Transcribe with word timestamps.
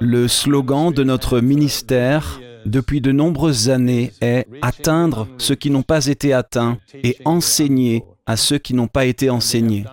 Le 0.00 0.28
slogan 0.28 0.92
de 0.92 1.04
notre 1.04 1.40
ministère 1.40 2.40
depuis 2.64 3.00
de 3.00 3.12
nombreuses 3.12 3.68
années 3.68 4.12
est 4.20 4.46
atteindre 4.62 5.28
ceux 5.38 5.54
qui 5.54 5.70
n'ont 5.70 5.82
pas 5.82 6.06
été 6.06 6.32
atteints 6.32 6.78
et 6.94 7.18
enseigner 7.24 8.04
à 8.26 8.36
ceux 8.36 8.58
qui 8.58 8.72
n'ont 8.72 8.88
pas 8.88 9.04
été 9.04 9.28
enseignés. 9.28 9.84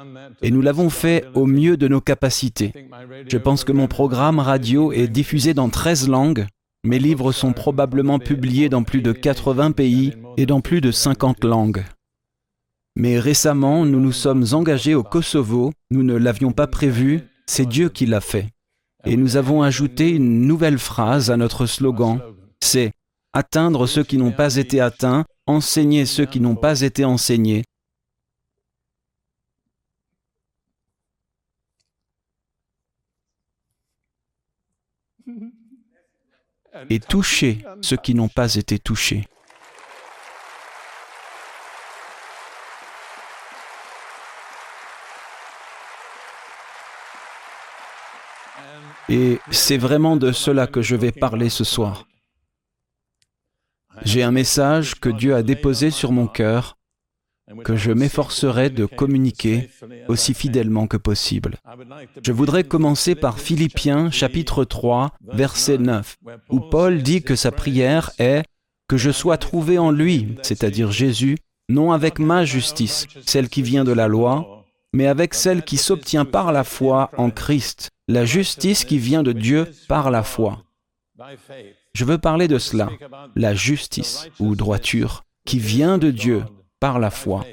Et 0.42 0.52
nous 0.52 0.62
l'avons 0.62 0.90
fait 0.90 1.26
au 1.34 1.46
mieux 1.46 1.76
de 1.76 1.88
nos 1.88 2.00
capacités. 2.00 2.72
Je 3.28 3.38
pense 3.38 3.64
que 3.64 3.74
mon 3.74 3.88
programme 3.88 4.40
radio 4.40 4.92
est 4.94 5.08
diffusé 5.08 5.54
dans 5.54 5.70
13 5.70 6.08
langues. 6.08 6.48
Mes 6.84 7.00
livres 7.00 7.32
sont 7.32 7.54
probablement 7.54 8.20
publiés 8.20 8.70
dans 8.70 8.84
plus 8.84 9.02
de 9.02 9.12
80 9.12 9.74
pays 9.74 10.14
et 10.38 10.46
dans 10.46 10.62
plus 10.62 10.82
de 10.82 10.92
50 10.92 11.44
langues. 11.44 11.84
Mais 12.96 13.20
récemment, 13.20 13.86
nous 13.86 14.00
nous 14.00 14.12
sommes 14.12 14.46
engagés 14.54 14.96
au 14.96 15.04
Kosovo. 15.04 15.72
Nous 15.92 16.04
ne 16.04 16.16
l'avions 16.16 16.52
pas 16.52 16.68
prévu, 16.68 17.22
c'est 17.46 17.68
Dieu 17.68 17.90
qui 17.90 18.06
l'a 18.06 18.22
fait. 18.22 18.48
Et 19.06 19.18
nous 19.18 19.36
avons 19.36 19.64
ajouté 19.64 20.10
une 20.10 20.46
nouvelle 20.46 20.78
phrase 20.78 21.32
à 21.32 21.38
notre 21.38 21.66
slogan. 21.66 22.20
C'est 22.60 22.94
atteindre 23.34 23.88
ceux 23.88 24.04
qui 24.04 24.18
n'ont 24.18 24.32
pas 24.32 24.56
été 24.58 24.80
atteints, 24.80 25.26
enseigner 25.48 26.06
ceux 26.06 26.26
qui 26.26 26.40
n'ont 26.40 26.56
pas 26.56 26.82
été 26.82 27.06
enseignés. 27.06 27.64
Et 36.90 37.00
toucher 37.00 37.64
ceux 37.82 37.98
qui 37.98 38.16
n'ont 38.16 38.30
pas 38.30 38.56
été 38.56 38.80
touchés. 38.80 39.26
Et 49.12 49.40
c'est 49.52 49.78
vraiment 49.78 50.16
de 50.16 50.32
cela 50.32 50.68
que 50.68 50.82
je 50.82 50.96
vais 50.96 51.12
parler 51.12 51.50
ce 51.50 51.66
soir. 51.66 52.08
J'ai 54.04 54.24
un 54.24 54.32
message 54.32 55.02
que 55.02 55.10
Dieu 55.10 55.36
a 55.36 55.44
déposé 55.44 55.92
sur 55.92 56.14
mon 56.14 56.28
cœur 56.28 56.78
que 57.66 57.76
je 57.76 57.92
m'efforcerai 57.92 58.70
de 58.70 58.86
communiquer 58.86 59.70
aussi 60.08 60.34
fidèlement 60.34 60.88
que 60.88 60.96
possible. 60.96 61.58
Je 62.24 62.32
voudrais 62.32 62.64
commencer 62.64 63.14
par 63.14 63.38
Philippiens 63.38 64.10
chapitre 64.12 64.64
3, 64.64 65.12
verset 65.34 65.78
9, 65.78 66.18
où 66.50 66.62
Paul 66.62 67.04
dit 67.04 67.22
que 67.22 67.36
sa 67.36 67.52
prière 67.52 68.12
est 68.18 68.44
que 68.88 68.96
je 68.96 69.12
sois 69.12 69.38
trouvé 69.38 69.78
en 69.78 69.92
lui, 69.92 70.38
c'est-à-dire 70.42 70.90
Jésus, 70.90 71.38
non 71.68 71.92
avec 71.92 72.18
ma 72.18 72.46
justice, 72.46 73.08
celle 73.26 73.50
qui 73.50 73.62
vient 73.62 73.84
de 73.84 73.92
la 73.92 74.08
loi, 74.08 74.66
mais 74.94 75.08
avec 75.08 75.34
celle 75.34 75.64
qui 75.64 75.76
s'obtient 75.76 76.26
par 76.26 76.54
la 76.54 76.64
foi 76.64 77.12
en 77.18 77.30
Christ, 77.30 77.92
la 78.12 78.26
justice 78.26 78.84
qui 78.84 78.98
vient 78.98 79.24
de 79.24 79.32
Dieu 79.32 79.72
par 79.88 80.12
la 80.12 80.24
foi. 80.24 80.64
Je 81.94 82.06
veux 82.06 82.18
parler 82.18 82.48
de 82.48 82.58
cela, 82.58 82.90
la 83.36 83.56
justice 83.56 84.28
ou 84.40 84.56
droiture 84.56 85.24
qui 85.46 85.60
vient 85.60 85.98
de 85.98 86.12
Dieu 86.12 86.44
par 86.80 87.00
la 87.00 87.10
foi. 87.10 87.46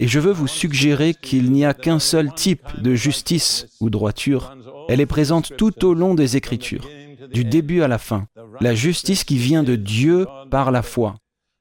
Et 0.00 0.08
je 0.08 0.18
veux 0.18 0.32
vous 0.32 0.48
suggérer 0.48 1.14
qu'il 1.14 1.52
n'y 1.52 1.64
a 1.64 1.74
qu'un 1.74 2.00
seul 2.00 2.34
type 2.34 2.66
de 2.80 2.94
justice 2.94 3.66
ou 3.80 3.88
droiture. 3.88 4.56
Elle 4.88 5.00
est 5.00 5.06
présente 5.06 5.56
tout 5.56 5.84
au 5.84 5.94
long 5.94 6.14
des 6.14 6.36
Écritures, 6.36 6.88
du 7.32 7.44
début 7.44 7.82
à 7.82 7.88
la 7.88 7.98
fin. 7.98 8.26
La 8.60 8.74
justice 8.74 9.22
qui 9.22 9.38
vient 9.38 9.62
de 9.62 9.76
Dieu 9.76 10.26
par 10.50 10.72
la 10.72 10.82
foi. 10.82 11.14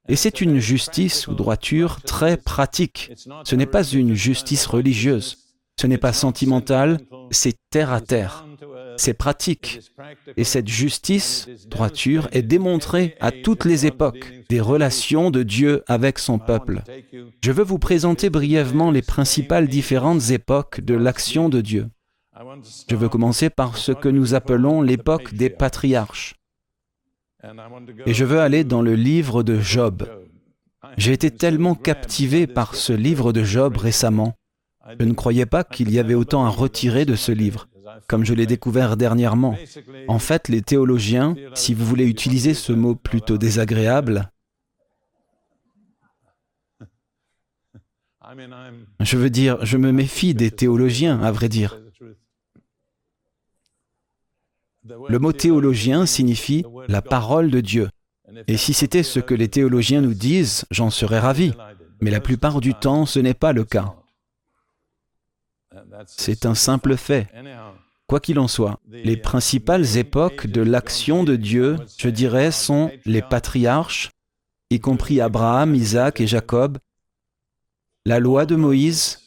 Et 0.09 0.15
c'est 0.15 0.41
une 0.41 0.59
justice 0.59 1.27
ou 1.27 1.35
droiture 1.35 2.01
très 2.01 2.35
pratique. 2.35 3.11
Ce 3.45 3.55
n'est 3.55 3.67
pas 3.67 3.83
une 3.83 4.15
justice 4.15 4.65
religieuse. 4.65 5.42
Ce 5.79 5.87
n'est 5.87 5.97
pas 5.97 6.13
sentimental, 6.13 6.99
c'est 7.31 7.55
terre 7.69 7.91
à 7.91 8.01
terre. 8.01 8.45
C'est 8.97 9.13
pratique. 9.13 9.79
Et 10.37 10.43
cette 10.43 10.67
justice, 10.67 11.47
droiture, 11.67 12.27
est 12.31 12.43
démontrée 12.43 13.15
à 13.19 13.31
toutes 13.31 13.65
les 13.65 13.85
époques 13.85 14.31
des 14.49 14.61
relations 14.61 15.31
de 15.31 15.43
Dieu 15.43 15.83
avec 15.87 16.19
son 16.19 16.37
peuple. 16.37 16.83
Je 17.43 17.51
veux 17.51 17.63
vous 17.63 17.79
présenter 17.79 18.29
brièvement 18.29 18.91
les 18.91 19.01
principales 19.01 19.67
différentes 19.67 20.29
époques 20.29 20.81
de 20.81 20.93
l'action 20.93 21.49
de 21.49 21.61
Dieu. 21.61 21.89
Je 22.89 22.95
veux 22.95 23.09
commencer 23.09 23.49
par 23.49 23.77
ce 23.77 23.91
que 23.91 24.09
nous 24.09 24.35
appelons 24.35 24.81
l'époque 24.81 25.33
des 25.33 25.49
patriarches. 25.49 26.35
Et 28.05 28.13
je 28.13 28.25
veux 28.25 28.39
aller 28.39 28.63
dans 28.63 28.81
le 28.81 28.95
livre 28.95 29.43
de 29.43 29.59
Job. 29.59 30.07
J'ai 30.97 31.13
été 31.13 31.31
tellement 31.31 31.75
captivé 31.75 32.47
par 32.47 32.75
ce 32.75 32.93
livre 32.93 33.33
de 33.33 33.43
Job 33.43 33.77
récemment 33.77 34.35
je 34.99 35.05
ne 35.05 35.13
croyais 35.13 35.45
pas 35.45 35.63
qu'il 35.63 35.91
y 35.91 35.99
avait 35.99 36.13
autant 36.13 36.45
à 36.45 36.49
retirer 36.49 37.05
de 37.05 37.15
ce 37.15 37.31
livre, 37.31 37.67
comme 38.07 38.25
je 38.25 38.33
l'ai 38.33 38.45
découvert 38.45 38.97
dernièrement. 38.97 39.57
En 40.07 40.19
fait, 40.19 40.49
les 40.49 40.61
théologiens, 40.61 41.35
si 41.53 41.73
vous 41.73 41.85
voulez 41.85 42.05
utiliser 42.05 42.53
ce 42.53 42.73
mot 42.73 42.95
plutôt 42.95 43.37
désagréable, 43.37 44.29
je 48.99 49.17
veux 49.17 49.29
dire, 49.29 49.63
je 49.65 49.77
me 49.77 49.91
méfie 49.91 50.33
des 50.33 50.51
théologiens, 50.51 51.21
à 51.21 51.31
vrai 51.31 51.49
dire. 51.49 51.79
Le 55.07 55.19
mot 55.19 55.31
théologien 55.31 56.05
signifie 56.05 56.65
la 56.87 57.01
parole 57.01 57.49
de 57.49 57.61
Dieu. 57.61 57.89
Et 58.47 58.57
si 58.57 58.73
c'était 58.73 59.03
ce 59.03 59.19
que 59.19 59.33
les 59.33 59.47
théologiens 59.47 60.01
nous 60.01 60.13
disent, 60.13 60.65
j'en 60.71 60.89
serais 60.89 61.19
ravi. 61.19 61.53
Mais 62.01 62.11
la 62.11 62.19
plupart 62.19 62.59
du 62.59 62.73
temps, 62.73 63.05
ce 63.05 63.19
n'est 63.19 63.33
pas 63.33 63.53
le 63.53 63.63
cas. 63.63 63.95
C'est 66.07 66.45
un 66.45 66.55
simple 66.55 66.97
fait. 66.97 67.27
Quoi 68.07 68.19
qu'il 68.19 68.39
en 68.39 68.47
soit, 68.47 68.79
les 68.89 69.17
principales 69.17 69.97
époques 69.97 70.47
de 70.47 70.61
l'action 70.61 71.23
de 71.23 71.35
Dieu, 71.35 71.77
je 71.97 72.09
dirais, 72.09 72.51
sont 72.51 72.91
les 73.05 73.21
patriarches, 73.21 74.11
y 74.69 74.79
compris 74.79 75.21
Abraham, 75.21 75.73
Isaac 75.73 76.19
et 76.19 76.27
Jacob, 76.27 76.77
la 78.05 78.19
loi 78.19 78.45
de 78.45 78.55
Moïse, 78.55 79.21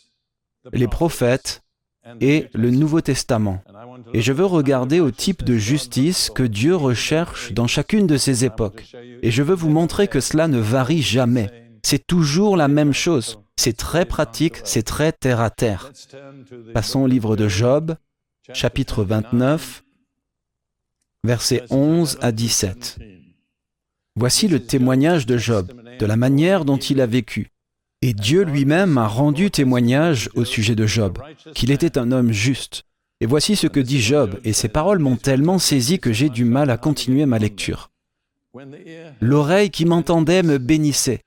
les 0.73 0.89
prophètes 0.89 1.63
et 2.21 2.49
le 2.53 2.71
Nouveau 2.71 3.01
Testament. 3.01 3.63
Et 4.13 4.21
je 4.21 4.33
veux 4.33 4.45
regarder 4.45 5.01
au 5.01 5.11
type 5.11 5.43
de 5.43 5.57
justice 5.57 6.31
que 6.31 6.43
Dieu 6.43 6.77
recherche 6.77 7.53
dans 7.53 7.67
chacune 7.67 8.07
de 8.07 8.17
ces 8.17 8.45
époques. 8.45 8.95
Et 9.23 9.31
je 9.31 9.43
veux 9.43 9.55
vous 9.55 9.71
montrer 9.71 10.07
que 10.07 10.21
cela 10.21 10.49
ne 10.49 10.59
varie 10.59 11.03
jamais. 11.03 11.51
C'est 11.83 12.07
toujours 12.07 12.57
la 12.57 12.69
même 12.69 12.93
chose. 12.93 13.39
C'est 13.59 13.77
très 13.77 14.05
pratique, 14.05 14.57
c'est 14.65 14.83
très 14.83 15.13
terre 15.13 15.41
à 15.41 15.51
terre. 15.51 15.91
Passons 16.75 17.01
au 17.01 17.07
livre 17.07 17.37
de 17.37 17.49
Job, 17.49 17.97
chapitre 18.53 19.03
29, 19.03 19.83
versets 21.25 21.65
11 21.71 22.19
à 22.21 22.33
17. 22.33 22.99
Voici 24.15 24.49
le 24.49 24.65
témoignage 24.65 25.27
de 25.27 25.37
Job, 25.37 25.73
de 25.99 26.07
la 26.07 26.17
manière 26.17 26.65
dont 26.65 26.77
il 26.77 27.01
a 27.01 27.07
vécu. 27.07 27.51
Et 28.03 28.13
Dieu 28.13 28.45
lui-même 28.45 28.99
a 28.99 29.09
rendu 29.09 29.51
témoignage 29.51 30.31
au 30.35 30.45
sujet 30.45 30.75
de 30.75 30.87
Job, 30.87 31.19
qu'il 31.55 31.71
était 31.71 31.99
un 31.99 32.13
homme 32.13 32.33
juste. 32.33 32.85
Et 33.21 33.27
voici 33.27 33.57
ce 33.57 33.67
que 33.67 33.81
dit 33.81 34.01
Job, 34.01 34.39
et 34.45 34.53
ces 34.53 34.69
paroles 34.69 34.99
m'ont 34.99 35.17
tellement 35.17 35.59
saisi 35.59 35.99
que 35.99 36.13
j'ai 36.13 36.29
du 36.29 36.45
mal 36.45 36.71
à 36.71 36.77
continuer 36.77 37.25
ma 37.27 37.39
lecture. 37.39 37.91
L'oreille 39.21 39.71
qui 39.71 39.87
m'entendait 39.87 40.43
me 40.43 40.59
bénissait, 40.59 41.23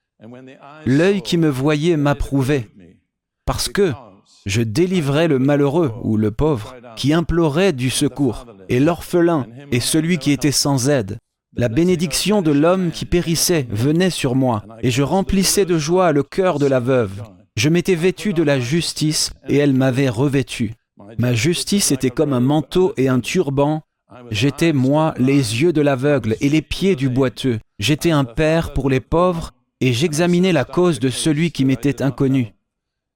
L'œil 0.85 1.21
qui 1.21 1.37
me 1.37 1.49
voyait 1.49 1.97
m'approuvait, 1.97 2.67
parce 3.45 3.69
que 3.69 3.93
je 4.45 4.61
délivrais 4.61 5.27
le 5.27 5.39
malheureux 5.39 5.93
ou 6.03 6.17
le 6.17 6.31
pauvre 6.31 6.75
qui 6.95 7.13
implorait 7.13 7.73
du 7.73 7.89
secours, 7.89 8.45
et 8.67 8.79
l'orphelin 8.79 9.47
et 9.71 9.79
celui 9.79 10.17
qui 10.17 10.31
était 10.31 10.51
sans 10.51 10.89
aide. 10.89 11.17
La 11.55 11.69
bénédiction 11.69 12.41
de 12.41 12.51
l'homme 12.51 12.91
qui 12.91 13.05
périssait 13.05 13.65
venait 13.69 14.09
sur 14.09 14.35
moi, 14.35 14.63
et 14.81 14.91
je 14.91 15.03
remplissais 15.03 15.65
de 15.65 15.77
joie 15.77 16.11
le 16.11 16.23
cœur 16.23 16.59
de 16.59 16.67
la 16.67 16.79
veuve. 16.79 17.23
Je 17.55 17.69
m'étais 17.69 17.95
vêtu 17.95 18.33
de 18.33 18.43
la 18.43 18.59
justice, 18.59 19.31
et 19.47 19.57
elle 19.57 19.73
m'avait 19.73 20.09
revêtu. 20.09 20.73
Ma 21.17 21.33
justice 21.33 21.91
était 21.91 22.09
comme 22.09 22.33
un 22.33 22.39
manteau 22.39 22.93
et 22.97 23.07
un 23.07 23.19
turban. 23.19 23.81
J'étais, 24.31 24.73
moi, 24.73 25.13
les 25.17 25.61
yeux 25.61 25.73
de 25.73 25.81
l'aveugle 25.81 26.35
et 26.41 26.49
les 26.49 26.61
pieds 26.61 26.95
du 26.95 27.09
boiteux. 27.09 27.59
J'étais 27.79 28.11
un 28.11 28.25
père 28.25 28.73
pour 28.73 28.89
les 28.89 28.99
pauvres 28.99 29.51
et 29.81 29.93
j'examinais 29.93 30.51
la 30.51 30.65
cause 30.65 30.99
de 30.99 31.09
celui 31.09 31.51
qui 31.51 31.65
m'était 31.65 32.01
inconnu. 32.01 32.53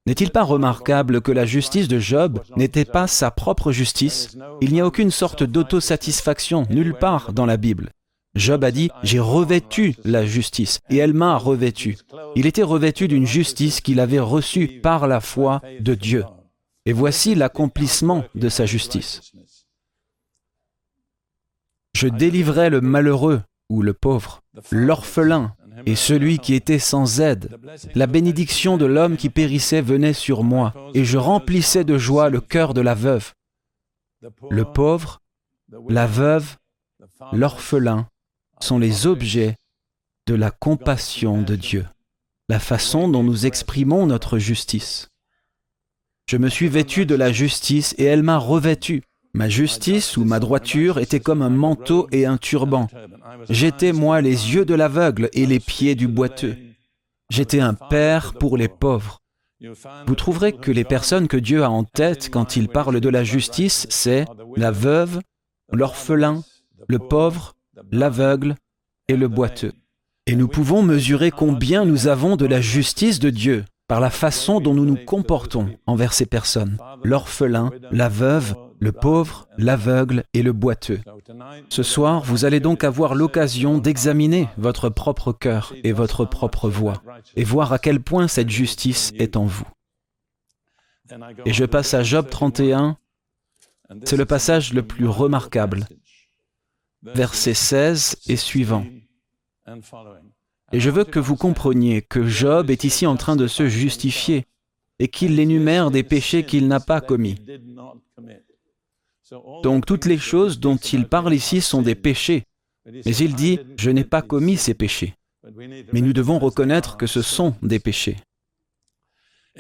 N'est-il 0.06 0.32
pas 0.32 0.44
remarquable 0.44 1.22
que 1.22 1.32
la 1.32 1.46
justice 1.46 1.88
de 1.88 2.00
Job 2.00 2.44
n'était 2.58 2.86
pas 2.86 3.08
sa 3.08 3.32
propre 3.32 3.72
justice? 3.72 4.38
Il 4.60 4.74
n'y 4.74 4.82
a 4.82 4.86
aucune 4.86 5.12
sorte 5.12 5.44
d'autosatisfaction 5.44 6.66
nulle 6.70 6.94
part 6.94 7.32
dans 7.32 7.46
la 7.46 7.56
Bible. 7.58 7.92
Job 8.36 8.64
a 8.64 8.72
dit, 8.72 8.90
j'ai 9.04 9.20
revêtu 9.20 9.96
la 10.04 10.26
justice, 10.26 10.80
et 10.90 10.98
elle 10.98 11.14
m'a 11.14 11.38
revêtu. 11.38 11.98
Il 12.36 12.48
était 12.48 12.64
revêtu 12.64 13.08
d'une 13.08 13.28
justice 13.28 13.80
qu'il 13.80 14.00
avait 14.00 14.20
reçue 14.20 14.80
par 14.82 15.08
la 15.08 15.22
foi 15.22 15.62
de 15.80 15.94
Dieu. 15.94 16.26
Et 16.86 16.94
voici 16.94 17.36
l'accomplissement 17.36 18.26
de 18.36 18.50
sa 18.50 18.66
justice. 18.66 19.32
Je 21.96 22.08
délivrai 22.08 22.70
le 22.70 22.82
malheureux 22.82 23.42
ou 23.70 23.84
le 23.84 23.94
pauvre, 23.94 24.42
l'orphelin 24.72 25.56
et 25.86 25.96
celui 25.96 26.40
qui 26.40 26.54
était 26.54 26.80
sans 26.80 27.20
aide. 27.20 27.58
La 27.96 28.08
bénédiction 28.08 28.78
de 28.78 28.86
l'homme 28.86 29.18
qui 29.18 29.30
périssait 29.30 29.82
venait 29.82 30.14
sur 30.14 30.44
moi, 30.44 30.74
et 30.94 31.06
je 31.06 31.18
remplissais 31.18 31.84
de 31.84 31.98
joie 31.98 32.30
le 32.30 32.42
cœur 32.42 32.74
de 32.74 32.82
la 32.82 32.94
veuve. 32.94 33.34
Le 34.50 34.64
pauvre 34.66 35.20
la 35.90 36.08
veuve, 36.08 36.58
l'orphelin 37.32 38.08
sont 38.60 38.80
les 38.80 39.08
objets 39.08 39.56
de 40.28 40.36
la 40.36 40.52
compassion 40.52 41.42
de 41.42 41.56
Dieu, 41.56 41.86
la 42.50 42.60
façon 42.60 43.08
dont 43.08 43.24
nous 43.24 43.46
exprimons 43.46 44.06
notre 44.06 44.38
justice. 44.38 45.10
Je 46.28 46.38
me 46.38 46.50
suis 46.50 46.70
vêtu 46.70 47.06
de 47.06 47.16
la 47.16 47.32
justice 47.32 47.96
et 47.98 48.06
elle 48.06 48.24
m'a 48.24 48.38
revêtu. 48.38 49.04
Ma 49.36 49.50
justice 49.50 50.16
ou 50.18 50.26
ma 50.26 50.40
droiture 50.40 51.00
était 51.00 51.20
comme 51.20 51.42
un 51.42 51.50
manteau 51.50 52.08
et 52.12 52.28
un 52.28 52.38
turban. 52.38 52.88
J'étais, 53.50 53.92
moi, 53.92 54.22
les 54.22 54.54
yeux 54.54 54.64
de 54.64 54.76
l'aveugle 54.76 55.30
et 55.34 55.48
les 55.48 55.60
pieds 55.60 55.96
du 55.96 56.08
boiteux. 56.08 56.56
J'étais 57.32 57.60
un 57.60 57.74
père 57.74 58.34
pour 58.34 58.58
les 58.58 58.68
pauvres. 58.68 59.22
Vous 60.06 60.16
trouverez 60.16 60.54
que 60.54 60.72
les 60.72 60.84
personnes 60.84 61.28
que 61.28 61.38
Dieu 61.38 61.64
a 61.64 61.72
en 61.72 61.84
tête 61.84 62.30
quand 62.30 62.58
il 62.58 62.68
parle 62.68 63.00
de 63.00 63.10
la 63.10 63.24
justice, 63.24 63.88
c'est 63.90 64.26
la 64.56 64.70
veuve, 64.70 65.20
l'orphelin, 65.72 66.44
le 66.88 67.00
pauvre, 67.00 67.56
l'aveugle 67.92 68.56
et 69.08 69.16
le 69.16 69.28
boiteux. 69.28 69.72
Et 70.28 70.36
nous 70.36 70.48
pouvons 70.48 70.84
mesurer 70.84 71.32
combien 71.32 71.86
nous 71.86 72.08
avons 72.08 72.36
de 72.36 72.46
la 72.46 72.62
justice 72.62 73.20
de 73.20 73.30
Dieu 73.30 73.66
par 73.88 74.00
la 74.00 74.10
façon 74.10 74.60
dont 74.60 74.74
nous 74.74 74.86
nous 74.86 74.98
comportons 74.98 75.70
envers 75.86 76.14
ces 76.14 76.26
personnes, 76.26 76.78
l'orphelin, 77.04 77.72
la 77.92 78.10
veuve, 78.10 78.56
le 78.80 78.92
pauvre, 78.92 79.48
l'aveugle 79.58 80.24
et 80.34 80.44
le 80.44 80.52
boiteux. 80.52 81.00
Ce 81.70 81.84
soir, 81.84 82.24
vous 82.24 82.46
allez 82.46 82.60
donc 82.60 82.84
avoir 82.84 83.16
l'occasion 83.16 83.78
d'examiner 83.78 84.50
votre 84.58 84.90
propre 84.90 85.32
cœur 85.32 85.74
et 85.84 85.92
votre 85.92 86.26
propre 86.26 86.70
voix, 86.70 87.02
et 87.36 87.44
voir 87.44 87.72
à 87.72 87.80
quel 87.80 88.02
point 88.02 88.28
cette 88.28 88.50
justice 88.50 89.14
est 89.18 89.38
en 89.38 89.46
vous. 89.46 89.68
Et 91.46 91.54
je 91.54 91.66
passe 91.66 91.94
à 91.94 92.04
Job 92.04 92.30
31, 92.30 92.98
c'est 94.04 94.18
le 94.18 94.26
passage 94.26 94.74
le 94.74 94.84
plus 94.84 95.08
remarquable, 95.08 95.88
verset 97.04 97.54
16 97.54 98.18
et 98.28 98.36
suivant. 98.36 98.86
Et 100.74 100.80
je 100.80 100.90
veux 100.90 101.04
que 101.06 101.20
vous 101.20 101.36
compreniez 101.36 102.02
que 102.02 102.26
Job 102.26 102.72
est 102.72 102.84
ici 102.84 103.06
en 103.06 103.16
train 103.16 103.36
de 103.36 103.46
se 103.46 103.68
justifier 103.68 104.48
et 104.98 105.08
qu'il 105.08 105.40
énumère 105.40 105.92
des 105.92 106.02
péchés 106.02 106.44
qu'il 106.44 106.68
n'a 106.68 106.80
pas 106.80 107.00
commis. 107.00 107.36
Donc 109.62 109.86
toutes 109.86 110.06
les 110.06 110.18
choses 110.18 110.60
dont 110.60 110.76
il 110.78 111.08
parle 111.08 111.36
ici 111.36 111.62
sont 111.62 111.84
des 111.84 111.94
péchés. 111.94 112.46
Mais 112.86 113.16
il 113.16 113.36
dit, 113.36 113.60
je 113.78 113.92
n'ai 113.92 114.04
pas 114.04 114.24
commis 114.24 114.58
ces 114.58 114.74
péchés. 114.74 115.14
Mais 115.58 116.02
nous 116.02 116.12
devons 116.12 116.40
reconnaître 116.40 116.98
que 116.98 117.06
ce 117.08 117.22
sont 117.22 117.54
des 117.62 117.80
péchés. 117.80 118.18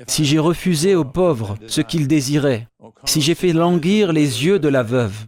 Si 0.07 0.25
j'ai 0.25 0.39
refusé 0.39 0.95
aux 0.95 1.05
pauvres 1.05 1.57
ce 1.67 1.81
qu'ils 1.81 2.07
désiraient, 2.07 2.67
si 3.05 3.21
j'ai 3.21 3.35
fait 3.35 3.53
languir 3.53 4.13
les 4.13 4.45
yeux 4.45 4.57
de 4.57 4.67
la 4.67 4.81
veuve, 4.81 5.27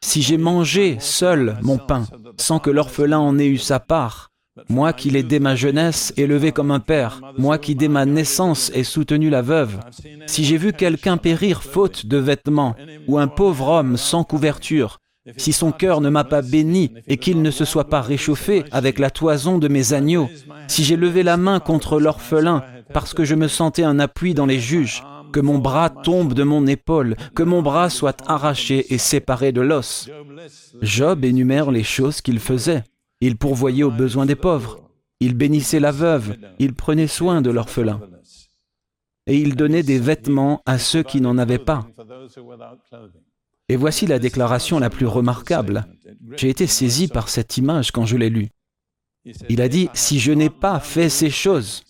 si 0.00 0.22
j'ai 0.22 0.38
mangé 0.38 0.96
seul 1.00 1.58
mon 1.62 1.78
pain, 1.78 2.06
sans 2.38 2.60
que 2.60 2.70
l'orphelin 2.70 3.18
en 3.18 3.36
ait 3.38 3.48
eu 3.48 3.58
sa 3.58 3.80
part, 3.80 4.30
moi 4.68 4.92
qui 4.92 5.10
l'ai 5.10 5.22
dès 5.22 5.40
ma 5.40 5.56
jeunesse 5.56 6.12
élevé 6.16 6.52
comme 6.52 6.70
un 6.70 6.80
père, 6.80 7.20
moi 7.38 7.58
qui 7.58 7.74
dès 7.74 7.88
ma 7.88 8.06
naissance 8.06 8.70
ai 8.74 8.84
soutenu 8.84 9.28
la 9.28 9.42
veuve, 9.42 9.80
si 10.26 10.44
j'ai 10.44 10.56
vu 10.56 10.72
quelqu'un 10.72 11.16
périr 11.16 11.62
faute 11.62 12.06
de 12.06 12.16
vêtements, 12.18 12.76
ou 13.08 13.18
un 13.18 13.26
pauvre 13.28 13.68
homme 13.68 13.96
sans 13.96 14.22
couverture, 14.24 14.98
si 15.36 15.52
son 15.52 15.72
cœur 15.72 16.00
ne 16.00 16.10
m'a 16.10 16.24
pas 16.24 16.42
béni 16.42 16.92
et 17.08 17.16
qu'il 17.16 17.42
ne 17.42 17.50
se 17.50 17.64
soit 17.64 17.88
pas 17.88 18.02
réchauffé 18.02 18.64
avec 18.70 18.98
la 18.98 19.10
toison 19.10 19.58
de 19.58 19.68
mes 19.68 19.92
agneaux, 19.92 20.28
si 20.68 20.84
j'ai 20.84 20.96
levé 20.96 21.22
la 21.22 21.36
main 21.36 21.60
contre 21.60 21.98
l'orphelin 21.98 22.62
parce 22.92 23.14
que 23.14 23.24
je 23.24 23.34
me 23.34 23.48
sentais 23.48 23.84
un 23.84 23.98
appui 23.98 24.34
dans 24.34 24.46
les 24.46 24.60
juges, 24.60 25.02
que 25.32 25.40
mon 25.40 25.58
bras 25.58 25.90
tombe 25.90 26.32
de 26.32 26.44
mon 26.44 26.66
épaule, 26.66 27.16
que 27.34 27.42
mon 27.42 27.60
bras 27.60 27.90
soit 27.90 28.22
arraché 28.28 28.94
et 28.94 28.98
séparé 28.98 29.50
de 29.50 29.62
l'os. 29.62 30.08
Job 30.80 31.24
énumère 31.24 31.72
les 31.72 31.82
choses 31.82 32.20
qu'il 32.20 32.38
faisait. 32.38 32.84
Il 33.24 33.36
pourvoyait 33.36 33.84
aux 33.84 33.90
besoins 33.90 34.26
des 34.26 34.34
pauvres. 34.34 34.80
Il 35.18 35.32
bénissait 35.32 35.80
la 35.80 35.92
veuve. 35.92 36.36
Il 36.58 36.74
prenait 36.74 37.06
soin 37.06 37.40
de 37.40 37.48
l'orphelin. 37.48 37.98
Et 39.26 39.38
il 39.38 39.56
donnait 39.56 39.82
des 39.82 39.98
vêtements 39.98 40.60
à 40.66 40.76
ceux 40.76 41.02
qui 41.02 41.22
n'en 41.22 41.38
avaient 41.38 41.56
pas. 41.56 41.86
Et 43.70 43.76
voici 43.76 44.06
la 44.06 44.18
déclaration 44.18 44.78
la 44.78 44.90
plus 44.90 45.06
remarquable. 45.06 45.86
J'ai 46.36 46.50
été 46.50 46.66
saisi 46.66 47.08
par 47.08 47.30
cette 47.30 47.56
image 47.56 47.92
quand 47.92 48.04
je 48.04 48.18
l'ai 48.18 48.28
lue. 48.28 48.50
Il 49.48 49.62
a 49.62 49.70
dit, 49.70 49.88
si 49.94 50.18
je 50.18 50.32
n'ai 50.32 50.50
pas 50.50 50.78
fait 50.78 51.08
ces 51.08 51.30
choses, 51.30 51.82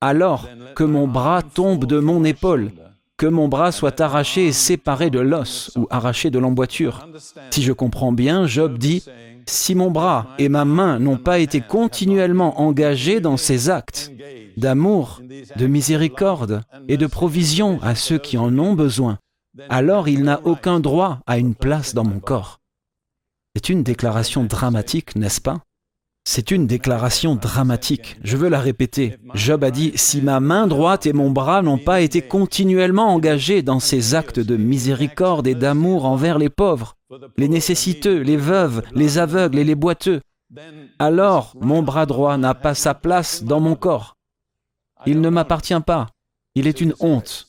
alors 0.00 0.48
que 0.74 0.84
mon 0.84 1.06
bras 1.06 1.42
tombe 1.42 1.84
de 1.84 1.98
mon 1.98 2.24
épaule, 2.24 2.72
que 3.18 3.26
mon 3.26 3.48
bras 3.48 3.72
soit 3.72 4.00
arraché 4.00 4.46
et 4.46 4.52
séparé 4.52 5.10
de 5.10 5.20
l'os 5.20 5.70
ou 5.76 5.86
arraché 5.90 6.30
de 6.30 6.38
l'emboîture. 6.38 7.06
Si 7.50 7.62
je 7.62 7.74
comprends 7.74 8.12
bien, 8.12 8.46
Job 8.46 8.78
dit, 8.78 9.04
si 9.48 9.74
mon 9.74 9.90
bras 9.90 10.26
et 10.38 10.48
ma 10.48 10.64
main 10.64 10.98
n'ont 10.98 11.16
pas 11.16 11.38
été 11.38 11.60
continuellement 11.60 12.60
engagés 12.60 13.20
dans 13.20 13.36
ces 13.36 13.70
actes 13.70 14.12
d'amour, 14.56 15.20
de 15.56 15.66
miséricorde 15.66 16.62
et 16.88 16.96
de 16.96 17.06
provision 17.06 17.78
à 17.82 17.94
ceux 17.94 18.18
qui 18.18 18.36
en 18.36 18.58
ont 18.58 18.74
besoin, 18.74 19.18
alors 19.68 20.08
il 20.08 20.22
n'a 20.22 20.40
aucun 20.44 20.80
droit 20.80 21.20
à 21.26 21.38
une 21.38 21.54
place 21.54 21.94
dans 21.94 22.04
mon 22.04 22.20
corps. 22.20 22.60
C'est 23.56 23.70
une 23.70 23.82
déclaration 23.82 24.44
dramatique, 24.44 25.16
n'est-ce 25.16 25.40
pas? 25.40 25.58
C'est 26.24 26.50
une 26.50 26.66
déclaration 26.66 27.34
dramatique. 27.34 28.18
Je 28.22 28.36
veux 28.36 28.50
la 28.50 28.60
répéter. 28.60 29.16
Job 29.32 29.64
a 29.64 29.70
dit, 29.70 29.92
si 29.94 30.20
ma 30.20 30.40
main 30.40 30.66
droite 30.66 31.06
et 31.06 31.14
mon 31.14 31.30
bras 31.30 31.62
n'ont 31.62 31.78
pas 31.78 32.02
été 32.02 32.20
continuellement 32.20 33.14
engagés 33.14 33.62
dans 33.62 33.80
ces 33.80 34.14
actes 34.14 34.38
de 34.38 34.58
miséricorde 34.58 35.46
et 35.46 35.54
d'amour 35.54 36.04
envers 36.04 36.38
les 36.38 36.50
pauvres, 36.50 36.97
les 37.36 37.48
nécessiteux, 37.48 38.20
les 38.20 38.36
veuves, 38.36 38.82
les 38.92 39.18
aveugles 39.18 39.58
et 39.58 39.64
les 39.64 39.74
boiteux, 39.74 40.20
alors 40.98 41.54
mon 41.60 41.82
bras 41.82 42.06
droit 42.06 42.36
n'a 42.36 42.54
pas 42.54 42.74
sa 42.74 42.94
place 42.94 43.42
dans 43.42 43.60
mon 43.60 43.76
corps. 43.76 44.16
Il 45.06 45.20
ne 45.20 45.28
m'appartient 45.28 45.80
pas. 45.86 46.08
Il 46.54 46.66
est 46.66 46.80
une 46.80 46.94
honte. 47.00 47.48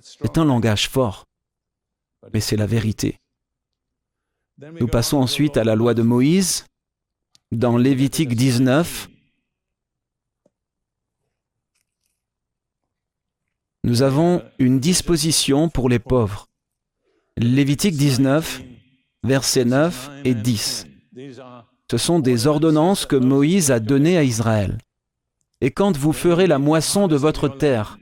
C'est 0.00 0.38
un 0.38 0.44
langage 0.44 0.88
fort, 0.88 1.24
mais 2.32 2.40
c'est 2.40 2.56
la 2.56 2.66
vérité. 2.66 3.20
Nous 4.58 4.88
passons 4.88 5.18
ensuite 5.18 5.56
à 5.56 5.64
la 5.64 5.74
loi 5.74 5.94
de 5.94 6.02
Moïse, 6.02 6.64
dans 7.52 7.76
Lévitique 7.76 8.34
19, 8.34 9.08
nous 13.84 14.02
avons 14.02 14.42
une 14.58 14.80
disposition 14.80 15.68
pour 15.68 15.88
les 15.88 15.98
pauvres. 15.98 16.48
Lévitique 17.36 17.96
19, 17.96 18.62
versets 19.24 19.64
9 19.64 20.10
et 20.24 20.34
10. 20.34 20.86
Ce 21.90 21.98
sont 21.98 22.20
des 22.20 22.46
ordonnances 22.46 23.06
que 23.06 23.16
Moïse 23.16 23.72
a 23.72 23.80
données 23.80 24.16
à 24.16 24.22
Israël. 24.22 24.78
Et 25.60 25.72
quand 25.72 25.96
vous 25.96 26.12
ferez 26.12 26.46
la 26.46 26.60
moisson 26.60 27.08
de 27.08 27.16
votre 27.16 27.48
terre, 27.48 27.98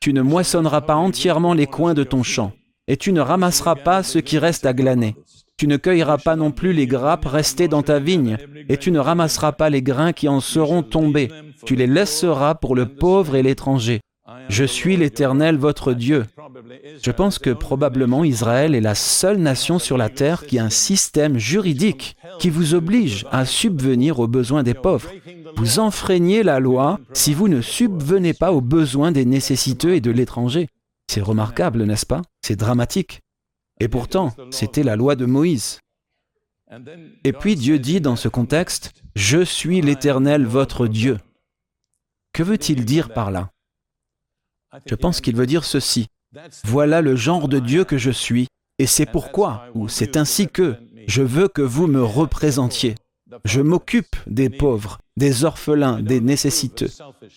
tu 0.00 0.12
ne 0.12 0.22
moissonneras 0.22 0.80
pas 0.80 0.96
entièrement 0.96 1.54
les 1.54 1.66
coins 1.66 1.94
de 1.94 2.02
ton 2.02 2.24
champ, 2.24 2.52
et 2.88 2.96
tu 2.96 3.12
ne 3.12 3.20
ramasseras 3.20 3.76
pas 3.76 4.02
ce 4.02 4.18
qui 4.18 4.38
reste 4.38 4.66
à 4.66 4.72
glaner. 4.72 5.14
Tu 5.56 5.68
ne 5.68 5.76
cueilleras 5.76 6.18
pas 6.18 6.34
non 6.34 6.50
plus 6.50 6.72
les 6.72 6.88
grappes 6.88 7.26
restées 7.26 7.68
dans 7.68 7.82
ta 7.84 8.00
vigne, 8.00 8.38
et 8.68 8.76
tu 8.76 8.90
ne 8.90 8.98
ramasseras 8.98 9.52
pas 9.52 9.70
les 9.70 9.82
grains 9.82 10.12
qui 10.12 10.28
en 10.28 10.40
seront 10.40 10.82
tombés. 10.82 11.30
Tu 11.64 11.76
les 11.76 11.86
laisseras 11.86 12.56
pour 12.56 12.74
le 12.74 12.86
pauvre 12.86 13.36
et 13.36 13.44
l'étranger. 13.44 14.00
Je 14.48 14.64
suis 14.64 14.96
l'Éternel 14.96 15.56
votre 15.56 15.92
Dieu. 15.92 16.24
Je 17.02 17.10
pense 17.10 17.38
que 17.38 17.50
probablement 17.50 18.24
Israël 18.24 18.74
est 18.74 18.80
la 18.80 18.94
seule 18.94 19.38
nation 19.38 19.78
sur 19.78 19.96
la 19.96 20.08
terre 20.08 20.46
qui 20.46 20.58
a 20.58 20.64
un 20.64 20.70
système 20.70 21.38
juridique 21.38 22.16
qui 22.38 22.50
vous 22.50 22.74
oblige 22.74 23.26
à 23.30 23.44
subvenir 23.44 24.18
aux 24.18 24.28
besoins 24.28 24.62
des 24.62 24.74
pauvres. 24.74 25.10
Vous 25.56 25.78
enfreignez 25.78 26.42
la 26.42 26.60
loi 26.60 26.98
si 27.12 27.34
vous 27.34 27.48
ne 27.48 27.60
subvenez 27.60 28.34
pas 28.34 28.52
aux 28.52 28.60
besoins 28.60 29.12
des 29.12 29.24
nécessiteux 29.24 29.94
et 29.94 30.00
de 30.00 30.10
l'étranger. 30.10 30.68
C'est 31.08 31.20
remarquable, 31.20 31.84
n'est-ce 31.84 32.06
pas? 32.06 32.22
C'est 32.42 32.56
dramatique. 32.56 33.20
Et 33.80 33.88
pourtant, 33.88 34.32
c'était 34.50 34.82
la 34.82 34.96
loi 34.96 35.16
de 35.16 35.26
Moïse. 35.26 35.78
Et 37.24 37.32
puis 37.32 37.56
Dieu 37.56 37.78
dit 37.78 38.00
dans 38.00 38.16
ce 38.16 38.28
contexte, 38.28 38.92
Je 39.14 39.44
suis 39.44 39.80
l'Éternel 39.80 40.44
votre 40.44 40.86
Dieu. 40.86 41.18
Que 42.32 42.42
veut-il 42.42 42.84
dire 42.84 43.12
par 43.12 43.30
là? 43.30 43.50
Je 44.86 44.94
pense 44.94 45.20
qu'il 45.20 45.36
veut 45.36 45.46
dire 45.46 45.64
ceci. 45.64 46.06
Voilà 46.64 47.00
le 47.00 47.16
genre 47.16 47.48
de 47.48 47.58
Dieu 47.58 47.84
que 47.84 47.98
je 47.98 48.10
suis, 48.10 48.48
et 48.78 48.86
c'est 48.86 49.06
pourquoi, 49.06 49.66
ou 49.74 49.88
c'est 49.88 50.16
ainsi 50.16 50.48
que, 50.48 50.76
je 51.06 51.22
veux 51.22 51.48
que 51.48 51.62
vous 51.62 51.86
me 51.86 52.02
représentiez. 52.02 52.96
Je 53.44 53.60
m'occupe 53.60 54.16
des 54.26 54.50
pauvres, 54.50 54.98
des 55.16 55.44
orphelins, 55.44 56.00
des 56.00 56.20
nécessiteux. 56.20 56.90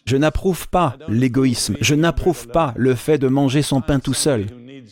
Je 0.05 0.17
n'approuve 0.17 0.67
pas 0.69 0.95
l'égoïsme, 1.07 1.77
je 1.81 1.95
n'approuve 1.95 2.47
pas 2.47 2.73
le 2.75 2.95
fait 2.95 3.17
de 3.17 3.27
manger 3.27 3.61
son 3.61 3.81
pain 3.81 3.99
tout 3.99 4.13
seul. 4.13 4.47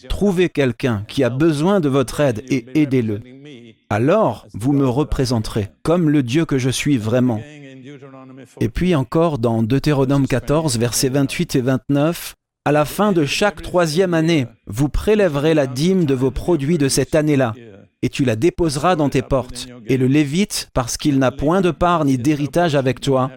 Trouvez 0.10 0.50
quelqu'un 0.50 1.04
qui 1.08 1.24
a 1.24 1.30
besoin 1.30 1.80
de 1.80 1.90
votre 1.90 2.20
aide 2.20 2.44
et 2.50 2.66
aidez-le. 2.80 3.22
Alors 3.90 4.48
vous 4.54 4.74
me 4.74 4.88
représenterez 4.88 5.70
comme 5.84 6.10
le 6.10 6.24
Dieu 6.24 6.46
que 6.46 6.58
je 6.58 6.70
suis 6.70 6.98
vraiment. 6.98 7.42
Et 8.60 8.70
puis 8.70 8.96
encore 8.96 9.38
dans 9.38 9.64
Deutéronome 9.64 10.28
14, 10.28 10.78
versets 10.78 11.10
28 11.10 11.56
et 11.56 11.62
29, 11.62 12.36
à 12.66 12.72
la 12.72 12.86
fin 12.86 13.12
de 13.12 13.26
chaque 13.26 13.62
troisième 13.62 14.14
année, 14.14 14.48
vous 14.66 14.90
prélèverez 14.90 15.54
la 15.54 15.68
dîme 15.68 16.06
de 16.06 16.16
vos 16.16 16.32
produits 16.32 16.80
de 16.80 16.88
cette 16.88 17.14
année-là, 17.14 17.54
et 18.02 18.10
tu 18.10 18.26
la 18.26 18.36
déposeras 18.36 18.96
dans 18.96 19.10
tes 19.10 19.22
portes. 19.22 19.68
Et 19.86 19.98
le 19.98 20.08
Lévite, 20.08 20.70
parce 20.74 20.98
qu'il 20.98 21.20
n'a 21.20 21.32
point 21.32 21.62
de 21.62 21.72
part 21.72 22.06
ni 22.06 22.18
d'héritage 22.18 22.76
avec 22.76 23.02
toi, 23.02 23.30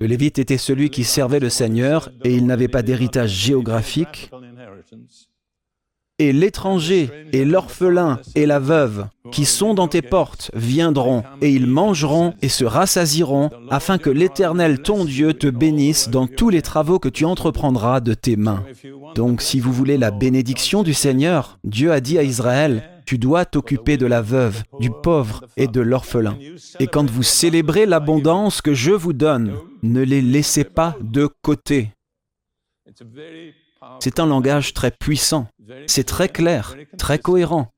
le 0.00 0.06
Lévite 0.06 0.38
était 0.38 0.58
celui 0.58 0.90
qui 0.90 1.04
servait 1.04 1.40
le 1.40 1.48
Seigneur, 1.48 2.10
et 2.24 2.34
il 2.34 2.46
n'avait 2.46 2.68
pas 2.68 2.82
d'héritage 2.82 3.30
géographique, 3.30 4.30
et 6.28 6.32
l'étranger 6.32 7.10
et 7.32 7.44
l'orphelin 7.44 8.20
et 8.34 8.46
la 8.46 8.58
veuve 8.58 9.06
qui 9.30 9.44
sont 9.44 9.74
dans 9.74 9.88
tes 9.88 10.02
portes 10.02 10.50
viendront, 10.54 11.22
et 11.40 11.50
ils 11.50 11.66
mangeront 11.66 12.34
et 12.42 12.48
se 12.48 12.64
rassasiront, 12.64 13.50
afin 13.70 13.98
que 13.98 14.10
l'Éternel 14.10 14.82
ton 14.82 15.04
Dieu 15.04 15.32
te 15.32 15.46
bénisse 15.46 16.10
dans 16.10 16.26
tous 16.26 16.50
les 16.50 16.62
travaux 16.62 16.98
que 16.98 17.08
tu 17.08 17.24
entreprendras 17.24 18.00
de 18.00 18.14
tes 18.14 18.36
mains. 18.36 18.62
Donc 19.14 19.40
si 19.42 19.58
vous 19.58 19.72
voulez 19.72 19.96
la 19.96 20.10
bénédiction 20.10 20.82
du 20.82 20.94
Seigneur, 20.94 21.58
Dieu 21.64 21.92
a 21.92 22.00
dit 22.00 22.18
à 22.18 22.22
Israël, 22.22 22.88
tu 23.06 23.18
dois 23.18 23.44
t'occuper 23.44 23.96
de 23.96 24.06
la 24.06 24.22
veuve, 24.22 24.62
du 24.78 24.90
pauvre 24.90 25.44
et 25.56 25.66
de 25.66 25.80
l'orphelin. 25.80 26.36
Et 26.78 26.86
quand 26.86 27.10
vous 27.10 27.22
célébrez 27.22 27.86
l'abondance 27.86 28.60
que 28.60 28.74
je 28.74 28.92
vous 28.92 29.12
donne, 29.12 29.54
ne 29.82 30.02
les 30.02 30.22
laissez 30.22 30.64
pas 30.64 30.96
de 31.00 31.28
côté. 31.42 31.90
C'est 33.98 34.20
un 34.20 34.26
langage 34.26 34.74
très 34.74 34.90
puissant, 34.90 35.48
c'est 35.86 36.04
très 36.04 36.28
clair, 36.28 36.76
très 36.98 37.18
cohérent. 37.18 37.72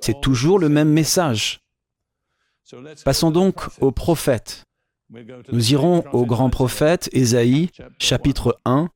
C'est 0.00 0.20
toujours 0.20 0.58
le 0.58 0.68
même 0.68 0.90
message. 0.90 1.60
Passons 3.04 3.30
donc 3.30 3.60
au 3.80 3.90
prophète. 3.90 4.64
Nous 5.52 5.72
irons 5.72 6.04
au 6.12 6.24
grand 6.24 6.50
prophète 6.50 7.10
Ésaïe, 7.12 7.70
chapitre 7.98 8.58
1. 8.64 8.88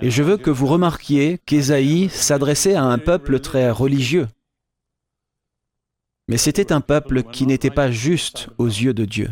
Et 0.00 0.10
je 0.10 0.22
veux 0.22 0.36
que 0.36 0.50
vous 0.50 0.66
remarquiez 0.66 1.38
qu'Ésaïe 1.38 2.08
s'adressait 2.10 2.74
à 2.74 2.84
un 2.84 2.98
peuple 2.98 3.40
très 3.40 3.70
religieux. 3.70 4.28
Mais 6.28 6.36
c'était 6.36 6.72
un 6.72 6.80
peuple 6.80 7.22
qui 7.22 7.46
n'était 7.46 7.70
pas 7.70 7.90
juste 7.90 8.48
aux 8.58 8.66
yeux 8.66 8.94
de 8.94 9.04
Dieu. 9.04 9.30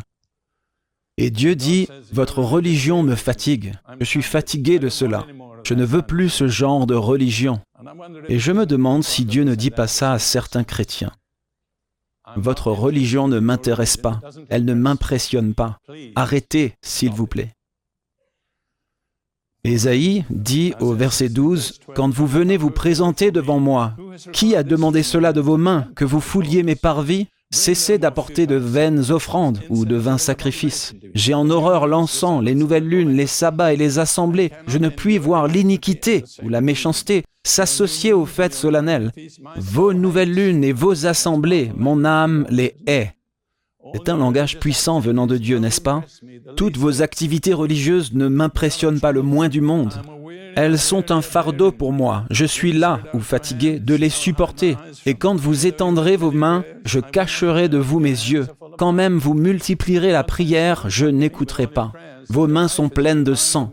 Et 1.16 1.30
Dieu 1.30 1.54
dit, 1.54 1.88
Votre 2.12 2.40
religion 2.40 3.02
me 3.02 3.14
fatigue, 3.14 3.74
je 4.00 4.04
suis 4.04 4.22
fatigué 4.22 4.78
de 4.78 4.88
cela, 4.88 5.26
je 5.62 5.74
ne 5.74 5.84
veux 5.84 6.02
plus 6.02 6.28
ce 6.28 6.48
genre 6.48 6.86
de 6.86 6.94
religion. 6.94 7.60
Et 8.28 8.38
je 8.38 8.52
me 8.52 8.66
demande 8.66 9.04
si 9.04 9.24
Dieu 9.24 9.44
ne 9.44 9.54
dit 9.54 9.70
pas 9.70 9.86
ça 9.86 10.12
à 10.12 10.18
certains 10.18 10.64
chrétiens. 10.64 11.12
Votre 12.36 12.72
religion 12.72 13.28
ne 13.28 13.38
m'intéresse 13.38 13.96
pas, 13.96 14.20
elle 14.48 14.64
ne 14.64 14.74
m'impressionne 14.74 15.54
pas. 15.54 15.78
Arrêtez, 16.16 16.74
s'il 16.82 17.12
vous 17.12 17.26
plaît. 17.26 17.52
Ésaïe 19.62 20.24
dit 20.28 20.74
au 20.80 20.92
verset 20.92 21.30
12, 21.30 21.80
Quand 21.94 22.10
vous 22.10 22.26
venez 22.26 22.56
vous 22.56 22.70
présenter 22.70 23.30
devant 23.30 23.60
moi, 23.60 23.96
qui 24.32 24.56
a 24.56 24.62
demandé 24.62 25.02
cela 25.02 25.32
de 25.32 25.40
vos 25.40 25.56
mains, 25.56 25.88
que 25.94 26.04
vous 26.04 26.20
fouliez 26.20 26.62
mes 26.62 26.76
parvis? 26.76 27.28
Cessez 27.54 27.98
d'apporter 27.98 28.48
de 28.48 28.56
vaines 28.56 29.12
offrandes 29.12 29.60
ou 29.70 29.84
de 29.84 29.94
vains 29.94 30.18
sacrifices. 30.18 30.92
J'ai 31.14 31.34
en 31.34 31.48
horreur 31.50 31.86
l'encens, 31.86 32.42
les 32.42 32.56
nouvelles 32.56 32.86
lunes, 32.86 33.12
les 33.12 33.28
sabbats 33.28 33.72
et 33.72 33.76
les 33.76 34.00
assemblées. 34.00 34.50
Je 34.66 34.78
ne 34.78 34.88
puis 34.88 35.18
voir 35.18 35.46
l'iniquité 35.46 36.24
ou 36.42 36.48
la 36.48 36.60
méchanceté 36.60 37.22
s'associer 37.46 38.12
aux 38.12 38.26
fêtes 38.26 38.54
solennelles. 38.54 39.12
Vos 39.56 39.94
nouvelles 39.94 40.34
lunes 40.34 40.64
et 40.64 40.72
vos 40.72 41.06
assemblées, 41.06 41.70
mon 41.76 42.04
âme 42.04 42.44
les 42.50 42.74
hait. 42.88 43.12
C'est 43.94 44.08
un 44.08 44.16
langage 44.16 44.58
puissant 44.58 44.98
venant 44.98 45.28
de 45.28 45.36
Dieu, 45.36 45.58
n'est-ce 45.58 45.80
pas? 45.80 46.02
Toutes 46.56 46.76
vos 46.76 47.02
activités 47.02 47.54
religieuses 47.54 48.14
ne 48.14 48.26
m'impressionnent 48.26 49.00
pas 49.00 49.12
le 49.12 49.22
moins 49.22 49.48
du 49.48 49.60
monde. 49.60 49.92
Elles 50.56 50.78
sont 50.78 51.10
un 51.10 51.22
fardeau 51.22 51.72
pour 51.72 51.92
moi. 51.92 52.24
Je 52.30 52.44
suis 52.44 52.72
là, 52.72 53.00
ou 53.12 53.20
fatigué, 53.20 53.78
de 53.78 53.94
les 53.94 54.08
supporter. 54.08 54.76
Et 55.06 55.14
quand 55.14 55.36
vous 55.36 55.66
étendrez 55.66 56.16
vos 56.16 56.30
mains, 56.30 56.64
je 56.84 57.00
cacherai 57.00 57.68
de 57.68 57.78
vous 57.78 58.00
mes 58.00 58.10
yeux. 58.10 58.46
Quand 58.78 58.92
même 58.92 59.18
vous 59.18 59.34
multiplierez 59.34 60.12
la 60.12 60.24
prière, 60.24 60.84
je 60.88 61.06
n'écouterai 61.06 61.66
pas. 61.66 61.92
Vos 62.28 62.46
mains 62.46 62.68
sont 62.68 62.88
pleines 62.88 63.24
de 63.24 63.34
sang. 63.34 63.70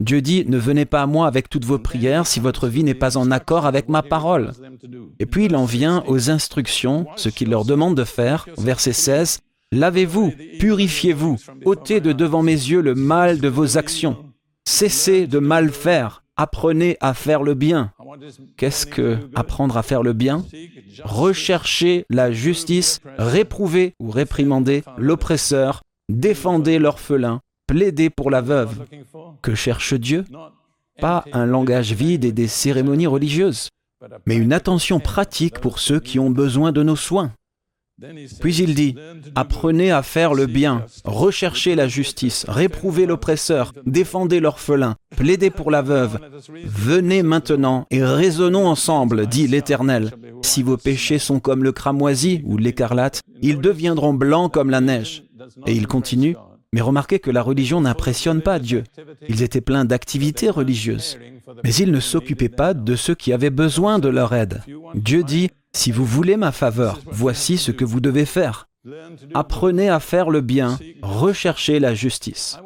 Dieu 0.00 0.20
dit, 0.20 0.44
ne 0.48 0.58
venez 0.58 0.84
pas 0.84 1.02
à 1.02 1.06
moi 1.06 1.26
avec 1.26 1.48
toutes 1.48 1.64
vos 1.64 1.78
prières 1.78 2.26
si 2.26 2.40
votre 2.40 2.66
vie 2.66 2.82
n'est 2.82 2.94
pas 2.94 3.16
en 3.16 3.30
accord 3.30 3.66
avec 3.66 3.88
ma 3.88 4.02
parole. 4.02 4.52
Et 5.20 5.26
puis 5.26 5.44
il 5.44 5.56
en 5.56 5.64
vient 5.64 6.02
aux 6.06 6.30
instructions, 6.30 7.06
ce 7.16 7.28
qu'il 7.28 7.50
leur 7.50 7.64
demande 7.64 7.96
de 7.96 8.04
faire, 8.04 8.46
verset 8.58 8.92
16, 8.92 9.40
Lavez-vous, 9.72 10.34
purifiez-vous, 10.58 11.38
ôtez 11.64 12.00
de 12.00 12.12
devant 12.12 12.42
mes 12.42 12.52
yeux 12.52 12.82
le 12.82 12.94
mal 12.94 13.38
de 13.38 13.48
vos 13.48 13.78
actions. 13.78 14.31
Cessez 14.74 15.26
de 15.26 15.38
mal 15.38 15.70
faire, 15.70 16.24
apprenez 16.34 16.96
à 17.02 17.12
faire 17.12 17.42
le 17.42 17.52
bien. 17.52 17.92
Qu'est-ce 18.56 18.86
que 18.86 19.18
apprendre 19.34 19.76
à 19.76 19.82
faire 19.82 20.02
le 20.02 20.14
bien? 20.14 20.46
Recherchez 21.04 22.06
la 22.08 22.32
justice, 22.32 23.00
réprouvez 23.18 23.92
ou 24.00 24.10
réprimandez 24.10 24.82
l'oppresseur, 24.96 25.82
défendez 26.08 26.78
l'orphelin, 26.78 27.40
plaidez 27.66 28.08
pour 28.08 28.30
la 28.30 28.40
veuve. 28.40 28.86
Que 29.42 29.54
cherche 29.54 29.92
Dieu? 29.92 30.24
Pas 30.98 31.26
un 31.34 31.44
langage 31.44 31.92
vide 31.92 32.24
et 32.24 32.32
des 32.32 32.48
cérémonies 32.48 33.06
religieuses, 33.06 33.68
mais 34.24 34.36
une 34.36 34.54
attention 34.54 35.00
pratique 35.00 35.60
pour 35.60 35.80
ceux 35.80 36.00
qui 36.00 36.18
ont 36.18 36.30
besoin 36.30 36.72
de 36.72 36.82
nos 36.82 36.96
soins. 36.96 37.30
Puis 38.40 38.56
il 38.56 38.74
dit, 38.74 38.96
apprenez 39.34 39.92
à 39.92 40.02
faire 40.02 40.34
le 40.34 40.46
bien, 40.46 40.84
recherchez 41.04 41.74
la 41.74 41.86
justice, 41.86 42.44
réprouvez 42.48 43.06
l'oppresseur, 43.06 43.72
défendez 43.86 44.40
l'orphelin, 44.40 44.96
plaidez 45.16 45.50
pour 45.50 45.70
la 45.70 45.82
veuve. 45.82 46.18
Venez 46.64 47.22
maintenant 47.22 47.86
et 47.90 48.02
raisonnons 48.02 48.66
ensemble, 48.66 49.26
dit 49.26 49.46
l'Éternel. 49.46 50.10
Si 50.42 50.62
vos 50.62 50.76
péchés 50.76 51.18
sont 51.18 51.38
comme 51.38 51.62
le 51.62 51.72
cramoisi 51.72 52.42
ou 52.44 52.56
l'écarlate, 52.58 53.20
ils 53.40 53.60
deviendront 53.60 54.14
blancs 54.14 54.52
comme 54.52 54.70
la 54.70 54.80
neige. 54.80 55.24
Et 55.66 55.74
il 55.74 55.86
continue, 55.86 56.36
mais 56.72 56.80
remarquez 56.80 57.18
que 57.18 57.30
la 57.30 57.42
religion 57.42 57.80
n'impressionne 57.82 58.40
pas 58.40 58.58
Dieu. 58.58 58.84
Ils 59.28 59.42
étaient 59.42 59.60
pleins 59.60 59.84
d'activités 59.84 60.50
religieuses, 60.50 61.18
mais 61.62 61.74
ils 61.74 61.90
ne 61.90 62.00
s'occupaient 62.00 62.48
pas 62.48 62.72
de 62.74 62.96
ceux 62.96 63.14
qui 63.14 63.32
avaient 63.32 63.50
besoin 63.50 63.98
de 63.98 64.08
leur 64.08 64.34
aide. 64.34 64.62
Dieu 64.94 65.22
dit, 65.22 65.50
si 65.72 65.92
vous 65.92 66.04
voulez 66.04 66.36
ma 66.36 66.52
faveur, 66.52 66.98
voici 67.06 67.58
ce 67.58 67.72
que 67.72 67.84
vous 67.84 68.00
devez 68.00 68.24
faire. 68.24 68.68
Apprenez 69.34 69.88
à 69.88 70.00
faire 70.00 70.30
le 70.30 70.40
bien, 70.40 70.78
recherchez 71.02 71.78
la 71.78 71.94
justice. 71.94 72.58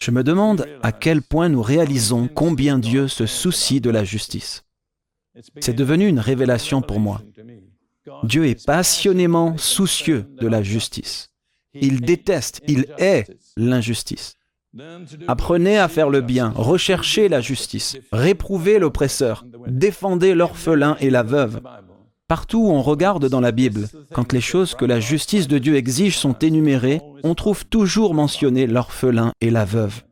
Je 0.00 0.10
me 0.10 0.22
demande 0.22 0.66
à 0.82 0.92
quel 0.92 1.22
point 1.22 1.48
nous 1.48 1.62
réalisons 1.62 2.28
combien 2.28 2.78
Dieu 2.78 3.08
se 3.08 3.26
soucie 3.26 3.80
de 3.80 3.90
la 3.90 4.04
justice. 4.04 4.64
C'est 5.60 5.72
devenu 5.72 6.06
une 6.08 6.20
révélation 6.20 6.82
pour 6.82 7.00
moi. 7.00 7.22
Dieu 8.24 8.46
est 8.46 8.66
passionnément 8.66 9.56
soucieux 9.56 10.26
de 10.38 10.48
la 10.48 10.62
justice. 10.62 11.31
Il 11.74 12.00
déteste, 12.00 12.60
il 12.66 12.86
hait 12.98 13.26
l'injustice. 13.56 14.36
Apprenez 15.28 15.78
à 15.78 15.88
faire 15.88 16.08
le 16.08 16.22
bien, 16.22 16.52
recherchez 16.54 17.28
la 17.28 17.40
justice, 17.40 17.98
réprouvez 18.10 18.78
l'oppresseur, 18.78 19.44
défendez 19.66 20.34
l'orphelin 20.34 20.96
et 21.00 21.10
la 21.10 21.22
veuve, 21.22 21.60
Partout 22.32 22.60
où 22.60 22.70
on 22.70 22.80
regarde 22.80 23.28
dans 23.28 23.42
la 23.42 23.52
Bible, 23.52 23.88
quand 24.14 24.32
les 24.32 24.40
choses 24.40 24.74
que 24.74 24.86
la 24.86 25.00
justice 25.00 25.48
de 25.48 25.58
Dieu 25.58 25.76
exige 25.76 26.16
sont 26.16 26.32
énumérées, 26.32 27.02
on 27.24 27.34
trouve 27.34 27.66
toujours 27.66 28.14
mentionné 28.14 28.66
l'orphelin 28.66 29.32
et 29.42 29.50
la 29.50 29.66
veuve. 29.66 30.02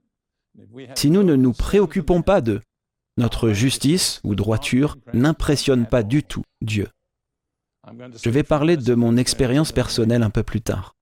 Si 0.97 1.11
nous 1.11 1.23
ne 1.23 1.35
nous 1.35 1.55
préoccupons 1.55 2.21
pas 2.21 2.43
d'eux, 2.43 2.61
notre 3.17 3.52
justice 3.52 4.21
ou 4.23 4.35
droiture 4.35 4.99
n'impressionne 5.14 5.87
pas 5.87 6.02
du 6.02 6.23
tout 6.23 6.43
Dieu. 6.61 6.88
Je 8.23 8.29
vais 8.29 8.43
parler 8.43 8.76
de 8.76 8.95
mon 8.95 9.17
expérience 9.17 9.73
personnelle 9.73 10.23
un 10.23 10.29
peu 10.29 10.43
plus 10.43 10.61
tard. 10.61 10.95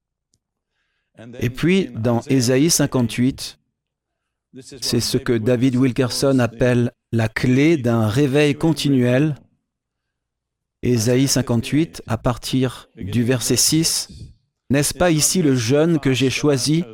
Et 1.41 1.51
puis, 1.51 1.91
dans 1.95 2.21
Ésaïe 2.29 2.71
58, 2.71 3.59
c'est 4.81 5.01
ce 5.01 5.19
que 5.19 5.33
David 5.33 5.77
Wilkerson 5.77 6.39
appelle 6.39 6.93
la 7.13 7.29
clé 7.29 7.77
d'un 7.77 8.07
réveil 8.07 8.55
continuel 8.55 9.35
Ésaïe 10.83 11.27
58, 11.27 12.03
à 12.07 12.19
partir 12.19 12.89
du 12.97 13.25
verset 13.25 13.57
6, 13.57 14.11
N'est-ce 14.71 14.95
pas 14.95 15.11
ici 15.11 15.43
le 15.43 15.57
jeune 15.57 15.99
que 15.99 16.13
j'ai 16.13 16.31
choisi? 16.31 16.85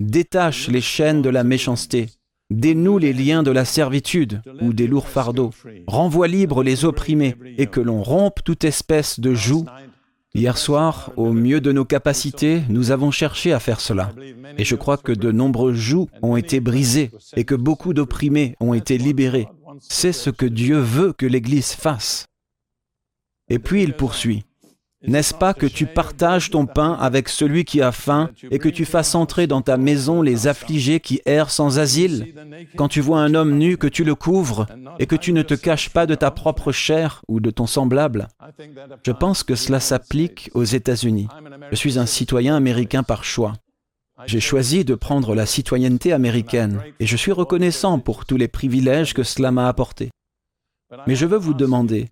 Détache 0.00 0.68
les 0.68 0.80
chaînes 0.80 1.22
de 1.22 1.28
la 1.28 1.44
méchanceté, 1.44 2.06
dénoue 2.50 2.98
les 2.98 3.12
liens 3.12 3.44
de 3.44 3.52
la 3.52 3.64
servitude 3.64 4.42
ou 4.60 4.72
des 4.72 4.88
lourds 4.88 5.08
fardeaux, 5.08 5.50
renvoie 5.86 6.26
libre 6.26 6.64
les 6.64 6.84
opprimés 6.84 7.36
et 7.58 7.66
que 7.66 7.80
l'on 7.80 8.02
rompe 8.02 8.42
toute 8.42 8.64
espèce 8.64 9.20
de 9.20 9.34
joug. 9.34 9.66
Hier 10.34 10.58
soir, 10.58 11.10
au 11.16 11.32
mieux 11.32 11.60
de 11.60 11.72
nos 11.72 11.86
capacités, 11.86 12.62
nous 12.68 12.90
avons 12.90 13.10
cherché 13.10 13.52
à 13.52 13.60
faire 13.60 13.80
cela. 13.80 14.12
Et 14.58 14.64
je 14.64 14.74
crois 14.74 14.98
que 14.98 15.12
de 15.12 15.32
nombreux 15.32 15.72
jougs 15.72 16.10
ont 16.20 16.36
été 16.36 16.60
brisés 16.60 17.10
et 17.34 17.44
que 17.44 17.54
beaucoup 17.54 17.94
d'opprimés 17.94 18.54
ont 18.60 18.74
été 18.74 18.98
libérés. 18.98 19.48
C'est 19.80 20.12
ce 20.12 20.30
que 20.30 20.46
Dieu 20.46 20.78
veut 20.78 21.12
que 21.12 21.26
l'Église 21.26 21.72
fasse. 21.72 22.26
Et 23.48 23.58
puis 23.58 23.82
il 23.82 23.94
poursuit. 23.94 24.44
N'est-ce 25.06 25.32
pas 25.32 25.54
que 25.54 25.66
tu 25.66 25.86
partages 25.86 26.50
ton 26.50 26.66
pain 26.66 26.94
avec 26.94 27.28
celui 27.28 27.64
qui 27.64 27.80
a 27.80 27.92
faim 27.92 28.30
et 28.50 28.58
que 28.58 28.68
tu 28.68 28.84
fasses 28.84 29.14
entrer 29.14 29.46
dans 29.46 29.62
ta 29.62 29.76
maison 29.76 30.22
les 30.22 30.48
affligés 30.48 30.98
qui 30.98 31.20
errent 31.24 31.50
sans 31.50 31.78
asile? 31.78 32.34
Quand 32.76 32.88
tu 32.88 33.00
vois 33.00 33.20
un 33.20 33.34
homme 33.34 33.56
nu, 33.56 33.76
que 33.76 33.86
tu 33.86 34.02
le 34.02 34.16
couvres 34.16 34.66
et 34.98 35.06
que 35.06 35.14
tu 35.14 35.32
ne 35.32 35.42
te 35.42 35.54
caches 35.54 35.90
pas 35.90 36.06
de 36.06 36.16
ta 36.16 36.32
propre 36.32 36.72
chair 36.72 37.22
ou 37.28 37.38
de 37.38 37.50
ton 37.50 37.66
semblable 37.66 38.26
Je 39.06 39.12
pense 39.12 39.44
que 39.44 39.54
cela 39.54 39.78
s'applique 39.78 40.50
aux 40.54 40.64
États-Unis. 40.64 41.28
Je 41.70 41.76
suis 41.76 41.98
un 41.98 42.06
citoyen 42.06 42.56
américain 42.56 43.04
par 43.04 43.22
choix. 43.22 43.52
J'ai 44.26 44.40
choisi 44.40 44.84
de 44.84 44.96
prendre 44.96 45.36
la 45.36 45.46
citoyenneté 45.46 46.12
américaine 46.12 46.82
et 46.98 47.06
je 47.06 47.16
suis 47.16 47.30
reconnaissant 47.30 48.00
pour 48.00 48.24
tous 48.24 48.36
les 48.36 48.48
privilèges 48.48 49.14
que 49.14 49.22
cela 49.22 49.52
m'a 49.52 49.68
apportés. 49.68 50.10
Mais 51.06 51.14
je 51.14 51.26
veux 51.26 51.38
vous 51.38 51.54
demander, 51.54 52.08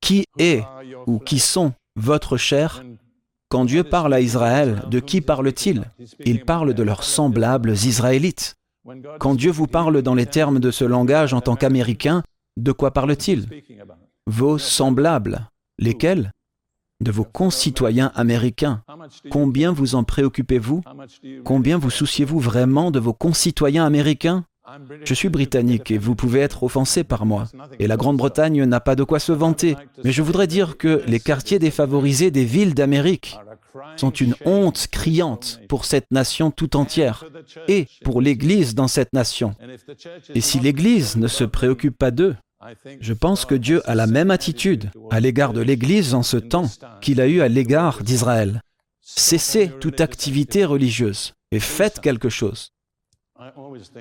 qui 0.00 0.24
est 0.38 0.64
ou 1.06 1.20
qui 1.20 1.38
sont 1.38 1.72
votre 1.98 2.36
chair 2.36 2.82
Quand 3.48 3.64
Dieu 3.64 3.82
parle 3.82 4.14
à 4.14 4.20
Israël, 4.20 4.82
de 4.90 5.00
qui 5.00 5.20
parle-t-il? 5.20 5.84
Il 6.24 6.44
parle 6.44 6.74
de 6.74 6.82
leurs 6.82 7.04
semblables 7.04 7.72
israélites. 7.72 8.56
Quand 9.18 9.34
Dieu 9.34 9.50
vous 9.50 9.66
parle 9.66 10.02
dans 10.02 10.14
les 10.14 10.26
termes 10.26 10.60
de 10.60 10.70
ce 10.70 10.84
langage 10.84 11.34
en 11.34 11.40
tant 11.40 11.56
qu'Américain, 11.56 12.22
de 12.56 12.72
quoi 12.72 12.92
parle-t-il? 12.92 13.48
Vos 14.26 14.58
semblables. 14.58 15.48
Lesquels? 15.78 16.30
De 17.00 17.12
vos 17.12 17.24
concitoyens 17.24 18.10
américains. 18.14 18.82
Combien 19.30 19.72
vous 19.72 19.94
en 19.94 20.04
préoccupez-vous? 20.04 20.82
Combien 21.44 21.78
vous 21.78 21.90
souciez-vous 21.90 22.40
vraiment 22.40 22.90
de 22.90 22.98
vos 22.98 23.12
concitoyens 23.12 23.84
américains? 23.84 24.44
Je 25.04 25.14
suis 25.14 25.28
britannique 25.28 25.90
et 25.90 25.98
vous 25.98 26.14
pouvez 26.14 26.40
être 26.40 26.62
offensé 26.62 27.04
par 27.04 27.26
moi. 27.26 27.44
Et 27.78 27.86
la 27.86 27.96
Grande-Bretagne 27.96 28.64
n'a 28.64 28.80
pas 28.80 28.96
de 28.96 29.04
quoi 29.04 29.18
se 29.18 29.32
vanter. 29.32 29.76
Mais 30.04 30.12
je 30.12 30.22
voudrais 30.22 30.46
dire 30.46 30.76
que 30.76 31.02
les 31.06 31.20
quartiers 31.20 31.58
défavorisés 31.58 32.30
des 32.30 32.44
villes 32.44 32.74
d'Amérique 32.74 33.38
sont 33.96 34.10
une 34.10 34.34
honte 34.44 34.88
criante 34.90 35.60
pour 35.68 35.84
cette 35.84 36.10
nation 36.10 36.50
tout 36.50 36.76
entière 36.76 37.24
et 37.68 37.86
pour 38.04 38.20
l'Église 38.20 38.74
dans 38.74 38.88
cette 38.88 39.12
nation. 39.12 39.54
Et 40.34 40.40
si 40.40 40.60
l'Église 40.60 41.16
ne 41.16 41.28
se 41.28 41.44
préoccupe 41.44 41.96
pas 41.96 42.10
d'eux, 42.10 42.36
je 43.00 43.12
pense 43.12 43.44
que 43.44 43.54
Dieu 43.54 43.88
a 43.88 43.94
la 43.94 44.06
même 44.06 44.30
attitude 44.30 44.90
à 45.10 45.20
l'égard 45.20 45.52
de 45.52 45.60
l'Église 45.60 46.14
en 46.14 46.22
ce 46.22 46.36
temps 46.36 46.70
qu'il 47.00 47.20
a 47.20 47.28
eu 47.28 47.40
à 47.40 47.48
l'égard 47.48 48.02
d'Israël. 48.02 48.62
Cessez 49.00 49.70
toute 49.80 50.00
activité 50.00 50.64
religieuse 50.64 51.34
et 51.50 51.60
faites 51.60 52.00
quelque 52.00 52.28
chose. 52.28 52.72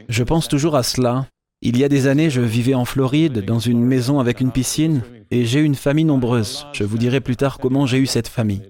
Je 0.10 0.24
pense 0.24 0.48
toujours 0.48 0.76
à 0.76 0.84
cela. 0.84 1.28
Il 1.62 1.78
y 1.78 1.84
a 1.84 1.90
des 1.90 2.08
années, 2.08 2.30
je 2.30 2.42
vivais 2.42 2.76
en 2.76 2.86
Floride, 2.86 3.44
dans 3.44 3.60
une 3.60 3.84
maison 3.84 4.20
avec 4.20 4.42
une 4.42 4.52
piscine, 4.52 5.02
et 5.32 5.46
j'ai 5.46 5.60
une 5.60 5.76
famille 5.76 6.06
nombreuse. 6.06 6.68
Je 6.74 6.84
vous 6.84 6.98
dirai 6.98 7.20
plus 7.20 7.36
tard 7.36 7.58
comment 7.58 7.86
j'ai 7.86 7.98
eu 7.98 8.06
cette 8.06 8.28
famille. 8.28 8.62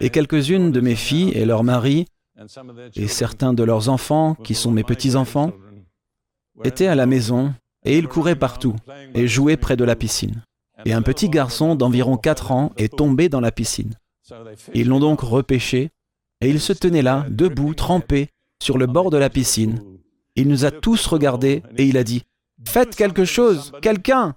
Et 0.00 0.10
quelques-unes 0.10 0.72
de 0.72 0.80
mes 0.80 0.94
filles 0.94 1.30
et 1.30 1.46
leurs 1.46 1.64
maris, 1.64 2.06
et 2.94 3.08
certains 3.08 3.54
de 3.54 3.62
leurs 3.62 3.88
enfants, 3.88 4.34
qui 4.34 4.54
sont 4.54 4.70
mes 4.70 4.84
petits-enfants, 4.84 5.52
étaient 6.64 6.86
à 6.86 6.94
la 6.94 7.06
maison, 7.06 7.54
et 7.84 7.96
ils 7.96 8.08
couraient 8.08 8.36
partout, 8.36 8.76
et 9.14 9.26
jouaient 9.26 9.56
près 9.56 9.76
de 9.76 9.84
la 9.84 9.96
piscine. 9.96 10.42
Et 10.84 10.92
un 10.92 11.02
petit 11.02 11.28
garçon 11.28 11.74
d'environ 11.74 12.16
4 12.16 12.52
ans 12.52 12.72
est 12.76 12.94
tombé 12.94 13.28
dans 13.30 13.40
la 13.40 13.52
piscine. 13.52 13.94
Ils 14.74 14.88
l'ont 14.88 15.00
donc 15.00 15.20
repêché, 15.20 15.90
et 16.40 16.48
il 16.48 16.60
se 16.60 16.72
tenait 16.72 17.02
là, 17.02 17.26
debout, 17.28 17.74
trempé, 17.74 18.30
sur 18.62 18.78
le 18.78 18.86
bord 18.86 19.10
de 19.10 19.16
la 19.16 19.30
piscine. 19.30 19.82
Il 20.36 20.48
nous 20.48 20.64
a 20.64 20.70
tous 20.70 21.06
regardés 21.06 21.62
et 21.76 21.84
il 21.84 21.96
a 21.96 22.04
dit, 22.04 22.22
Faites 22.66 22.94
quelque 22.94 23.24
chose, 23.24 23.72
quelqu'un 23.80 24.34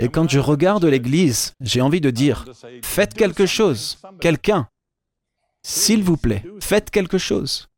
Et 0.00 0.08
quand 0.08 0.28
je 0.28 0.38
regarde 0.38 0.84
l'Église, 0.84 1.54
j'ai 1.60 1.80
envie 1.80 2.00
de 2.00 2.10
dire, 2.10 2.44
Faites 2.82 3.14
quelque 3.14 3.46
chose, 3.46 3.98
quelqu'un. 4.20 4.68
S'il 5.62 6.02
vous 6.02 6.16
plaît, 6.16 6.44
faites 6.60 6.90
quelque 6.90 7.18
chose. 7.18 7.68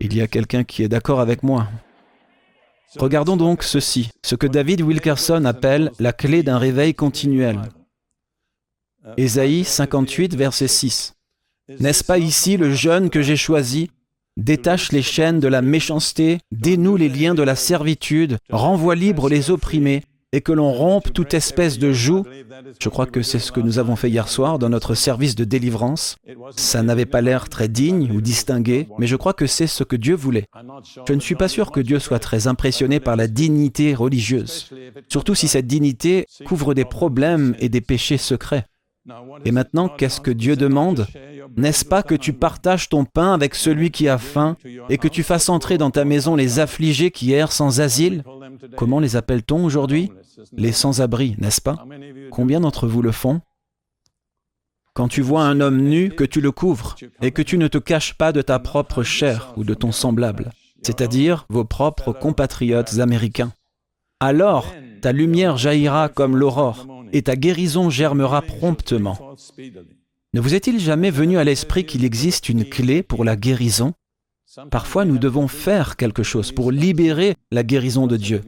Il 0.00 0.14
y 0.14 0.20
a 0.20 0.26
quelqu'un 0.26 0.64
qui 0.64 0.82
est 0.82 0.88
d'accord 0.88 1.20
avec 1.20 1.42
moi. 1.42 1.68
Regardons 2.96 3.36
donc 3.36 3.62
ceci, 3.62 4.10
ce 4.24 4.34
que 4.34 4.46
David 4.46 4.80
Wilkerson 4.80 5.44
appelle 5.44 5.92
la 5.98 6.12
clé 6.12 6.42
d'un 6.42 6.58
réveil 6.58 6.94
continuel. 6.94 7.60
Ésaïe 9.16 9.64
58, 9.64 10.34
verset 10.34 10.68
6. 10.68 11.14
N'est-ce 11.80 12.04
pas 12.04 12.18
ici 12.18 12.56
le 12.56 12.72
jeune 12.72 13.10
que 13.10 13.22
j'ai 13.22 13.36
choisi? 13.36 13.90
Détache 14.36 14.92
les 14.92 15.02
chaînes 15.02 15.40
de 15.40 15.48
la 15.48 15.62
méchanceté, 15.62 16.38
dénoue 16.52 16.96
les 16.96 17.08
liens 17.08 17.34
de 17.34 17.42
la 17.42 17.56
servitude, 17.56 18.38
renvoie 18.50 18.94
libre 18.94 19.28
les 19.28 19.50
opprimés, 19.50 20.02
et 20.32 20.40
que 20.42 20.52
l'on 20.52 20.72
rompe 20.72 21.12
toute 21.12 21.34
espèce 21.34 21.78
de 21.78 21.92
joug. 21.92 22.24
Je 22.80 22.88
crois 22.88 23.06
que 23.06 23.22
c'est 23.22 23.38
ce 23.38 23.50
que 23.50 23.60
nous 23.60 23.78
avons 23.78 23.96
fait 23.96 24.10
hier 24.10 24.28
soir 24.28 24.58
dans 24.58 24.68
notre 24.68 24.94
service 24.94 25.34
de 25.34 25.44
délivrance. 25.44 26.16
Ça 26.56 26.82
n'avait 26.82 27.06
pas 27.06 27.22
l'air 27.22 27.48
très 27.48 27.68
digne 27.68 28.12
ou 28.12 28.20
distingué, 28.20 28.88
mais 28.98 29.06
je 29.06 29.16
crois 29.16 29.32
que 29.32 29.46
c'est 29.46 29.66
ce 29.66 29.84
que 29.84 29.96
Dieu 29.96 30.14
voulait. 30.14 30.46
Je 31.06 31.14
ne 31.14 31.20
suis 31.20 31.34
pas 31.34 31.48
sûr 31.48 31.70
que 31.70 31.80
Dieu 31.80 31.98
soit 31.98 32.18
très 32.18 32.46
impressionné 32.46 33.00
par 33.00 33.16
la 33.16 33.26
dignité 33.26 33.94
religieuse, 33.94 34.70
surtout 35.08 35.34
si 35.34 35.48
cette 35.48 35.66
dignité 35.66 36.26
couvre 36.44 36.74
des 36.74 36.84
problèmes 36.84 37.54
et 37.58 37.68
des 37.68 37.80
péchés 37.80 38.18
secrets. 38.18 38.66
Et 39.44 39.52
maintenant, 39.52 39.88
qu'est-ce 39.88 40.20
que 40.20 40.30
Dieu 40.30 40.56
demande? 40.56 41.06
N'est-ce 41.56 41.84
pas 41.84 42.02
que 42.02 42.14
tu 42.14 42.32
partages 42.32 42.88
ton 42.88 43.04
pain 43.04 43.32
avec 43.32 43.54
celui 43.54 43.90
qui 43.90 44.08
a 44.08 44.18
faim 44.18 44.56
et 44.88 44.98
que 44.98 45.08
tu 45.08 45.22
fasses 45.22 45.48
entrer 45.48 45.78
dans 45.78 45.90
ta 45.90 46.04
maison 46.04 46.36
les 46.36 46.58
affligés 46.58 47.10
qui 47.10 47.32
errent 47.32 47.52
sans 47.52 47.80
asile? 47.80 48.24
Comment 48.76 49.00
les 49.00 49.16
appelle-t-on 49.16 49.64
aujourd'hui? 49.64 50.12
Les 50.52 50.72
sans-abri, 50.72 51.36
n'est-ce 51.38 51.60
pas? 51.60 51.84
Combien 52.30 52.60
d'entre 52.60 52.86
vous 52.86 53.02
le 53.02 53.12
font? 53.12 53.40
Quand 54.94 55.08
tu 55.08 55.22
vois 55.22 55.44
un 55.44 55.60
homme 55.60 55.80
nu, 55.80 56.10
que 56.10 56.24
tu 56.24 56.40
le 56.40 56.50
couvres 56.50 56.96
et 57.22 57.30
que 57.30 57.42
tu 57.42 57.56
ne 57.56 57.68
te 57.68 57.78
caches 57.78 58.14
pas 58.14 58.32
de 58.32 58.42
ta 58.42 58.58
propre 58.58 59.04
chair 59.04 59.52
ou 59.56 59.62
de 59.62 59.74
ton 59.74 59.92
semblable, 59.92 60.50
c'est-à-dire 60.82 61.46
vos 61.48 61.64
propres 61.64 62.12
compatriotes 62.12 62.98
américains. 62.98 63.52
Alors, 64.20 64.74
ta 65.00 65.12
lumière 65.12 65.56
jaillira 65.56 66.08
comme 66.08 66.36
l'aurore 66.36 66.86
et 67.12 67.22
ta 67.22 67.36
guérison 67.36 67.90
germera 67.90 68.42
promptement. 68.42 69.18
Ne 70.34 70.40
vous 70.40 70.54
est-il 70.54 70.78
jamais 70.78 71.10
venu 71.10 71.38
à 71.38 71.44
l'esprit 71.44 71.84
qu'il 71.86 72.04
existe 72.04 72.48
une 72.48 72.64
clé 72.64 73.02
pour 73.02 73.24
la 73.24 73.36
guérison? 73.36 73.94
Parfois, 74.70 75.04
nous 75.04 75.18
devons 75.18 75.46
faire 75.46 75.96
quelque 75.96 76.22
chose 76.22 76.52
pour 76.52 76.72
libérer 76.72 77.34
la 77.50 77.62
guérison 77.62 78.06
de 78.06 78.16
Dieu. 78.16 78.42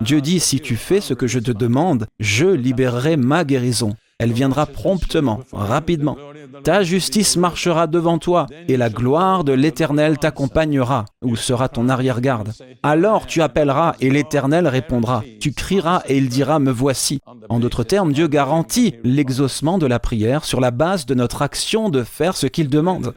Dieu 0.00 0.20
dit, 0.20 0.40
si 0.40 0.60
tu 0.60 0.76
fais 0.76 1.00
ce 1.00 1.14
que 1.14 1.26
je 1.26 1.38
te 1.38 1.50
demande, 1.50 2.06
je 2.18 2.46
libérerai 2.46 3.16
ma 3.16 3.44
guérison. 3.44 3.96
Elle 4.20 4.32
viendra 4.32 4.66
promptement, 4.66 5.40
rapidement. 5.50 6.18
Ta 6.62 6.82
justice 6.82 7.38
marchera 7.38 7.86
devant 7.86 8.18
toi, 8.18 8.46
et 8.68 8.76
la 8.76 8.90
gloire 8.90 9.44
de 9.44 9.52
l'Éternel 9.52 10.18
t'accompagnera, 10.18 11.06
ou 11.22 11.36
sera 11.36 11.70
ton 11.70 11.88
arrière-garde. 11.88 12.52
Alors 12.82 13.26
tu 13.26 13.40
appelleras, 13.40 13.94
et 14.00 14.10
l'Éternel 14.10 14.68
répondra. 14.68 15.24
Tu 15.40 15.52
crieras, 15.52 16.02
et 16.06 16.18
il 16.18 16.28
dira, 16.28 16.58
Me 16.58 16.70
voici. 16.70 17.20
En 17.48 17.60
d'autres 17.60 17.82
termes, 17.82 18.12
Dieu 18.12 18.28
garantit 18.28 18.94
l'exaucement 19.04 19.78
de 19.78 19.86
la 19.86 19.98
prière 19.98 20.44
sur 20.44 20.60
la 20.60 20.70
base 20.70 21.06
de 21.06 21.14
notre 21.14 21.40
action 21.40 21.88
de 21.88 22.02
faire 22.02 22.36
ce 22.36 22.46
qu'il 22.46 22.68
demande. 22.68 23.14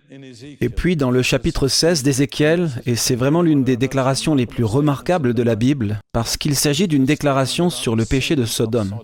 Et 0.61 0.69
puis 0.69 0.95
dans 0.95 1.11
le 1.11 1.21
chapitre 1.21 1.67
16 1.67 2.03
d'Ézéchiel, 2.03 2.69
et 2.85 2.95
c'est 2.95 3.15
vraiment 3.15 3.41
l'une 3.41 3.65
des 3.65 3.75
déclarations 3.75 4.35
les 4.35 4.45
plus 4.45 4.63
remarquables 4.63 5.33
de 5.33 5.43
la 5.43 5.55
Bible, 5.55 5.99
parce 6.13 6.37
qu'il 6.37 6.55
s'agit 6.55 6.87
d'une 6.87 7.05
déclaration 7.05 7.69
sur 7.69 7.97
le 7.97 8.05
péché 8.05 8.37
de 8.37 8.45
Sodome. 8.45 8.95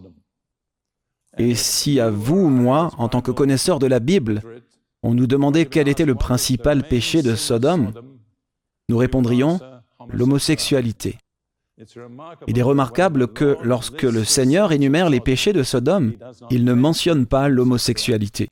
Et 1.39 1.55
si 1.55 1.99
à 1.99 2.09
vous 2.09 2.37
ou 2.37 2.49
moi, 2.49 2.91
en 2.97 3.07
tant 3.07 3.21
que 3.21 3.31
connaisseurs 3.31 3.79
de 3.79 3.87
la 3.87 3.99
Bible, 3.99 4.41
on 5.01 5.13
nous 5.13 5.25
demandait 5.25 5.65
quel 5.65 5.87
était 5.87 6.05
le 6.05 6.15
principal 6.15 6.83
péché 6.83 7.21
de 7.21 7.35
Sodome, 7.35 7.93
nous 8.89 8.97
répondrions 8.97 9.59
l'homosexualité. 10.09 11.17
Il 12.47 12.59
est 12.59 12.63
remarquable 12.63 13.29
que 13.29 13.57
lorsque 13.63 14.03
le 14.03 14.25
Seigneur 14.25 14.73
énumère 14.73 15.09
les 15.09 15.21
péchés 15.21 15.53
de 15.53 15.63
Sodome, 15.63 16.13
il 16.49 16.65
ne 16.65 16.73
mentionne 16.73 17.25
pas 17.25 17.47
l'homosexualité. 17.47 18.49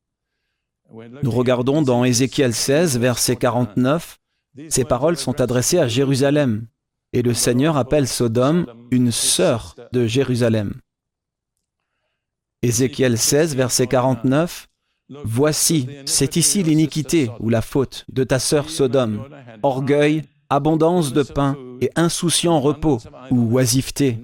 Nous 1.21 1.31
regardons 1.31 1.81
dans 1.81 2.05
Ézéchiel 2.05 2.53
16, 2.53 2.97
verset 2.97 3.35
49, 3.35 4.17
ces 4.69 4.85
paroles 4.85 5.17
sont 5.17 5.41
adressées 5.41 5.77
à 5.77 5.89
Jérusalem, 5.89 6.67
et 7.11 7.21
le 7.21 7.33
Seigneur 7.33 7.75
appelle 7.75 8.07
Sodome 8.07 8.65
une 8.91 9.11
sœur 9.11 9.75
de 9.91 10.07
Jérusalem. 10.07 10.75
Ézéchiel 12.63 13.17
16, 13.17 13.55
verset 13.55 13.87
49. 13.87 14.67
Voici, 15.23 15.87
c'est 16.05 16.35
ici 16.35 16.63
l'iniquité 16.63 17.29
ou 17.39 17.49
la 17.49 17.61
faute 17.61 18.05
de 18.11 18.23
ta 18.23 18.39
sœur 18.39 18.69
Sodome, 18.69 19.23
orgueil, 19.63 20.23
abondance 20.49 21.13
de 21.13 21.23
pain 21.23 21.55
et 21.81 21.91
insouciant 21.95 22.59
repos 22.59 22.99
ou 23.31 23.57
oisiveté. 23.57 24.17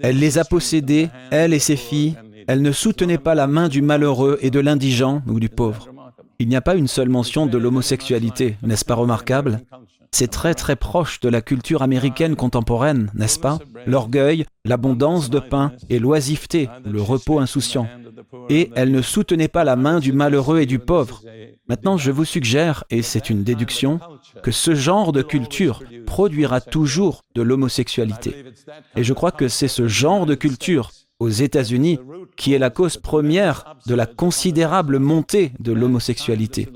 Elle 0.00 0.18
les 0.18 0.38
a 0.38 0.44
possédés, 0.44 1.08
elle 1.30 1.54
et 1.54 1.58
ses 1.58 1.76
filles, 1.76 2.16
elle 2.46 2.62
ne 2.62 2.72
soutenait 2.72 3.18
pas 3.18 3.34
la 3.34 3.46
main 3.46 3.68
du 3.68 3.82
malheureux 3.82 4.38
et 4.42 4.50
de 4.50 4.60
l'indigent 4.60 5.22
ou 5.26 5.40
du 5.40 5.48
pauvre. 5.48 5.88
Il 6.38 6.48
n'y 6.48 6.56
a 6.56 6.60
pas 6.60 6.76
une 6.76 6.88
seule 6.88 7.08
mention 7.08 7.46
de 7.46 7.58
l'homosexualité, 7.58 8.56
n'est-ce 8.62 8.84
pas 8.84 8.94
remarquable? 8.94 9.60
C'est 10.10 10.30
très 10.30 10.54
très 10.54 10.76
proche 10.76 11.20
de 11.20 11.28
la 11.28 11.40
culture 11.40 11.82
américaine 11.82 12.36
contemporaine, 12.36 13.10
n'est-ce 13.14 13.38
pas? 13.38 13.58
L'orgueil, 13.86 14.46
l'abondance 14.64 15.30
de 15.30 15.38
pain 15.38 15.72
et 15.90 15.98
l'oisiveté, 15.98 16.68
le 16.84 17.02
repos 17.02 17.38
insouciant. 17.38 17.86
Et 18.48 18.70
elle 18.74 18.90
ne 18.90 19.02
soutenait 19.02 19.48
pas 19.48 19.64
la 19.64 19.76
main 19.76 20.00
du 20.00 20.12
malheureux 20.12 20.60
et 20.60 20.66
du 20.66 20.78
pauvre. 20.78 21.22
Maintenant, 21.68 21.96
je 21.96 22.10
vous 22.10 22.24
suggère, 22.24 22.84
et 22.90 23.02
c'est 23.02 23.30
une 23.30 23.44
déduction, 23.44 24.00
que 24.42 24.50
ce 24.50 24.74
genre 24.74 25.12
de 25.12 25.22
culture 25.22 25.82
produira 26.06 26.60
toujours 26.60 27.22
de 27.34 27.42
l'homosexualité. 27.42 28.44
Et 28.96 29.04
je 29.04 29.12
crois 29.12 29.32
que 29.32 29.48
c'est 29.48 29.68
ce 29.68 29.86
genre 29.86 30.26
de 30.26 30.34
culture 30.34 30.90
aux 31.18 31.28
États-Unis 31.28 31.98
qui 32.36 32.54
est 32.54 32.58
la 32.58 32.70
cause 32.70 32.96
première 32.96 33.76
de 33.86 33.94
la 33.94 34.06
considérable 34.06 34.98
montée 34.98 35.52
de 35.58 35.72
l'homosexualité. 35.72 36.68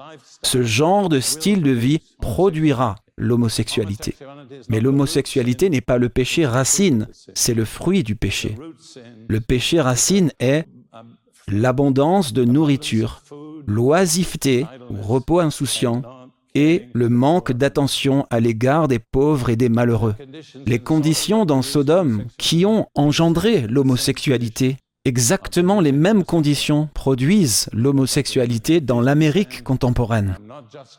Ce 0.43 0.63
genre 0.63 1.09
de 1.09 1.21
style 1.21 1.63
de 1.63 1.71
vie 1.71 2.01
produira 2.21 2.97
l'homosexualité. 3.17 4.15
Mais 4.69 4.81
l'homosexualité 4.81 5.71
n'est 5.71 5.81
pas 5.81 5.99
le 5.99 6.09
péché 6.09 6.47
racine, 6.47 7.09
c'est 7.35 7.55
le 7.55 7.65
fruit 7.65 8.03
du 8.03 8.17
péché. 8.17 8.57
Le 9.29 9.41
péché 9.41 9.81
racine 9.81 10.33
est 10.41 10.67
l'abondance 11.49 12.33
de 12.33 12.45
nourriture, 12.45 13.23
l'oisiveté 13.67 14.67
ou 14.91 15.01
repos 15.03 15.41
insouciant, 15.41 16.03
et 16.55 16.89
le 16.93 17.09
manque 17.09 17.53
d'attention 17.53 18.27
à 18.31 18.39
l'égard 18.41 18.89
des 18.89 18.99
pauvres 18.99 19.49
et 19.49 19.57
des 19.57 19.71
malheureux. 19.71 20.15
Les 20.67 20.79
conditions 20.79 21.45
dans 21.47 21.63
Sodome 21.63 22.25
qui 22.37 22.67
ont 22.67 22.89
engendré 22.95 23.67
l'homosexualité, 23.69 24.77
exactement 25.05 25.81
les 25.81 25.93
mêmes 25.93 26.25
conditions 26.25 26.89
produisent 26.95 27.69
l'homosexualité 27.73 28.81
dans 28.81 29.01
l'Amérique 29.01 29.63
contemporaine. 29.63 30.37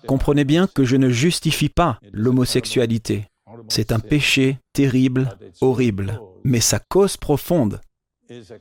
Comprenez 0.07 0.43
bien 0.43 0.67
que 0.67 0.83
je 0.83 0.95
ne 0.95 1.09
justifie 1.09 1.69
pas 1.69 1.99
l'homosexualité. 2.11 3.27
C'est 3.69 3.91
un 3.91 3.99
péché 3.99 4.57
terrible, 4.73 5.37
horrible, 5.61 6.19
mais 6.43 6.59
sa 6.59 6.79
cause 6.79 7.17
profonde 7.17 7.79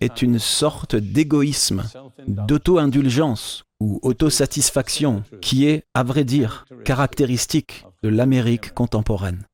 est 0.01 0.23
une 0.23 0.39
sorte 0.39 0.97
d'égoïsme, 0.97 1.85
d'auto-indulgence 2.27 3.65
ou 3.81 3.99
autosatisfaction 4.03 5.25
qui 5.41 5.67
est, 5.67 5.85
à 5.95 6.03
vrai 6.03 6.25
dire, 6.25 6.67
caractéristique 6.85 7.85
de 8.03 8.09
l'Amérique 8.09 8.75
contemporaine. 8.75 9.47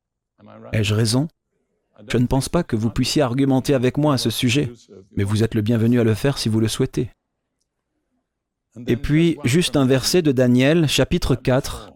Ai-je 0.72 0.94
raison? 0.94 1.28
Je 2.06 2.16
ne 2.18 2.26
pense 2.26 2.48
pas 2.48 2.62
que 2.62 2.76
vous 2.76 2.90
puissiez 2.90 3.22
argumenter 3.22 3.74
avec 3.74 3.96
moi 3.96 4.14
à 4.14 4.18
ce 4.18 4.30
sujet, 4.30 4.72
mais 5.16 5.24
vous 5.24 5.42
êtes 5.42 5.54
le 5.54 5.62
bienvenu 5.62 5.98
à 5.98 6.04
le 6.04 6.14
faire 6.14 6.38
si 6.38 6.48
vous 6.48 6.60
le 6.60 6.68
souhaitez. 6.68 7.10
Et 8.86 8.96
puis, 8.96 9.38
juste 9.44 9.76
un 9.76 9.86
verset 9.86 10.22
de 10.22 10.30
Daniel, 10.30 10.86
chapitre 10.86 11.34
4. 11.34 11.92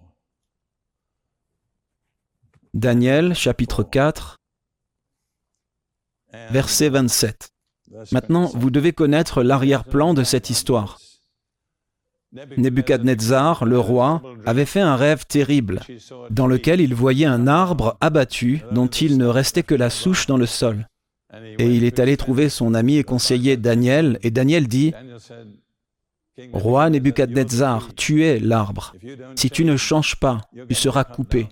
Daniel, 2.74 3.34
chapitre 3.34 3.84
4, 3.84 4.40
verset 6.50 6.88
27. 6.88 7.50
Maintenant, 8.10 8.50
vous 8.54 8.70
devez 8.70 8.92
connaître 8.92 9.42
l'arrière-plan 9.42 10.14
de 10.14 10.24
cette 10.24 10.50
histoire. 10.50 10.98
Nebuchadnezzar, 12.32 13.64
le 13.64 13.78
roi, 13.78 14.22
avait 14.46 14.64
fait 14.64 14.80
un 14.80 14.96
rêve 14.96 15.26
terrible, 15.26 15.80
dans 16.30 16.46
lequel 16.46 16.80
il 16.80 16.94
voyait 16.94 17.26
un 17.26 17.46
arbre 17.46 17.96
abattu 18.00 18.62
dont 18.72 18.86
il 18.86 19.18
ne 19.18 19.26
restait 19.26 19.62
que 19.62 19.74
la 19.74 19.90
souche 19.90 20.26
dans 20.26 20.38
le 20.38 20.46
sol. 20.46 20.88
Et 21.58 21.66
il 21.66 21.84
est 21.84 22.00
allé 22.00 22.16
trouver 22.16 22.48
son 22.48 22.74
ami 22.74 22.96
et 22.96 23.04
conseiller 23.04 23.56
Daniel, 23.56 24.18
et 24.22 24.30
Daniel 24.30 24.66
dit, 24.66 24.92
Roi 26.52 26.88
Nebuchadnezzar, 26.88 27.94
tu 27.94 28.24
es 28.24 28.38
l'arbre. 28.38 28.94
Si 29.36 29.50
tu 29.50 29.64
ne 29.64 29.76
changes 29.76 30.16
pas, 30.16 30.40
tu 30.68 30.74
seras 30.74 31.04
coupé. 31.04 31.48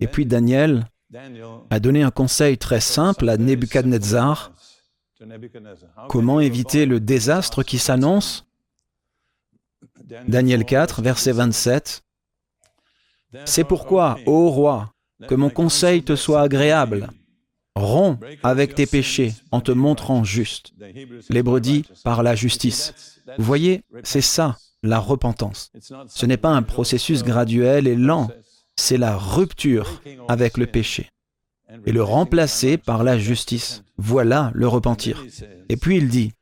Et 0.00 0.06
puis 0.06 0.24
Daniel 0.24 0.86
a 1.70 1.80
donné 1.80 2.02
un 2.02 2.10
conseil 2.10 2.56
très 2.56 2.80
simple 2.80 3.28
à 3.28 3.36
Nebuchadnezzar. 3.36 4.52
Comment 6.08 6.40
éviter 6.40 6.86
le 6.86 7.00
désastre 7.00 7.62
qui 7.62 7.78
s'annonce? 7.78 8.46
Daniel 10.28 10.64
4, 10.64 11.02
verset 11.02 11.32
27. 11.32 12.02
C'est 13.44 13.64
pourquoi, 13.64 14.18
ô 14.26 14.50
roi, 14.50 14.92
que 15.28 15.34
mon 15.34 15.50
conseil 15.50 16.02
te 16.02 16.16
soit 16.16 16.42
agréable. 16.42 17.08
Romps 17.74 18.18
avec 18.42 18.74
tes 18.74 18.86
péchés 18.86 19.32
en 19.50 19.60
te 19.60 19.72
montrant 19.72 20.24
juste. 20.24 20.72
L'hébreu 21.30 21.60
dit 21.60 21.86
par 22.04 22.22
la 22.22 22.34
justice. 22.34 23.20
Vous 23.38 23.44
voyez, 23.44 23.82
c'est 24.02 24.20
ça, 24.20 24.58
la 24.82 24.98
repentance. 24.98 25.72
Ce 26.08 26.26
n'est 26.26 26.36
pas 26.36 26.50
un 26.50 26.62
processus 26.62 27.22
graduel 27.22 27.86
et 27.86 27.96
lent, 27.96 28.28
c'est 28.76 28.98
la 28.98 29.16
rupture 29.16 30.02
avec 30.28 30.58
le 30.58 30.66
péché 30.66 31.08
et 31.86 31.92
le 31.92 32.02
remplacer 32.02 32.76
par 32.76 33.04
la 33.04 33.18
justice. 33.18 33.84
Voilà 33.96 34.50
le 34.54 34.68
repentir. 34.68 35.24
Et 35.68 35.76
puis 35.76 35.96
il 35.96 36.08
dit, 36.08 36.32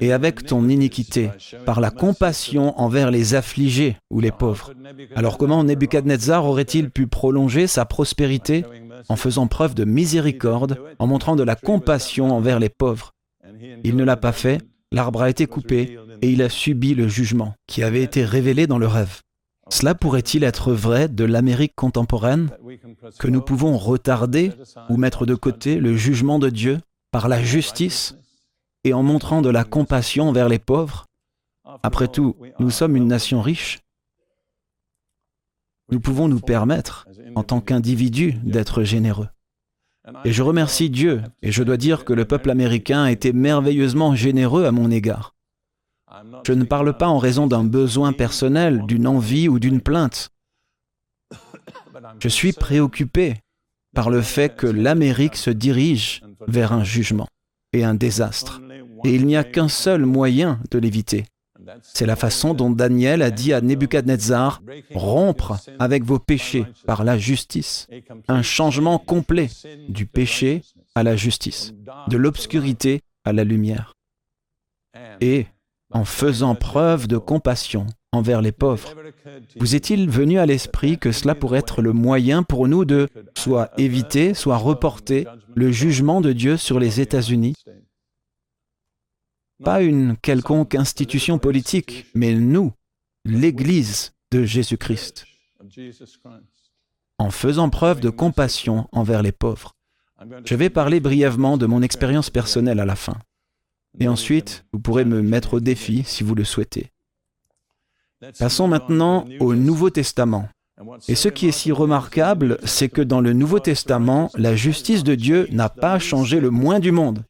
et 0.00 0.12
avec 0.12 0.44
ton 0.44 0.68
iniquité, 0.68 1.30
par 1.64 1.80
la 1.80 1.90
compassion 1.90 2.78
envers 2.78 3.10
les 3.10 3.34
affligés 3.34 3.96
ou 4.10 4.20
les 4.20 4.30
pauvres. 4.30 4.72
Alors 5.14 5.38
comment 5.38 5.64
Nebuchadnezzar 5.64 6.44
aurait-il 6.44 6.90
pu 6.90 7.06
prolonger 7.06 7.66
sa 7.66 7.84
prospérité 7.84 8.64
en 9.08 9.16
faisant 9.16 9.46
preuve 9.46 9.74
de 9.74 9.84
miséricorde, 9.84 10.78
en 10.98 11.06
montrant 11.06 11.36
de 11.36 11.42
la 11.42 11.56
compassion 11.56 12.30
envers 12.36 12.58
les 12.58 12.68
pauvres? 12.68 13.12
Il 13.82 13.96
ne 13.96 14.04
l'a 14.04 14.16
pas 14.16 14.32
fait, 14.32 14.60
l'arbre 14.92 15.22
a 15.22 15.30
été 15.30 15.46
coupé 15.46 15.98
et 16.20 16.30
il 16.30 16.42
a 16.42 16.48
subi 16.48 16.94
le 16.94 17.08
jugement 17.08 17.54
qui 17.66 17.82
avait 17.82 18.02
été 18.02 18.24
révélé 18.24 18.66
dans 18.66 18.78
le 18.78 18.86
rêve. 18.86 19.20
Cela 19.70 19.94
pourrait-il 19.94 20.44
être 20.44 20.72
vrai 20.72 21.08
de 21.08 21.24
l'Amérique 21.24 21.74
contemporaine 21.74 22.50
Que 23.18 23.28
nous 23.28 23.42
pouvons 23.42 23.76
retarder 23.76 24.52
ou 24.88 24.96
mettre 24.96 25.26
de 25.26 25.34
côté 25.34 25.76
le 25.76 25.94
jugement 25.96 26.38
de 26.38 26.48
Dieu 26.48 26.78
par 27.10 27.28
la 27.28 27.42
justice? 27.42 28.16
Et 28.84 28.92
en 28.92 29.02
montrant 29.02 29.42
de 29.42 29.50
la 29.50 29.64
compassion 29.64 30.28
envers 30.28 30.48
les 30.48 30.58
pauvres 30.58 31.06
Après 31.82 32.08
tout, 32.08 32.36
nous 32.58 32.70
sommes 32.70 32.96
une 32.96 33.08
nation 33.08 33.40
riche. 33.40 33.80
Nous 35.90 36.00
pouvons 36.00 36.28
nous 36.28 36.40
permettre, 36.40 37.08
en 37.34 37.42
tant 37.42 37.60
qu'individus, 37.60 38.34
d'être 38.42 38.82
généreux. 38.82 39.28
Et 40.24 40.32
je 40.32 40.42
remercie 40.42 40.90
Dieu, 40.90 41.22
et 41.42 41.52
je 41.52 41.62
dois 41.62 41.76
dire 41.76 42.04
que 42.04 42.12
le 42.12 42.24
peuple 42.24 42.50
américain 42.50 43.04
a 43.04 43.10
été 43.10 43.32
merveilleusement 43.32 44.14
généreux 44.14 44.64
à 44.64 44.72
mon 44.72 44.90
égard. 44.90 45.34
Je 46.46 46.52
ne 46.52 46.64
parle 46.64 46.96
pas 46.96 47.08
en 47.08 47.18
raison 47.18 47.46
d'un 47.46 47.64
besoin 47.64 48.12
personnel, 48.12 48.84
d'une 48.86 49.06
envie 49.06 49.48
ou 49.48 49.58
d'une 49.58 49.80
plainte. 49.80 50.30
Je 52.20 52.28
suis 52.28 52.52
préoccupé 52.52 53.36
par 53.94 54.10
le 54.10 54.22
fait 54.22 54.54
que 54.56 54.66
l'Amérique 54.66 55.36
se 55.36 55.50
dirige 55.50 56.22
vers 56.46 56.72
un 56.72 56.84
jugement 56.84 57.28
et 57.72 57.84
un 57.84 57.94
désastre. 57.94 58.60
Et 59.04 59.14
il 59.14 59.26
n'y 59.26 59.36
a 59.36 59.44
qu'un 59.44 59.68
seul 59.68 60.04
moyen 60.04 60.60
de 60.70 60.78
l'éviter. 60.78 61.24
C'est 61.82 62.06
la 62.06 62.16
façon 62.16 62.54
dont 62.54 62.70
Daniel 62.70 63.22
a 63.22 63.30
dit 63.30 63.52
à 63.52 63.60
Nebuchadnezzar, 63.60 64.62
rompre 64.94 65.58
avec 65.78 66.04
vos 66.04 66.18
péchés 66.18 66.64
par 66.86 67.04
la 67.04 67.18
justice. 67.18 67.86
Un 68.28 68.42
changement 68.42 68.98
complet 68.98 69.50
du 69.88 70.06
péché 70.06 70.62
à 70.94 71.02
la 71.02 71.16
justice, 71.16 71.74
de 72.08 72.16
l'obscurité 72.16 73.00
à 73.24 73.32
la 73.32 73.44
lumière. 73.44 73.94
Et 75.20 75.46
en 75.90 76.04
faisant 76.04 76.54
preuve 76.54 77.06
de 77.06 77.18
compassion 77.18 77.86
envers 78.12 78.42
les 78.42 78.52
pauvres. 78.52 78.94
Vous 79.58 79.74
est-il 79.74 80.08
venu 80.08 80.38
à 80.38 80.46
l'esprit 80.46 80.98
que 80.98 81.12
cela 81.12 81.34
pourrait 81.34 81.60
être 81.60 81.82
le 81.82 81.92
moyen 81.92 82.42
pour 82.42 82.68
nous 82.68 82.84
de 82.84 83.08
soit 83.36 83.70
éviter, 83.78 84.34
soit 84.34 84.56
reporter 84.56 85.26
le 85.54 85.70
jugement 85.70 86.20
de 86.20 86.32
Dieu 86.32 86.56
sur 86.56 86.78
les 86.78 87.00
États-Unis? 87.00 87.54
Pas 89.64 89.82
une 89.82 90.16
quelconque 90.16 90.74
institution 90.74 91.38
politique, 91.38 92.06
mais 92.14 92.34
nous, 92.34 92.72
l'Église 93.24 94.12
de 94.30 94.44
Jésus-Christ, 94.44 95.26
en 97.18 97.30
faisant 97.30 97.68
preuve 97.68 98.00
de 98.00 98.10
compassion 98.10 98.88
envers 98.92 99.22
les 99.22 99.32
pauvres. 99.32 99.74
Je 100.44 100.54
vais 100.54 100.70
parler 100.70 101.00
brièvement 101.00 101.56
de 101.56 101.66
mon 101.66 101.82
expérience 101.82 102.30
personnelle 102.30 102.80
à 102.80 102.84
la 102.84 102.96
fin. 102.96 103.18
Et 104.00 104.08
ensuite, 104.08 104.64
vous 104.72 104.80
pourrez 104.80 105.04
me 105.04 105.22
mettre 105.22 105.54
au 105.54 105.60
défi 105.60 106.04
si 106.04 106.22
vous 106.22 106.34
le 106.34 106.44
souhaitez. 106.44 106.92
Passons 108.38 108.68
maintenant 108.68 109.24
au 109.40 109.54
Nouveau 109.54 109.90
Testament. 109.90 110.48
Et 111.08 111.14
ce 111.14 111.28
qui 111.28 111.48
est 111.48 111.52
si 111.52 111.72
remarquable, 111.72 112.58
c'est 112.64 112.88
que 112.88 113.02
dans 113.02 113.20
le 113.20 113.32
Nouveau 113.32 113.58
Testament, 113.58 114.30
la 114.36 114.54
justice 114.54 115.02
de 115.02 115.14
Dieu 115.14 115.48
n'a 115.50 115.68
pas 115.68 115.98
changé 115.98 116.40
le 116.40 116.50
moins 116.50 116.78
du 116.78 116.92
monde. 116.92 117.24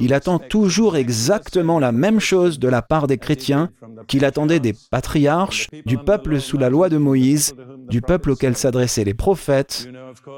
Il 0.00 0.14
attend 0.14 0.38
toujours 0.38 0.96
exactement 0.96 1.78
la 1.78 1.92
même 1.92 2.20
chose 2.20 2.58
de 2.58 2.68
la 2.68 2.82
part 2.82 3.06
des 3.06 3.18
chrétiens 3.18 3.70
qu'il 4.06 4.24
attendait 4.24 4.60
des 4.60 4.74
patriarches, 4.90 5.68
du 5.84 5.98
peuple 5.98 6.40
sous 6.40 6.58
la 6.58 6.70
loi 6.70 6.88
de 6.88 6.96
Moïse, 6.96 7.54
du 7.88 8.00
peuple 8.00 8.30
auquel 8.30 8.56
s'adressaient 8.56 9.04
les 9.04 9.14
prophètes. 9.14 9.88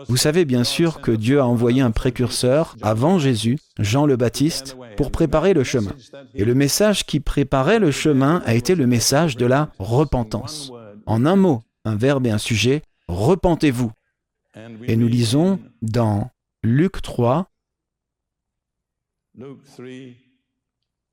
Vous 0.08 0.16
savez 0.16 0.44
bien 0.44 0.64
sûr 0.64 1.00
que 1.00 1.12
Dieu 1.12 1.40
a 1.40 1.46
envoyé 1.46 1.80
un 1.80 1.90
précurseur 1.90 2.76
avant 2.82 3.18
Jésus, 3.18 3.58
Jean 3.78 4.06
le 4.06 4.16
Baptiste, 4.16 4.76
pour 4.96 5.10
préparer 5.10 5.54
le 5.54 5.64
chemin. 5.64 5.92
Et 6.34 6.44
le 6.44 6.54
message 6.54 7.06
qui 7.06 7.20
préparait 7.20 7.78
le 7.78 7.90
chemin 7.90 8.42
a 8.44 8.54
été 8.54 8.74
le 8.74 8.86
message 8.86 9.36
de 9.36 9.46
la 9.46 9.70
repentance. 9.78 10.72
En 11.06 11.24
un 11.24 11.36
mot, 11.36 11.62
un 11.88 11.96
verbe 11.96 12.26
et 12.26 12.30
un 12.30 12.38
sujet, 12.38 12.82
repentez-vous, 13.08 13.92
Et 14.86 14.96
nous 14.96 15.08
lisons 15.08 15.60
dans 15.82 16.30
Luc 16.62 17.02
3, 17.02 17.50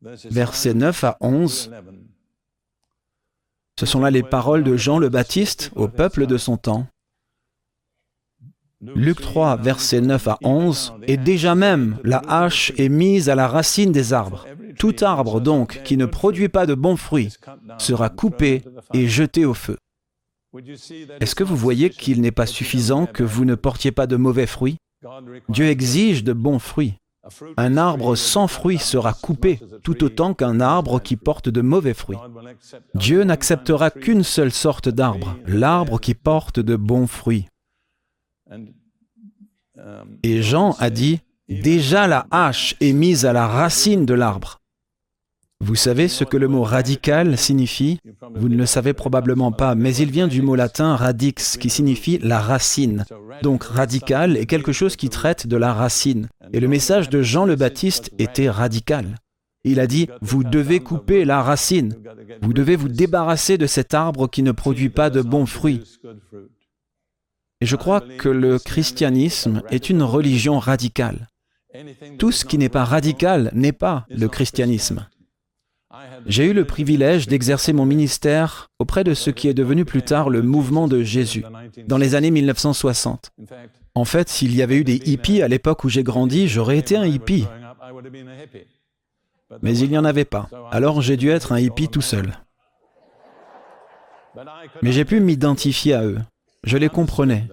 versets 0.03 0.73
9 0.73 1.03
à 1.03 1.17
11, 1.21 1.71
ce 3.77 3.85
sont 3.85 3.99
là 3.99 4.09
les 4.09 4.23
paroles 4.23 4.63
de 4.63 4.77
Jean 4.77 4.99
le 4.99 5.09
Baptiste 5.09 5.71
au 5.75 5.89
peuple 5.89 6.27
de 6.27 6.37
son 6.37 6.55
temps. 6.55 6.87
Luc 8.81 9.19
3, 9.19 9.57
versets 9.57 10.01
9 10.01 10.27
à 10.27 10.37
11, 10.43 10.93
et 11.07 11.17
déjà 11.17 11.55
même 11.55 11.97
la 12.03 12.19
hache 12.27 12.71
est 12.77 12.89
mise 12.89 13.29
à 13.29 13.35
la 13.35 13.47
racine 13.47 13.91
des 13.91 14.13
arbres. 14.13 14.45
Tout 14.77 14.95
arbre 15.01 15.41
donc 15.41 15.81
qui 15.83 15.97
ne 15.97 16.05
produit 16.05 16.49
pas 16.49 16.65
de 16.65 16.73
bons 16.73 16.97
fruits 16.97 17.33
sera 17.77 18.09
coupé 18.09 18.63
et 18.93 19.07
jeté 19.07 19.43
au 19.45 19.53
feu. 19.53 19.77
Est-ce 21.19 21.35
que 21.35 21.43
vous 21.43 21.55
voyez 21.55 21.89
qu'il 21.89 22.21
n'est 22.21 22.31
pas 22.31 22.45
suffisant 22.45 23.05
que 23.05 23.23
vous 23.23 23.45
ne 23.45 23.55
portiez 23.55 23.91
pas 23.91 24.07
de 24.07 24.15
mauvais 24.15 24.47
fruits? 24.47 24.77
Dieu 25.49 25.65
exige 25.65 26.23
de 26.23 26.33
bons 26.33 26.59
fruits. 26.59 26.95
Un 27.57 27.77
arbre 27.77 28.15
sans 28.15 28.47
fruits 28.47 28.77
sera 28.77 29.13
coupé, 29.13 29.59
tout 29.83 30.03
autant 30.03 30.33
qu'un 30.33 30.59
arbre 30.59 31.01
qui 31.01 31.15
porte 31.15 31.49
de 31.49 31.61
mauvais 31.61 31.95
fruits. 31.95 32.17
Dieu 32.93 33.23
n'acceptera 33.23 33.89
qu'une 33.89 34.23
seule 34.23 34.51
sorte 34.51 34.89
d'arbre, 34.89 35.35
l'arbre 35.47 35.99
qui 35.99 36.13
porte 36.13 36.59
de 36.59 36.75
bons 36.75 37.07
fruits. 37.07 37.47
Et 40.23 40.41
Jean 40.41 40.75
a 40.79 40.89
dit, 40.89 41.19
Déjà 41.49 42.07
la 42.07 42.25
hache 42.31 42.75
est 42.81 42.93
mise 42.93 43.25
à 43.25 43.33
la 43.33 43.47
racine 43.47 44.05
de 44.05 44.13
l'arbre. 44.13 44.59
Vous 45.65 45.73
savez 45.73 46.07
ce 46.07 46.23
que 46.23 46.37
le 46.37 46.47
mot 46.47 46.61
radical 46.61 47.39
signifie? 47.39 47.99
Vous 48.35 48.49
ne 48.49 48.55
le 48.55 48.67
savez 48.67 48.93
probablement 48.93 49.51
pas, 49.51 49.73
mais 49.73 49.95
il 49.95 50.11
vient 50.11 50.27
du 50.27 50.43
mot 50.43 50.53
latin 50.53 50.95
radix, 50.95 51.57
qui 51.57 51.71
signifie 51.71 52.19
la 52.19 52.39
racine. 52.39 53.03
Donc 53.41 53.63
radical 53.63 54.37
est 54.37 54.45
quelque 54.45 54.71
chose 54.71 54.95
qui 54.95 55.09
traite 55.09 55.47
de 55.47 55.57
la 55.57 55.73
racine. 55.73 56.27
Et 56.53 56.59
le 56.59 56.67
message 56.67 57.09
de 57.09 57.23
Jean 57.23 57.45
le 57.45 57.55
Baptiste 57.55 58.11
était 58.19 58.47
radical. 58.47 59.15
Il 59.63 59.79
a 59.79 59.87
dit, 59.87 60.07
vous 60.21 60.43
devez 60.43 60.81
couper 60.81 61.25
la 61.25 61.41
racine. 61.41 61.95
Vous 62.43 62.53
devez 62.53 62.75
vous 62.75 62.89
débarrasser 62.89 63.57
de 63.57 63.65
cet 63.65 63.95
arbre 63.95 64.29
qui 64.29 64.43
ne 64.43 64.51
produit 64.51 64.89
pas 64.89 65.09
de 65.09 65.23
bons 65.23 65.47
fruits. 65.47 65.81
Et 67.59 67.65
je 67.65 67.75
crois 67.75 68.01
que 68.19 68.29
le 68.29 68.59
christianisme 68.59 69.63
est 69.71 69.89
une 69.89 70.03
religion 70.03 70.59
radicale. 70.59 71.27
Tout 72.19 72.31
ce 72.31 72.45
qui 72.45 72.59
n'est 72.59 72.69
pas 72.69 72.85
radical 72.85 73.49
n'est 73.55 73.71
pas 73.71 74.05
le 74.09 74.27
christianisme. 74.27 75.07
J'ai 76.25 76.45
eu 76.45 76.53
le 76.53 76.65
privilège 76.65 77.27
d'exercer 77.27 77.73
mon 77.73 77.85
ministère 77.85 78.69
auprès 78.79 79.03
de 79.03 79.13
ce 79.13 79.29
qui 79.29 79.47
est 79.47 79.53
devenu 79.53 79.85
plus 79.85 80.01
tard 80.01 80.29
le 80.29 80.41
mouvement 80.41 80.87
de 80.87 81.03
Jésus, 81.03 81.43
dans 81.87 81.97
les 81.97 82.15
années 82.15 82.31
1960. 82.31 83.31
En 83.93 84.05
fait, 84.05 84.29
s'il 84.29 84.55
y 84.55 84.61
avait 84.61 84.77
eu 84.77 84.83
des 84.83 85.01
hippies 85.05 85.41
à 85.41 85.47
l'époque 85.47 85.83
où 85.83 85.89
j'ai 85.89 86.03
grandi, 86.03 86.47
j'aurais 86.47 86.77
été 86.77 86.97
un 86.97 87.05
hippie. 87.05 87.45
Mais 89.61 89.77
il 89.77 89.89
n'y 89.89 89.97
en 89.97 90.05
avait 90.05 90.25
pas. 90.25 90.49
Alors 90.71 91.01
j'ai 91.01 91.17
dû 91.17 91.29
être 91.29 91.51
un 91.51 91.59
hippie 91.59 91.89
tout 91.89 92.01
seul. 92.01 92.33
Mais 94.81 94.91
j'ai 94.91 95.05
pu 95.05 95.19
m'identifier 95.19 95.93
à 95.93 96.03
eux. 96.03 96.19
Je 96.63 96.77
les 96.77 96.89
comprenais. 96.89 97.47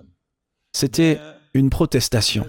C'était 0.73 1.21
une 1.55 1.71
protestation. 1.71 2.47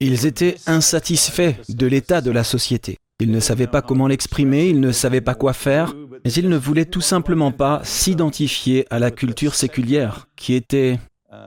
Ils 0.00 0.26
étaient 0.26 0.56
insatisfaits 0.66 1.54
de 1.68 1.86
l'état 1.86 2.20
de 2.20 2.32
la 2.32 2.42
société. 2.44 2.98
Ils 3.22 3.30
ne 3.30 3.38
savaient 3.38 3.68
pas 3.68 3.82
comment 3.82 4.08
l'exprimer, 4.08 4.68
ils 4.68 4.80
ne 4.80 4.90
savaient 4.90 5.20
pas 5.20 5.36
quoi 5.36 5.52
faire, 5.52 5.94
mais 6.24 6.32
ils 6.32 6.48
ne 6.48 6.56
voulaient 6.56 6.86
tout 6.86 7.00
simplement 7.00 7.52
pas 7.52 7.80
s'identifier 7.84 8.84
à 8.90 8.98
la 8.98 9.12
culture 9.12 9.54
séculière 9.54 10.26
qui 10.34 10.54
était 10.54 10.98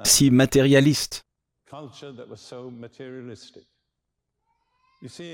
si 0.06 0.32
matérialiste. 0.32 1.24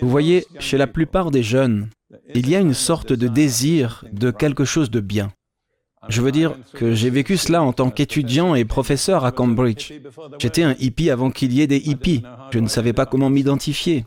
Vous 0.02 0.10
voyez, 0.10 0.48
chez 0.58 0.80
la 0.80 0.88
plupart 0.88 1.30
des 1.30 1.44
jeunes, 1.44 1.90
il 2.34 2.50
y 2.50 2.56
a 2.56 2.60
une 2.60 2.74
sorte 2.74 3.14
de 3.14 3.28
désir 3.28 4.04
de 4.12 4.32
quelque 4.32 4.66
chose 4.66 4.90
de 4.90 5.00
bien. 5.00 5.32
Je 6.10 6.24
veux 6.24 6.32
dire 6.32 6.58
que 6.74 6.96
j'ai 6.96 7.12
vécu 7.12 7.38
cela 7.38 7.62
en 7.62 7.72
tant 7.72 7.92
qu'étudiant 7.92 8.56
et 8.56 8.66
professeur 8.66 9.26
à 9.26 9.32
Cambridge. 9.32 9.94
J'étais 10.40 10.64
un 10.64 10.76
hippie 10.80 11.12
avant 11.12 11.30
qu'il 11.30 11.54
y 11.54 11.62
ait 11.62 11.68
des 11.68 11.78
hippies. 11.88 12.24
Je 12.50 12.58
ne 12.58 12.68
savais 12.68 12.94
pas 12.94 13.06
comment 13.06 13.30
m'identifier. 13.30 14.06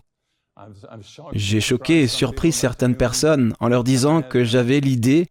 J'ai 1.33 1.61
choqué 1.61 2.03
et 2.03 2.07
surpris 2.09 2.53
certaines 2.53 2.97
personnes 2.97 3.55
en 3.61 3.69
leur 3.69 3.85
disant 3.85 4.23
que 4.23 4.45
j'avais 4.45 4.81
l'idée 4.81 5.29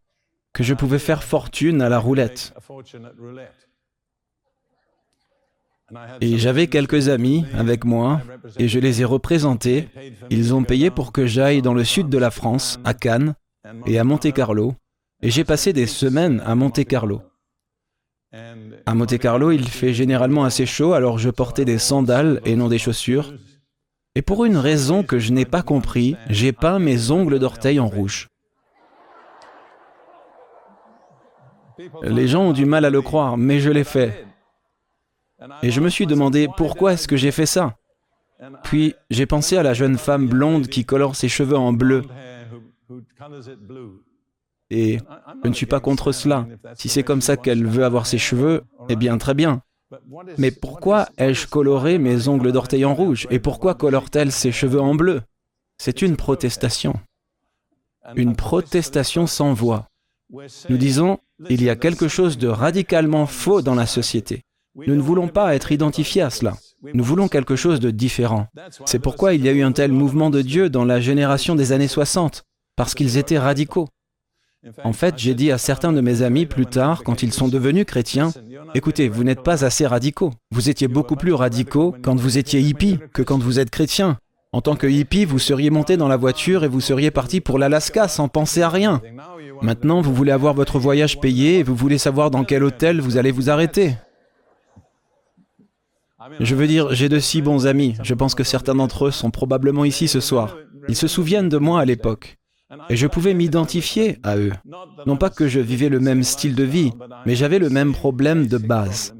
que 0.53 0.63
je 0.63 0.73
pouvais 0.73 0.99
faire 0.99 1.23
fortune 1.23 1.81
à 1.81 1.89
la 1.89 1.99
roulette. 1.99 2.53
Et 6.21 6.37
j'avais 6.37 6.67
quelques 6.67 7.09
amis 7.09 7.45
avec 7.55 7.85
moi 7.85 8.21
et 8.57 8.67
je 8.67 8.79
les 8.79 9.01
ai 9.01 9.05
représentés. 9.05 9.89
Ils 10.29 10.53
ont 10.53 10.63
payé 10.63 10.89
pour 10.89 11.11
que 11.11 11.25
j'aille 11.25 11.61
dans 11.61 11.73
le 11.73 11.83
sud 11.83 12.09
de 12.09 12.17
la 12.17 12.31
France, 12.31 12.79
à 12.83 12.93
Cannes 12.93 13.35
et 13.85 13.99
à 13.99 14.03
Monte-Carlo. 14.03 14.75
Et 15.21 15.29
j'ai 15.29 15.43
passé 15.43 15.73
des 15.73 15.87
semaines 15.87 16.41
à 16.45 16.55
Monte-Carlo. 16.55 17.21
À 18.85 18.95
Monte-Carlo, 18.95 19.51
il 19.51 19.67
fait 19.67 19.93
généralement 19.93 20.43
assez 20.43 20.65
chaud, 20.65 20.93
alors 20.93 21.19
je 21.19 21.29
portais 21.29 21.65
des 21.65 21.77
sandales 21.77 22.41
et 22.45 22.55
non 22.55 22.67
des 22.67 22.79
chaussures. 22.79 23.33
Et 24.15 24.21
pour 24.21 24.45
une 24.45 24.57
raison 24.57 25.03
que 25.03 25.17
je 25.17 25.33
n'ai 25.33 25.45
pas 25.45 25.63
compris, 25.63 26.15
j'ai 26.29 26.51
peint 26.51 26.77
mes 26.77 27.09
ongles 27.09 27.39
d'orteil 27.39 27.79
en 27.79 27.87
rouge. 27.87 28.27
Les 32.03 32.27
gens 32.27 32.43
ont 32.43 32.53
du 32.53 32.65
mal 32.65 32.85
à 32.85 32.91
le 32.91 33.01
croire, 33.01 33.37
mais 33.37 33.59
je 33.59 33.71
l'ai 33.71 33.83
fait. 33.83 34.25
Et 35.63 35.71
je 35.71 35.81
me 35.81 35.89
suis 35.89 36.05
demandé 36.05 36.47
pourquoi 36.55 36.93
est-ce 36.93 37.07
que 37.07 37.17
j'ai 37.17 37.31
fait 37.31 37.47
ça. 37.47 37.75
Puis 38.63 38.93
j'ai 39.09 39.25
pensé 39.25 39.57
à 39.57 39.63
la 39.63 39.73
jeune 39.73 39.97
femme 39.97 40.27
blonde 40.27 40.67
qui 40.67 40.85
colore 40.85 41.15
ses 41.15 41.29
cheveux 41.29 41.57
en 41.57 41.73
bleu. 41.73 42.03
Et 44.69 44.99
je 45.43 45.49
ne 45.49 45.53
suis 45.53 45.65
pas 45.65 45.79
contre 45.79 46.11
cela. 46.11 46.47
Si 46.75 46.87
c'est 46.87 47.03
comme 47.03 47.21
ça 47.21 47.35
qu'elle 47.35 47.65
veut 47.65 47.83
avoir 47.83 48.05
ses 48.05 48.19
cheveux, 48.19 48.63
eh 48.89 48.95
bien 48.95 49.17
très 49.17 49.33
bien. 49.33 49.63
Mais 50.37 50.51
pourquoi 50.51 51.07
ai-je 51.17 51.47
coloré 51.47 51.97
mes 51.97 52.27
ongles 52.27 52.51
d'orteil 52.51 52.85
en 52.85 52.93
rouge 52.93 53.27
Et 53.29 53.39
pourquoi 53.39 53.75
colore-t-elle 53.75 54.31
ses 54.31 54.51
cheveux 54.51 54.81
en 54.81 54.95
bleu 54.95 55.21
C'est 55.77 56.01
une 56.01 56.15
protestation. 56.15 56.95
Une 58.15 58.35
protestation 58.35 59.27
sans 59.27 59.53
voix. 59.53 59.87
Nous 60.69 60.77
disons, 60.77 61.19
il 61.49 61.63
y 61.63 61.69
a 61.69 61.75
quelque 61.75 62.07
chose 62.07 62.37
de 62.37 62.47
radicalement 62.47 63.27
faux 63.27 63.61
dans 63.61 63.75
la 63.75 63.85
société. 63.85 64.41
Nous 64.75 64.95
ne 64.95 65.01
voulons 65.01 65.27
pas 65.27 65.55
être 65.55 65.71
identifiés 65.71 66.23
à 66.23 66.29
cela. 66.29 66.57
Nous 66.93 67.03
voulons 67.03 67.27
quelque 67.27 67.55
chose 67.55 67.79
de 67.79 67.91
différent. 67.91 68.47
C'est 68.85 68.99
pourquoi 68.99 69.33
il 69.33 69.43
y 69.43 69.49
a 69.49 69.53
eu 69.53 69.61
un 69.61 69.71
tel 69.71 69.91
mouvement 69.91 70.29
de 70.29 70.41
Dieu 70.41 70.69
dans 70.69 70.85
la 70.85 70.99
génération 70.99 71.55
des 71.55 71.71
années 71.71 71.87
60, 71.87 72.43
parce 72.75 72.95
qu'ils 72.95 73.17
étaient 73.17 73.39
radicaux. 73.39 73.87
En 74.83 74.93
fait, 74.93 75.15
j'ai 75.17 75.33
dit 75.33 75.51
à 75.51 75.57
certains 75.57 75.91
de 75.91 75.99
mes 75.99 76.21
amis 76.21 76.45
plus 76.45 76.65
tard, 76.65 77.03
quand 77.03 77.21
ils 77.21 77.33
sont 77.33 77.49
devenus 77.49 77.85
chrétiens, 77.85 78.31
écoutez, 78.73 79.09
vous 79.09 79.23
n'êtes 79.23 79.43
pas 79.43 79.65
assez 79.65 79.85
radicaux. 79.85 80.31
Vous 80.51 80.69
étiez 80.69 80.87
beaucoup 80.87 81.17
plus 81.17 81.33
radicaux 81.33 81.93
quand 82.01 82.15
vous 82.15 82.37
étiez 82.37 82.61
hippie 82.61 82.97
que 83.13 83.21
quand 83.21 83.39
vous 83.39 83.59
êtes 83.59 83.69
chrétien. 83.69 84.17
En 84.53 84.61
tant 84.61 84.75
que 84.75 84.87
hippie, 84.87 85.25
vous 85.25 85.39
seriez 85.39 85.69
monté 85.69 85.97
dans 85.97 86.07
la 86.07 86.15
voiture 86.15 86.63
et 86.63 86.67
vous 86.67 86.79
seriez 86.79 87.11
parti 87.11 87.41
pour 87.41 87.57
l'Alaska 87.59 88.07
sans 88.07 88.27
penser 88.27 88.61
à 88.61 88.69
rien. 88.69 89.01
Maintenant, 89.61 90.01
vous 90.01 90.13
voulez 90.13 90.31
avoir 90.31 90.53
votre 90.53 90.79
voyage 90.79 91.19
payé 91.19 91.59
et 91.59 91.63
vous 91.63 91.75
voulez 91.75 91.97
savoir 91.97 92.31
dans 92.31 92.43
quel 92.43 92.63
hôtel 92.63 93.01
vous 93.01 93.17
allez 93.17 93.31
vous 93.31 93.49
arrêter. 93.49 93.95
Je 96.39 96.55
veux 96.55 96.67
dire, 96.67 96.93
j'ai 96.93 97.09
de 97.09 97.19
si 97.19 97.41
bons 97.41 97.67
amis. 97.67 97.95
Je 98.01 98.13
pense 98.13 98.35
que 98.35 98.43
certains 98.43 98.75
d'entre 98.75 99.07
eux 99.07 99.11
sont 99.11 99.31
probablement 99.31 99.83
ici 99.83 100.07
ce 100.07 100.19
soir. 100.19 100.55
Ils 100.87 100.95
se 100.95 101.07
souviennent 101.07 101.49
de 101.49 101.57
moi 101.57 101.81
à 101.81 101.85
l'époque. 101.85 102.37
Et 102.89 102.95
je 102.95 103.07
pouvais 103.07 103.33
m'identifier 103.33 104.19
à 104.23 104.37
eux. 104.37 104.53
Non 105.05 105.17
pas 105.17 105.29
que 105.29 105.47
je 105.47 105.59
vivais 105.59 105.89
le 105.89 105.99
même 105.99 106.23
style 106.23 106.55
de 106.55 106.63
vie, 106.63 106.91
mais 107.25 107.35
j'avais 107.35 107.59
le 107.59 107.69
même 107.69 107.93
problème 107.93 108.47
de 108.47 108.57
base. 108.57 109.15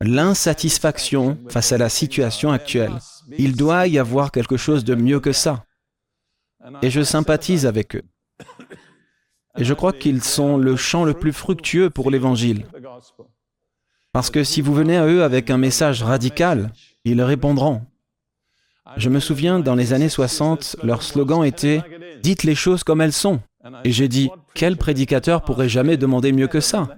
L'insatisfaction 0.00 1.38
face 1.48 1.72
à 1.72 1.78
la 1.78 1.88
situation 1.88 2.50
actuelle. 2.50 2.92
Il 3.38 3.56
doit 3.56 3.86
y 3.86 3.98
avoir 3.98 4.32
quelque 4.32 4.56
chose 4.56 4.84
de 4.84 4.94
mieux 4.94 5.20
que 5.20 5.32
ça. 5.32 5.64
Et 6.82 6.90
je 6.90 7.02
sympathise 7.02 7.66
avec 7.66 7.96
eux. 7.96 8.02
Et 9.58 9.64
je 9.64 9.74
crois 9.74 9.92
qu'ils 9.92 10.22
sont 10.22 10.56
le 10.56 10.76
champ 10.76 11.04
le 11.04 11.14
plus 11.14 11.32
fructueux 11.32 11.90
pour 11.90 12.10
l'Évangile. 12.10 12.66
Parce 14.12 14.30
que 14.30 14.44
si 14.44 14.60
vous 14.60 14.74
venez 14.74 14.96
à 14.96 15.06
eux 15.06 15.22
avec 15.22 15.50
un 15.50 15.58
message 15.58 16.02
radical, 16.02 16.72
ils 17.04 17.22
répondront. 17.22 17.82
Je 18.96 19.08
me 19.08 19.20
souviens, 19.20 19.60
dans 19.60 19.74
les 19.74 19.92
années 19.92 20.08
60, 20.08 20.76
leur 20.82 21.02
slogan 21.02 21.44
était 21.44 21.82
Dites 22.22 22.44
les 22.44 22.54
choses 22.54 22.84
comme 22.84 23.00
elles 23.00 23.12
sont. 23.12 23.40
Et 23.84 23.92
j'ai 23.92 24.08
dit, 24.08 24.30
quel 24.54 24.76
prédicateur 24.76 25.42
pourrait 25.42 25.68
jamais 25.68 25.96
demander 25.96 26.32
mieux 26.32 26.48
que 26.48 26.60
ça? 26.60 26.88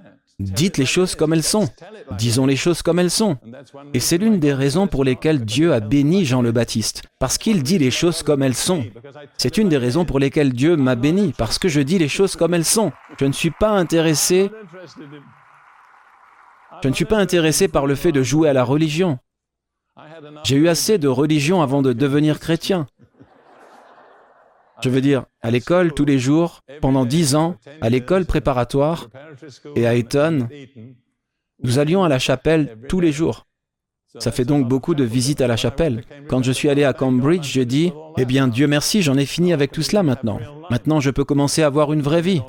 Dites 0.40 0.78
les 0.78 0.86
choses 0.86 1.14
comme 1.14 1.32
elles 1.32 1.44
sont. 1.44 1.68
Disons 2.18 2.44
les 2.44 2.56
choses 2.56 2.82
comme 2.82 2.98
elles 2.98 3.10
sont. 3.10 3.38
Et 3.92 4.00
c'est 4.00 4.18
l'une 4.18 4.40
des 4.40 4.52
raisons 4.52 4.88
pour 4.88 5.04
lesquelles 5.04 5.44
Dieu 5.44 5.72
a 5.72 5.80
béni 5.80 6.24
Jean 6.24 6.42
le 6.42 6.50
Baptiste, 6.50 7.02
parce 7.20 7.38
qu'il 7.38 7.62
dit 7.62 7.78
les 7.78 7.92
choses 7.92 8.22
comme 8.24 8.42
elles 8.42 8.56
sont. 8.56 8.84
C'est 9.38 9.58
une 9.58 9.68
des 9.68 9.76
raisons 9.76 10.04
pour 10.04 10.18
lesquelles 10.18 10.52
Dieu 10.52 10.76
m'a 10.76 10.96
béni, 10.96 11.32
parce 11.38 11.58
que 11.58 11.68
je 11.68 11.80
dis 11.80 11.98
les 11.98 12.08
choses 12.08 12.34
comme 12.34 12.52
elles 12.54 12.64
sont. 12.64 12.90
Je 13.18 13.26
ne 13.26 13.32
suis 13.32 13.52
pas 13.52 13.70
intéressé 13.70 14.50
Je 16.82 16.88
ne 16.88 16.94
suis 16.94 17.04
pas 17.04 17.18
intéressé 17.18 17.68
par 17.68 17.86
le 17.86 17.94
fait 17.94 18.12
de 18.12 18.22
jouer 18.22 18.48
à 18.48 18.52
la 18.52 18.64
religion. 18.64 19.18
J'ai 20.42 20.56
eu 20.56 20.68
assez 20.68 20.98
de 20.98 21.06
religion 21.06 21.62
avant 21.62 21.80
de 21.80 21.92
devenir 21.92 22.40
chrétien. 22.40 22.86
Je 24.84 24.90
veux 24.90 25.00
dire, 25.00 25.24
à 25.40 25.50
l'école 25.50 25.94
tous 25.94 26.04
les 26.04 26.18
jours, 26.18 26.60
pendant 26.82 27.06
dix 27.06 27.34
ans, 27.34 27.56
à 27.80 27.88
l'école 27.88 28.26
préparatoire 28.26 29.08
et 29.76 29.86
à 29.86 29.94
Eton, 29.94 30.46
nous 31.62 31.78
allions 31.78 32.04
à 32.04 32.10
la 32.10 32.18
chapelle 32.18 32.76
tous 32.86 33.00
les 33.00 33.10
jours. 33.10 33.46
Ça 34.18 34.30
fait 34.30 34.44
donc 34.44 34.68
beaucoup 34.68 34.94
de 34.94 35.02
visites 35.02 35.40
à 35.40 35.46
la 35.46 35.56
chapelle. 35.56 36.02
Quand 36.28 36.42
je 36.42 36.52
suis 36.52 36.68
allé 36.68 36.84
à 36.84 36.92
Cambridge, 36.92 37.50
j'ai 37.50 37.64
dit, 37.64 37.92
eh 38.18 38.26
bien 38.26 38.46
Dieu 38.46 38.66
merci, 38.66 39.00
j'en 39.00 39.16
ai 39.16 39.24
fini 39.24 39.54
avec 39.54 39.72
tout 39.72 39.80
cela 39.80 40.02
maintenant. 40.02 40.38
Maintenant, 40.68 41.00
je 41.00 41.10
peux 41.10 41.24
commencer 41.24 41.62
à 41.62 41.66
avoir 41.66 41.94
une 41.94 42.02
vraie 42.02 42.20
vie. 42.20 42.42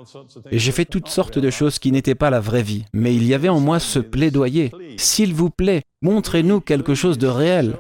Et 0.51 0.59
j'ai 0.59 0.73
fait 0.73 0.83
toutes 0.83 1.07
sortes 1.07 1.39
de 1.39 1.49
choses 1.49 1.79
qui 1.79 1.93
n'étaient 1.93 2.15
pas 2.15 2.29
la 2.29 2.41
vraie 2.41 2.63
vie. 2.63 2.83
Mais 2.91 3.15
il 3.15 3.25
y 3.25 3.33
avait 3.33 3.47
en 3.47 3.61
moi 3.61 3.79
ce 3.79 3.99
plaidoyer. 3.99 4.73
S'il 4.97 5.33
vous 5.33 5.49
plaît, 5.49 5.83
montrez-nous 6.01 6.59
quelque 6.59 6.95
chose 6.95 7.17
de 7.17 7.27
réel. 7.27 7.77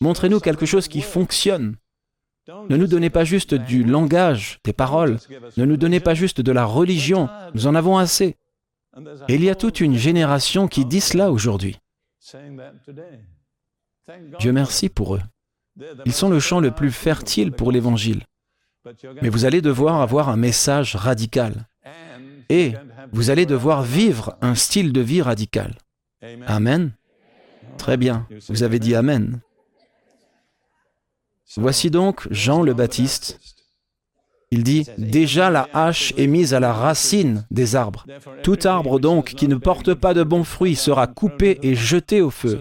Montrez-nous 0.00 0.38
quelque 0.38 0.66
chose 0.66 0.86
qui 0.86 1.00
fonctionne. 1.00 1.74
Ne 2.48 2.76
nous 2.76 2.86
donnez 2.86 3.10
pas 3.10 3.24
juste 3.24 3.54
du 3.54 3.84
langage, 3.84 4.60
des 4.64 4.72
paroles. 4.72 5.18
Ne 5.56 5.64
nous 5.64 5.76
donnez 5.76 6.00
pas 6.00 6.14
juste 6.14 6.40
de 6.40 6.52
la 6.52 6.64
religion. 6.64 7.28
Nous 7.54 7.66
en 7.66 7.74
avons 7.74 7.96
assez. 7.98 8.36
Et 9.28 9.34
il 9.34 9.44
y 9.44 9.50
a 9.50 9.54
toute 9.54 9.80
une 9.80 9.96
génération 9.96 10.68
qui 10.68 10.84
dit 10.84 11.00
cela 11.00 11.30
aujourd'hui. 11.30 11.78
Dieu 14.38 14.52
merci 14.52 14.88
pour 14.88 15.16
eux. 15.16 15.22
Ils 16.04 16.12
sont 16.12 16.28
le 16.28 16.40
champ 16.40 16.60
le 16.60 16.70
plus 16.70 16.92
fertile 16.92 17.52
pour 17.52 17.72
l'Évangile. 17.72 18.22
Mais 19.22 19.30
vous 19.30 19.44
allez 19.44 19.62
devoir 19.62 20.00
avoir 20.00 20.28
un 20.28 20.36
message 20.36 20.94
radical. 20.94 21.66
Et 22.50 22.74
vous 23.12 23.30
allez 23.30 23.46
devoir 23.46 23.82
vivre 23.82 24.36
un 24.42 24.54
style 24.54 24.92
de 24.92 25.00
vie 25.00 25.22
radical. 25.22 25.74
Amen. 26.46 26.92
Très 27.78 27.96
bien, 27.96 28.26
vous 28.48 28.62
avez 28.62 28.78
dit 28.78 28.94
Amen. 28.94 29.40
Voici 31.56 31.90
donc 31.90 32.26
Jean 32.30 32.62
le 32.62 32.74
Baptiste 32.74 33.38
il 34.54 34.62
dit, 34.62 34.86
Déjà 34.98 35.50
la 35.50 35.68
hache 35.72 36.14
est 36.16 36.28
mise 36.28 36.54
à 36.54 36.60
la 36.60 36.72
racine 36.72 37.44
des 37.50 37.74
arbres. 37.74 38.06
Tout 38.44 38.58
arbre 38.64 39.00
donc 39.00 39.34
qui 39.34 39.48
ne 39.48 39.56
porte 39.56 39.94
pas 39.94 40.14
de 40.14 40.22
bons 40.22 40.44
fruits 40.44 40.76
sera 40.76 41.08
coupé 41.08 41.58
et 41.64 41.74
jeté 41.74 42.20
au 42.20 42.30
feu. 42.30 42.60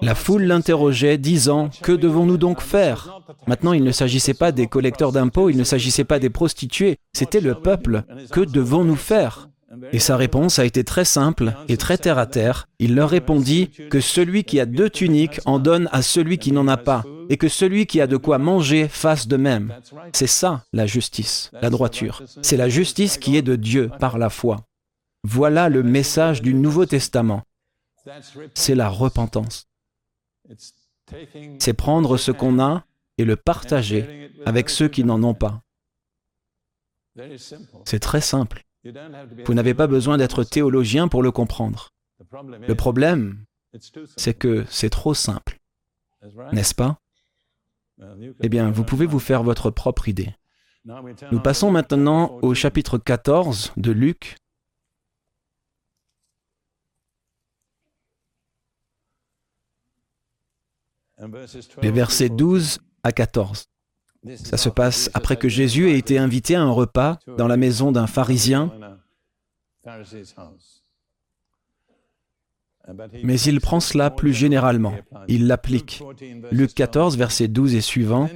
La 0.00 0.14
foule 0.14 0.44
l'interrogeait, 0.44 1.18
disant, 1.18 1.68
Que 1.82 1.92
devons-nous 1.92 2.38
donc 2.38 2.62
faire? 2.62 3.20
Maintenant, 3.46 3.74
il 3.74 3.84
ne 3.84 3.92
s'agissait 3.92 4.32
pas 4.32 4.52
des 4.52 4.68
collecteurs 4.68 5.12
d'impôts, 5.12 5.50
il 5.50 5.58
ne 5.58 5.64
s'agissait 5.64 6.04
pas 6.04 6.18
des 6.18 6.30
prostituées, 6.30 6.96
c'était 7.12 7.42
le 7.42 7.54
peuple. 7.54 8.04
Que 8.32 8.40
devons-nous 8.40 8.96
faire? 8.96 9.50
Et 9.92 9.98
sa 9.98 10.16
réponse 10.16 10.58
a 10.58 10.64
été 10.64 10.84
très 10.84 11.04
simple 11.04 11.54
et 11.68 11.76
très 11.76 11.98
terre 11.98 12.18
à 12.18 12.26
terre. 12.26 12.68
Il 12.78 12.94
leur 12.94 13.10
répondit 13.10 13.70
que 13.90 14.00
celui 14.00 14.44
qui 14.44 14.60
a 14.60 14.66
deux 14.66 14.90
tuniques 14.90 15.40
en 15.44 15.58
donne 15.58 15.88
à 15.92 16.02
celui 16.02 16.38
qui 16.38 16.52
n'en 16.52 16.68
a 16.68 16.76
pas, 16.76 17.04
et 17.28 17.36
que 17.36 17.48
celui 17.48 17.86
qui 17.86 18.00
a 18.00 18.06
de 18.06 18.16
quoi 18.16 18.38
manger 18.38 18.88
fasse 18.88 19.26
de 19.26 19.36
même. 19.36 19.74
C'est 20.12 20.26
ça 20.26 20.64
la 20.72 20.86
justice, 20.86 21.50
la 21.60 21.70
droiture. 21.70 22.22
C'est 22.42 22.56
la 22.56 22.68
justice 22.68 23.18
qui 23.18 23.36
est 23.36 23.42
de 23.42 23.56
Dieu 23.56 23.90
par 23.98 24.18
la 24.18 24.30
foi. 24.30 24.66
Voilà 25.22 25.68
le 25.68 25.82
message 25.82 26.42
du 26.42 26.54
Nouveau 26.54 26.84
Testament. 26.86 27.42
C'est 28.54 28.74
la 28.74 28.88
repentance. 28.88 29.68
C'est 31.58 31.72
prendre 31.72 32.16
ce 32.16 32.30
qu'on 32.30 32.60
a 32.60 32.84
et 33.16 33.24
le 33.24 33.36
partager 33.36 34.30
avec 34.44 34.68
ceux 34.68 34.88
qui 34.88 35.04
n'en 35.04 35.22
ont 35.22 35.34
pas. 35.34 35.62
C'est 37.84 38.00
très 38.00 38.20
simple. 38.20 38.63
Vous 39.46 39.54
n'avez 39.54 39.74
pas 39.74 39.86
besoin 39.86 40.18
d'être 40.18 40.44
théologien 40.44 41.08
pour 41.08 41.22
le 41.22 41.30
comprendre. 41.30 41.92
Le 42.66 42.74
problème, 42.74 43.44
c'est 44.16 44.34
que 44.34 44.64
c'est 44.68 44.90
trop 44.90 45.14
simple. 45.14 45.60
N'est-ce 46.52 46.74
pas? 46.74 47.00
Eh 48.40 48.48
bien, 48.48 48.70
vous 48.70 48.84
pouvez 48.84 49.06
vous 49.06 49.20
faire 49.20 49.42
votre 49.42 49.70
propre 49.70 50.08
idée. 50.08 50.34
Nous 50.84 51.40
passons 51.40 51.70
maintenant 51.70 52.38
au 52.42 52.54
chapitre 52.54 52.98
14 52.98 53.72
de 53.76 53.90
Luc. 53.92 54.36
Les 61.80 61.90
versets 61.90 62.28
12 62.28 62.80
à 63.02 63.12
14. 63.12 63.66
Ça 64.36 64.56
se 64.56 64.68
passe 64.68 65.10
après 65.14 65.36
que 65.36 65.48
Jésus 65.48 65.90
ait 65.90 65.98
été 65.98 66.18
invité 66.18 66.54
à 66.54 66.62
un 66.62 66.70
repas 66.70 67.18
dans 67.38 67.48
la 67.48 67.56
maison 67.56 67.92
d'un 67.92 68.06
pharisien. 68.06 68.72
Mais 73.22 73.40
il 73.40 73.60
prend 73.60 73.80
cela 73.80 74.10
plus 74.10 74.34
généralement, 74.34 74.94
il 75.26 75.46
l'applique. 75.46 76.02
Luc 76.50 76.74
14, 76.74 77.16
versets 77.16 77.48
12 77.48 77.74
et 77.74 77.80
suivant, 77.80 78.28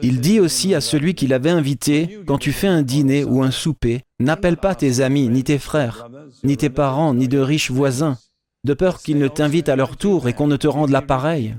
il 0.00 0.20
dit 0.20 0.38
aussi 0.38 0.74
à 0.74 0.80
celui 0.80 1.14
qui 1.14 1.26
l'avait 1.26 1.50
invité, 1.50 2.20
quand 2.26 2.38
tu 2.38 2.52
fais 2.52 2.68
un 2.68 2.82
dîner 2.82 3.24
ou 3.24 3.42
un 3.42 3.50
souper, 3.50 4.02
n'appelle 4.20 4.58
pas 4.58 4.74
tes 4.74 5.00
amis, 5.00 5.28
ni 5.28 5.42
tes 5.42 5.58
frères, 5.58 6.08
ni 6.44 6.56
tes 6.56 6.70
parents, 6.70 7.14
ni 7.14 7.26
de 7.26 7.38
riches 7.38 7.72
voisins, 7.72 8.16
de 8.64 8.74
peur 8.74 9.02
qu'ils 9.02 9.18
ne 9.18 9.28
t'invitent 9.28 9.68
à 9.68 9.76
leur 9.76 9.96
tour 9.96 10.28
et 10.28 10.34
qu'on 10.34 10.46
ne 10.46 10.56
te 10.56 10.68
rende 10.68 10.90
l'appareil. 10.90 11.56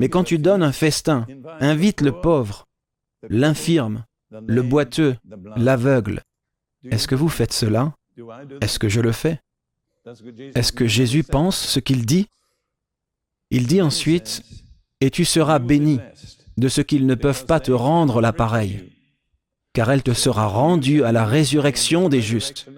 Mais 0.00 0.08
quand 0.08 0.24
tu 0.24 0.38
donnes 0.38 0.62
un 0.62 0.72
festin, 0.72 1.26
invite 1.60 2.00
le 2.00 2.12
pauvre, 2.12 2.66
l'infirme, 3.28 4.04
le 4.30 4.62
boiteux, 4.62 5.16
l'aveugle. 5.56 6.22
Est-ce 6.90 7.06
que 7.06 7.14
vous 7.14 7.28
faites 7.28 7.52
cela? 7.52 7.94
Est-ce 8.60 8.78
que 8.78 8.88
je 8.88 9.00
le 9.00 9.12
fais? 9.12 9.40
Est-ce 10.54 10.72
que 10.72 10.86
Jésus 10.86 11.22
pense 11.22 11.56
ce 11.56 11.80
qu'il 11.80 12.06
dit? 12.06 12.28
Il 13.50 13.66
dit 13.66 13.82
ensuite, 13.82 14.42
Et 15.00 15.10
tu 15.10 15.24
seras 15.24 15.58
béni 15.58 15.98
de 16.56 16.68
ce 16.68 16.80
qu'ils 16.80 17.06
ne 17.06 17.16
peuvent 17.16 17.44
pas 17.44 17.58
te 17.58 17.72
rendre 17.72 18.20
l'appareil, 18.20 18.91
car 19.74 19.90
elle 19.90 20.02
te 20.02 20.12
sera 20.12 20.46
rendue 20.46 21.02
à 21.04 21.12
la 21.12 21.24
résurrection 21.24 22.08
des 22.08 22.20
justes. 22.20 22.68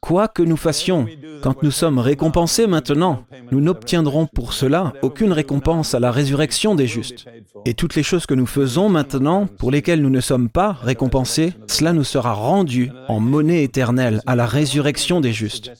Quoi 0.00 0.28
que 0.28 0.42
nous 0.42 0.56
fassions, 0.56 1.06
quand 1.42 1.62
nous 1.62 1.70
sommes 1.70 1.98
récompensés 1.98 2.66
maintenant, 2.66 3.24
nous 3.50 3.60
n'obtiendrons 3.60 4.26
pour 4.26 4.52
cela 4.52 4.94
aucune 5.02 5.32
récompense 5.32 5.94
à 5.94 6.00
la 6.00 6.10
résurrection 6.10 6.74
des 6.74 6.86
justes. 6.86 7.26
Et 7.66 7.74
toutes 7.74 7.94
les 7.94 8.02
choses 8.02 8.26
que 8.26 8.34
nous 8.34 8.46
faisons 8.46 8.88
maintenant, 8.88 9.46
pour 9.46 9.70
lesquelles 9.70 10.02
nous 10.02 10.10
ne 10.10 10.20
sommes 10.20 10.48
pas 10.48 10.72
récompensés, 10.82 11.52
cela 11.66 11.92
nous 11.92 12.04
sera 12.04 12.32
rendu 12.32 12.90
en 13.08 13.20
monnaie 13.20 13.62
éternelle 13.62 14.22
à 14.26 14.34
la 14.34 14.46
résurrection 14.46 15.20
des 15.20 15.32
justes. 15.32 15.70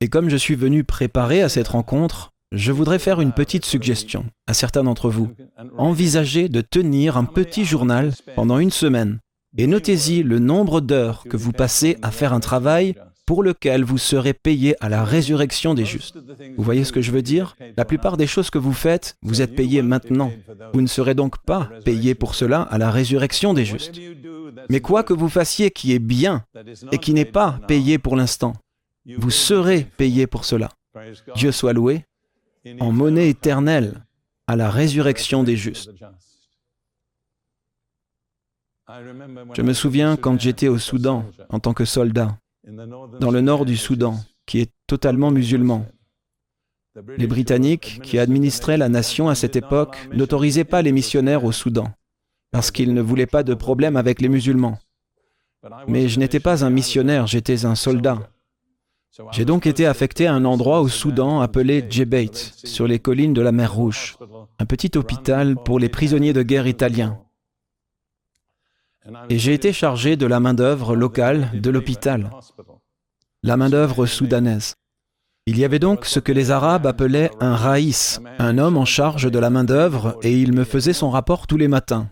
Et 0.00 0.08
comme 0.08 0.30
je 0.30 0.36
suis 0.36 0.54
venu 0.54 0.84
préparer 0.84 1.42
à 1.42 1.50
cette 1.50 1.68
rencontre, 1.68 2.32
je 2.52 2.72
voudrais 2.72 2.98
faire 2.98 3.20
une 3.20 3.32
petite 3.32 3.64
suggestion 3.64 4.24
à 4.46 4.54
certains 4.54 4.82
d'entre 4.82 5.08
vous. 5.08 5.28
Envisagez 5.76 6.48
de 6.48 6.62
tenir 6.62 7.16
un 7.16 7.24
petit 7.24 7.64
journal 7.64 8.12
pendant 8.34 8.58
une 8.58 8.72
semaine 8.72 9.20
et 9.56 9.66
notez-y 9.66 10.22
le 10.22 10.38
nombre 10.38 10.80
d'heures 10.80 11.24
que 11.28 11.36
vous 11.36 11.52
passez 11.52 11.96
à 12.02 12.10
faire 12.10 12.32
un 12.32 12.40
travail 12.40 12.94
pour 13.26 13.42
lequel 13.44 13.84
vous 13.84 13.98
serez 13.98 14.34
payé 14.34 14.74
à 14.80 14.88
la 14.88 15.04
résurrection 15.04 15.74
des 15.74 15.84
justes. 15.84 16.18
Vous 16.56 16.64
voyez 16.64 16.82
ce 16.82 16.90
que 16.90 17.00
je 17.00 17.12
veux 17.12 17.22
dire? 17.22 17.56
La 17.76 17.84
plupart 17.84 18.16
des 18.16 18.26
choses 18.26 18.50
que 18.50 18.58
vous 18.58 18.72
faites, 18.72 19.16
vous 19.22 19.40
êtes 19.40 19.54
payé 19.54 19.82
maintenant. 19.82 20.32
Vous 20.72 20.80
ne 20.80 20.88
serez 20.88 21.14
donc 21.14 21.38
pas 21.44 21.70
payé 21.84 22.16
pour 22.16 22.34
cela 22.34 22.62
à 22.62 22.76
la 22.76 22.90
résurrection 22.90 23.54
des 23.54 23.64
justes. 23.64 24.00
Mais 24.68 24.80
quoi 24.80 25.04
que 25.04 25.12
vous 25.12 25.28
fassiez 25.28 25.70
qui 25.70 25.92
est 25.92 26.00
bien 26.00 26.44
et 26.90 26.98
qui 26.98 27.14
n'est 27.14 27.24
pas 27.24 27.60
payé 27.68 27.98
pour 27.98 28.16
l'instant, 28.16 28.54
vous 29.18 29.30
serez 29.30 29.86
payé 29.96 30.26
pour 30.26 30.44
cela. 30.44 30.70
Dieu 31.36 31.52
soit 31.52 31.72
loué 31.72 32.04
en 32.80 32.90
monnaie 32.90 33.28
éternelle 33.28 34.04
à 34.48 34.56
la 34.56 34.70
résurrection 34.70 35.44
des 35.44 35.56
justes. 35.56 35.90
Je 39.54 39.62
me 39.62 39.72
souviens 39.72 40.16
quand 40.16 40.40
j'étais 40.40 40.68
au 40.68 40.78
Soudan 40.78 41.24
en 41.48 41.60
tant 41.60 41.74
que 41.74 41.84
soldat 41.84 42.36
dans 43.20 43.30
le 43.30 43.40
nord 43.40 43.64
du 43.64 43.76
Soudan, 43.76 44.16
qui 44.46 44.60
est 44.60 44.72
totalement 44.86 45.30
musulman. 45.30 45.86
Les 47.16 47.26
Britanniques, 47.26 48.00
qui 48.02 48.18
administraient 48.18 48.76
la 48.76 48.88
nation 48.88 49.28
à 49.28 49.34
cette 49.34 49.56
époque, 49.56 49.96
n'autorisaient 50.12 50.64
pas 50.64 50.82
les 50.82 50.92
missionnaires 50.92 51.44
au 51.44 51.52
Soudan, 51.52 51.88
parce 52.50 52.70
qu'ils 52.70 52.94
ne 52.94 53.00
voulaient 53.00 53.26
pas 53.26 53.42
de 53.42 53.54
problème 53.54 53.96
avec 53.96 54.20
les 54.20 54.28
musulmans. 54.28 54.78
Mais 55.86 56.08
je 56.08 56.18
n'étais 56.18 56.40
pas 56.40 56.64
un 56.64 56.70
missionnaire, 56.70 57.26
j'étais 57.26 57.64
un 57.64 57.74
soldat. 57.74 58.18
J'ai 59.32 59.44
donc 59.44 59.66
été 59.66 59.86
affecté 59.86 60.26
à 60.26 60.34
un 60.34 60.44
endroit 60.44 60.80
au 60.80 60.88
Soudan 60.88 61.40
appelé 61.40 61.84
Djebeit, 61.88 62.32
sur 62.32 62.86
les 62.86 62.98
collines 62.98 63.34
de 63.34 63.42
la 63.42 63.52
mer 63.52 63.74
Rouge, 63.74 64.16
un 64.58 64.66
petit 64.66 64.96
hôpital 64.96 65.56
pour 65.56 65.78
les 65.78 65.88
prisonniers 65.88 66.32
de 66.32 66.42
guerre 66.42 66.66
italiens. 66.66 67.18
Et 69.28 69.38
j'ai 69.38 69.54
été 69.54 69.72
chargé 69.72 70.16
de 70.16 70.26
la 70.26 70.40
main-d'œuvre 70.40 70.94
locale 70.94 71.50
de 71.54 71.70
l'hôpital, 71.70 72.30
la 73.42 73.56
main-d'œuvre 73.56 74.06
soudanaise. 74.06 74.74
Il 75.46 75.58
y 75.58 75.64
avait 75.64 75.78
donc 75.78 76.04
ce 76.04 76.20
que 76.20 76.32
les 76.32 76.50
Arabes 76.50 76.86
appelaient 76.86 77.30
un 77.40 77.56
raïs, 77.56 78.20
un 78.38 78.58
homme 78.58 78.76
en 78.76 78.84
charge 78.84 79.30
de 79.30 79.38
la 79.38 79.50
main-d'œuvre, 79.50 80.18
et 80.22 80.38
il 80.38 80.52
me 80.52 80.64
faisait 80.64 80.92
son 80.92 81.10
rapport 81.10 81.46
tous 81.46 81.56
les 81.56 81.66
matins. 81.66 82.08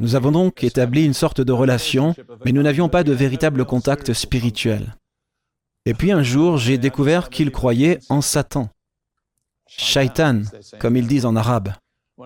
Nous 0.00 0.14
avons 0.14 0.32
donc 0.32 0.64
établi 0.64 1.04
une 1.04 1.14
sorte 1.14 1.40
de 1.40 1.52
relation, 1.52 2.14
mais 2.44 2.52
nous 2.52 2.62
n'avions 2.62 2.88
pas 2.88 3.04
de 3.04 3.12
véritable 3.12 3.64
contact 3.64 4.12
spirituel. 4.12 4.96
Et 5.86 5.94
puis 5.94 6.12
un 6.12 6.22
jour, 6.22 6.58
j'ai 6.58 6.76
découvert 6.76 7.30
qu'il 7.30 7.50
croyait 7.50 7.98
en 8.08 8.20
Satan. 8.20 8.68
Shaitan, 9.68 10.42
comme 10.78 10.96
ils 10.96 11.06
disent 11.06 11.24
en 11.24 11.34
arabe. 11.34 11.72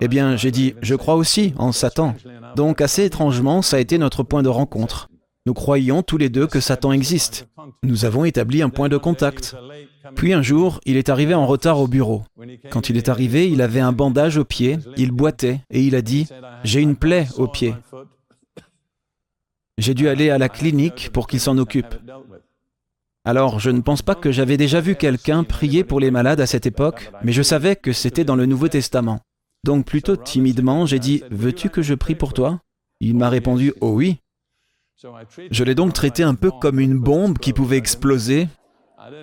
Eh 0.01 0.07
bien, 0.07 0.35
j'ai 0.35 0.51
dit, 0.51 0.75
je 0.81 0.95
crois 0.95 1.15
aussi 1.15 1.53
en 1.57 1.71
Satan. 1.71 2.15
Donc, 2.55 2.81
assez 2.81 3.05
étrangement, 3.05 3.61
ça 3.61 3.77
a 3.77 3.79
été 3.79 3.97
notre 3.97 4.23
point 4.23 4.43
de 4.43 4.49
rencontre. 4.49 5.09
Nous 5.45 5.53
croyions 5.53 6.03
tous 6.03 6.17
les 6.17 6.29
deux 6.29 6.45
que 6.45 6.59
Satan 6.59 6.91
existe. 6.91 7.47
Nous 7.83 8.03
avons 8.03 8.25
établi 8.25 8.61
un 8.61 8.69
point 8.69 8.89
de 8.89 8.97
contact. 8.97 9.55
Puis 10.15 10.33
un 10.33 10.41
jour, 10.41 10.81
il 10.85 10.97
est 10.97 11.09
arrivé 11.09 11.33
en 11.33 11.47
retard 11.47 11.79
au 11.79 11.87
bureau. 11.87 12.23
Quand 12.69 12.89
il 12.89 12.97
est 12.97 13.09
arrivé, 13.09 13.49
il 13.49 13.61
avait 13.61 13.79
un 13.79 13.93
bandage 13.93 14.37
au 14.37 14.43
pied, 14.43 14.77
il 14.97 15.11
boitait 15.11 15.61
et 15.69 15.81
il 15.81 15.95
a 15.95 16.01
dit, 16.01 16.27
j'ai 16.63 16.81
une 16.81 16.95
plaie 16.95 17.27
au 17.37 17.47
pied. 17.47 17.73
J'ai 19.77 19.93
dû 19.93 20.09
aller 20.09 20.29
à 20.29 20.37
la 20.37 20.49
clinique 20.49 21.11
pour 21.13 21.27
qu'il 21.27 21.39
s'en 21.39 21.57
occupe. 21.57 21.95
Alors, 23.23 23.59
je 23.59 23.69
ne 23.69 23.81
pense 23.81 24.01
pas 24.01 24.15
que 24.15 24.31
j'avais 24.31 24.57
déjà 24.57 24.81
vu 24.81 24.95
quelqu'un 24.95 25.43
prier 25.43 25.83
pour 25.83 25.99
les 25.99 26.11
malades 26.11 26.41
à 26.41 26.45
cette 26.45 26.65
époque, 26.65 27.11
mais 27.23 27.31
je 27.31 27.41
savais 27.41 27.75
que 27.75 27.93
c'était 27.93 28.23
dans 28.23 28.35
le 28.35 28.45
Nouveau 28.45 28.69
Testament. 28.69 29.19
Donc 29.63 29.85
plutôt 29.85 30.15
timidement, 30.15 30.85
j'ai 30.85 30.99
dit, 30.99 31.23
Veux-tu 31.29 31.69
que 31.69 31.81
je 31.81 31.93
prie 31.93 32.15
pour 32.15 32.33
toi? 32.33 32.61
Il 32.99 33.15
m'a 33.15 33.29
répondu, 33.29 33.73
Oh 33.81 33.91
oui. 33.91 34.17
Je 35.51 35.63
l'ai 35.63 35.75
donc 35.75 35.93
traité 35.93 36.23
un 36.23 36.35
peu 36.35 36.49
comme 36.49 36.79
une 36.79 36.97
bombe 36.97 37.37
qui 37.37 37.53
pouvait 37.53 37.77
exploser. 37.77 38.47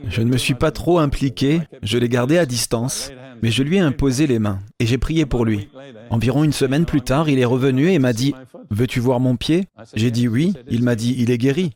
Je 0.09 0.23
ne 0.23 0.31
me 0.31 0.37
suis 0.37 0.55
pas 0.55 0.71
trop 0.71 0.99
impliqué, 0.99 1.61
je 1.83 1.99
l'ai 1.99 2.09
gardé 2.09 2.39
à 2.39 2.47
distance, 2.47 3.11
mais 3.43 3.51
je 3.51 3.63
lui 3.63 3.77
ai 3.77 3.81
imposé 3.81 4.27
les 4.27 4.39
mains 4.39 4.61
et 4.79 4.87
j'ai 4.87 4.99
prié 4.99 5.27
pour 5.27 5.45
lui. 5.45 5.69
Environ 6.11 6.45
une 6.45 6.53
semaine 6.53 6.87
plus 6.87 7.03
tard, 7.03 7.29
il 7.29 7.39
est 7.39 7.45
revenu 7.45 7.91
et 7.91 7.99
m'a 7.99 8.13
dit, 8.13 8.35
Veux-tu 8.71 9.01
voir 9.01 9.21
mon 9.21 9.37
pied? 9.37 9.67
J'ai 9.95 10.11
dit 10.11 10.29
oui, 10.29 10.55
il 10.69 10.83
m'a 10.83 10.95
dit, 10.95 11.15
Il 11.19 11.31
est 11.31 11.39
guéri. 11.39 11.73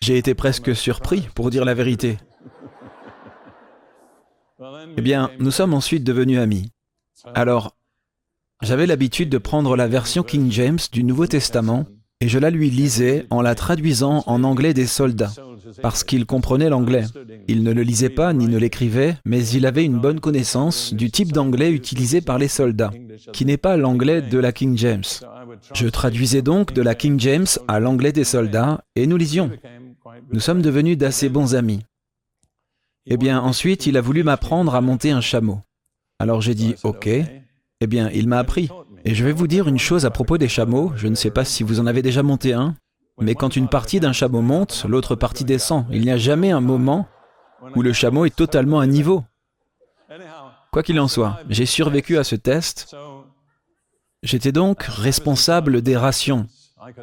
J'ai 0.00 0.18
été 0.18 0.34
presque 0.34 0.74
surpris, 0.74 1.28
pour 1.34 1.50
dire 1.50 1.64
la 1.64 1.74
vérité. 1.74 2.18
Eh 4.96 5.02
bien, 5.02 5.30
nous 5.38 5.50
sommes 5.50 5.74
ensuite 5.74 6.04
devenus 6.04 6.38
amis. 6.38 6.70
Alors, 7.34 7.76
j'avais 8.62 8.86
l'habitude 8.86 9.28
de 9.28 9.38
prendre 9.38 9.76
la 9.76 9.88
version 9.88 10.22
King 10.22 10.50
James 10.50 10.78
du 10.92 11.04
Nouveau 11.04 11.26
Testament 11.26 11.86
et 12.20 12.28
je 12.28 12.38
la 12.38 12.50
lui 12.50 12.70
lisais 12.70 13.26
en 13.30 13.42
la 13.42 13.54
traduisant 13.54 14.22
en 14.26 14.44
anglais 14.44 14.72
des 14.72 14.86
soldats, 14.86 15.32
parce 15.82 16.04
qu'il 16.04 16.24
comprenait 16.24 16.70
l'anglais. 16.70 17.04
Il 17.48 17.62
ne 17.62 17.72
le 17.72 17.82
lisait 17.82 18.08
pas 18.08 18.32
ni 18.32 18.46
ne 18.46 18.56
l'écrivait, 18.56 19.16
mais 19.24 19.46
il 19.48 19.66
avait 19.66 19.84
une 19.84 20.00
bonne 20.00 20.20
connaissance 20.20 20.94
du 20.94 21.10
type 21.10 21.32
d'anglais 21.32 21.70
utilisé 21.70 22.20
par 22.20 22.38
les 22.38 22.48
soldats, 22.48 22.92
qui 23.32 23.44
n'est 23.44 23.58
pas 23.58 23.76
l'anglais 23.76 24.22
de 24.22 24.38
la 24.38 24.52
King 24.52 24.78
James. 24.78 25.04
Je 25.74 25.88
traduisais 25.88 26.42
donc 26.42 26.72
de 26.72 26.82
la 26.82 26.94
King 26.94 27.18
James 27.20 27.46
à 27.68 27.80
l'anglais 27.80 28.12
des 28.12 28.24
soldats 28.24 28.82
et 28.96 29.06
nous 29.06 29.16
lisions. 29.16 29.50
Nous 30.32 30.40
sommes 30.40 30.62
devenus 30.62 30.96
d'assez 30.96 31.28
bons 31.28 31.54
amis. 31.54 31.80
Eh 33.06 33.18
bien, 33.18 33.40
ensuite, 33.40 33.86
il 33.86 33.98
a 33.98 34.00
voulu 34.00 34.22
m'apprendre 34.22 34.74
à 34.74 34.80
monter 34.80 35.10
un 35.10 35.20
chameau. 35.20 35.60
Alors 36.18 36.40
j'ai 36.40 36.54
dit 36.54 36.74
OK. 36.84 37.08
Eh 37.84 37.86
bien, 37.86 38.08
il 38.14 38.28
m'a 38.28 38.38
appris. 38.38 38.70
Et 39.04 39.14
je 39.14 39.26
vais 39.26 39.32
vous 39.32 39.46
dire 39.46 39.68
une 39.68 39.78
chose 39.78 40.06
à 40.06 40.10
propos 40.10 40.38
des 40.38 40.48
chameaux. 40.48 40.92
Je 40.96 41.06
ne 41.06 41.14
sais 41.14 41.30
pas 41.30 41.44
si 41.44 41.62
vous 41.62 41.80
en 41.80 41.86
avez 41.86 42.00
déjà 42.00 42.22
monté 42.22 42.54
un, 42.54 42.76
mais 43.20 43.34
quand 43.34 43.56
une 43.56 43.68
partie 43.68 44.00
d'un 44.00 44.14
chameau 44.14 44.40
monte, 44.40 44.86
l'autre 44.88 45.16
partie 45.16 45.44
descend. 45.44 45.84
Il 45.90 46.00
n'y 46.00 46.10
a 46.10 46.16
jamais 46.16 46.50
un 46.50 46.62
moment 46.62 47.06
où 47.76 47.82
le 47.82 47.92
chameau 47.92 48.24
est 48.24 48.34
totalement 48.34 48.80
à 48.80 48.86
niveau. 48.86 49.22
Quoi 50.72 50.82
qu'il 50.82 50.98
en 50.98 51.08
soit, 51.08 51.40
j'ai 51.50 51.66
survécu 51.66 52.16
à 52.16 52.24
ce 52.24 52.36
test. 52.36 52.96
J'étais 54.22 54.52
donc 54.52 54.84
responsable 54.84 55.82
des 55.82 55.98
rations. 55.98 56.46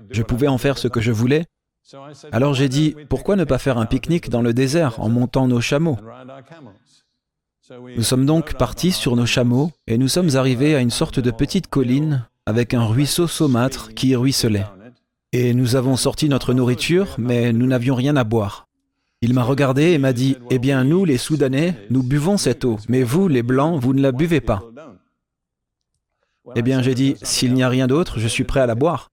Je 0.10 0.24
pouvais 0.24 0.48
en 0.48 0.58
faire 0.58 0.80
ce 0.80 0.88
que 0.88 1.00
je 1.00 1.12
voulais, 1.12 1.46
alors 2.32 2.56
j'ai 2.56 2.70
dit, 2.70 2.96
pourquoi 3.08 3.36
ne 3.36 3.44
pas 3.44 3.60
faire 3.60 3.78
un 3.78 3.86
pique-nique 3.86 4.30
dans 4.30 4.42
le 4.42 4.54
désert 4.54 5.00
en 5.00 5.10
montant 5.10 5.48
nos 5.48 5.62
chameaux? 5.62 5.98
Nous 7.96 8.04
sommes 8.04 8.26
donc 8.26 8.56
partis 8.56 8.92
sur 8.92 9.16
nos 9.16 9.26
chameaux 9.26 9.72
et 9.88 9.98
nous 9.98 10.08
sommes 10.08 10.36
arrivés 10.36 10.76
à 10.76 10.82
une 10.82 10.90
sorte 10.90 11.20
de 11.20 11.32
petite 11.32 11.68
colline 11.68 12.26
avec 12.46 12.74
un 12.74 12.86
ruisseau 12.86 13.28
saumâtre 13.28 13.94
qui 13.94 14.16
ruisselait. 14.16 14.66
Et 15.32 15.54
nous 15.54 15.76
avons 15.76 15.96
sorti 15.96 16.28
notre 16.28 16.54
nourriture, 16.54 17.16
mais 17.18 17.54
nous 17.54 17.68
n'avions 17.68 17.96
rien 17.96 18.18
à 18.18 18.24
boire. 18.26 18.68
Il 19.22 19.34
m'a 19.34 19.44
regardé 19.44 19.92
et 19.92 19.98
m'a 19.98 20.14
dit, 20.14 20.36
Eh 20.50 20.60
bien, 20.60 20.84
nous, 20.84 21.06
les 21.06 21.18
Soudanais, 21.18 21.78
nous 21.90 22.04
buvons 22.04 22.38
cette 22.38 22.66
eau, 22.66 22.78
mais 22.90 23.04
vous, 23.04 23.28
les 23.28 23.44
Blancs, 23.44 23.80
vous 23.80 23.94
ne 23.94 24.02
la 24.02 24.12
buvez 24.12 24.42
pas. 24.42 24.64
Eh 26.56 26.62
bien, 26.64 26.82
j'ai 26.82 26.96
dit, 26.96 27.16
S'il 27.22 27.54
n'y 27.54 27.64
a 27.64 27.70
rien 27.70 27.88
d'autre, 27.88 28.20
je 28.20 28.28
suis 28.28 28.44
prêt 28.44 28.60
à 28.60 28.66
la 28.66 28.76
boire. 28.76 29.11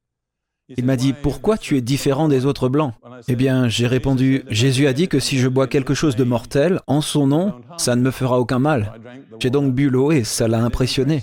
Il 0.77 0.85
m'a 0.85 0.97
dit, 0.97 1.15
pourquoi 1.15 1.57
tu 1.57 1.77
es 1.79 1.81
différent 1.81 2.29
des 2.29 2.45
autres 2.45 2.69
blancs? 2.69 2.93
Eh 3.27 3.37
bien, 3.37 3.69
j'ai 3.69 3.87
répondu, 3.87 4.43
Jésus 4.51 4.87
a 4.87 4.93
dit 4.93 5.09
que 5.09 5.19
si 5.19 5.39
je 5.39 5.49
bois 5.49 5.67
quelque 5.67 5.95
chose 5.95 6.15
de 6.15 6.25
mortel, 6.25 6.81
en 6.87 7.01
son 7.01 7.27
nom, 7.27 7.55
ça 7.79 7.97
ne 7.97 8.03
me 8.03 8.11
fera 8.11 8.39
aucun 8.39 8.59
mal. 8.59 8.93
J'ai 9.41 9.49
donc 9.49 9.75
bu 9.75 9.89
l'eau 9.89 10.13
et 10.13 10.25
ça 10.25 10.47
l'a 10.47 10.63
impressionné. 10.63 11.23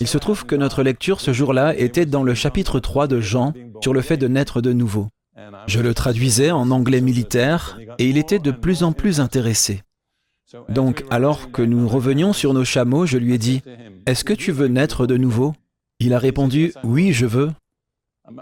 Il 0.00 0.08
se 0.08 0.18
trouve 0.18 0.46
que 0.46 0.56
notre 0.56 0.82
lecture 0.82 1.20
ce 1.20 1.32
jour-là 1.32 1.76
était 1.76 2.06
dans 2.06 2.24
le 2.24 2.34
chapitre 2.34 2.80
3 2.80 3.06
de 3.06 3.20
Jean 3.20 3.52
sur 3.82 3.92
le 3.94 4.00
fait 4.00 4.16
de 4.16 4.26
naître 4.26 4.60
de 4.60 4.72
nouveau. 4.72 5.08
Je 5.66 5.78
le 5.80 5.94
traduisais 5.94 6.50
en 6.50 6.70
anglais 6.70 7.00
militaire 7.00 7.78
et 7.98 8.08
il 8.08 8.18
était 8.18 8.40
de 8.40 8.50
plus 8.50 8.82
en 8.82 8.92
plus 8.92 9.20
intéressé. 9.20 9.82
Donc, 10.68 11.04
alors 11.10 11.52
que 11.52 11.62
nous 11.62 11.86
revenions 11.86 12.32
sur 12.32 12.54
nos 12.54 12.64
chameaux, 12.64 13.06
je 13.06 13.18
lui 13.18 13.34
ai 13.34 13.38
dit, 13.38 13.62
Est-ce 14.06 14.24
que 14.24 14.32
tu 14.32 14.50
veux 14.50 14.68
naître 14.68 15.06
de 15.06 15.16
nouveau? 15.16 15.54
Il 16.00 16.14
a 16.14 16.18
répondu, 16.18 16.72
Oui, 16.82 17.12
je 17.12 17.26
veux. 17.26 17.50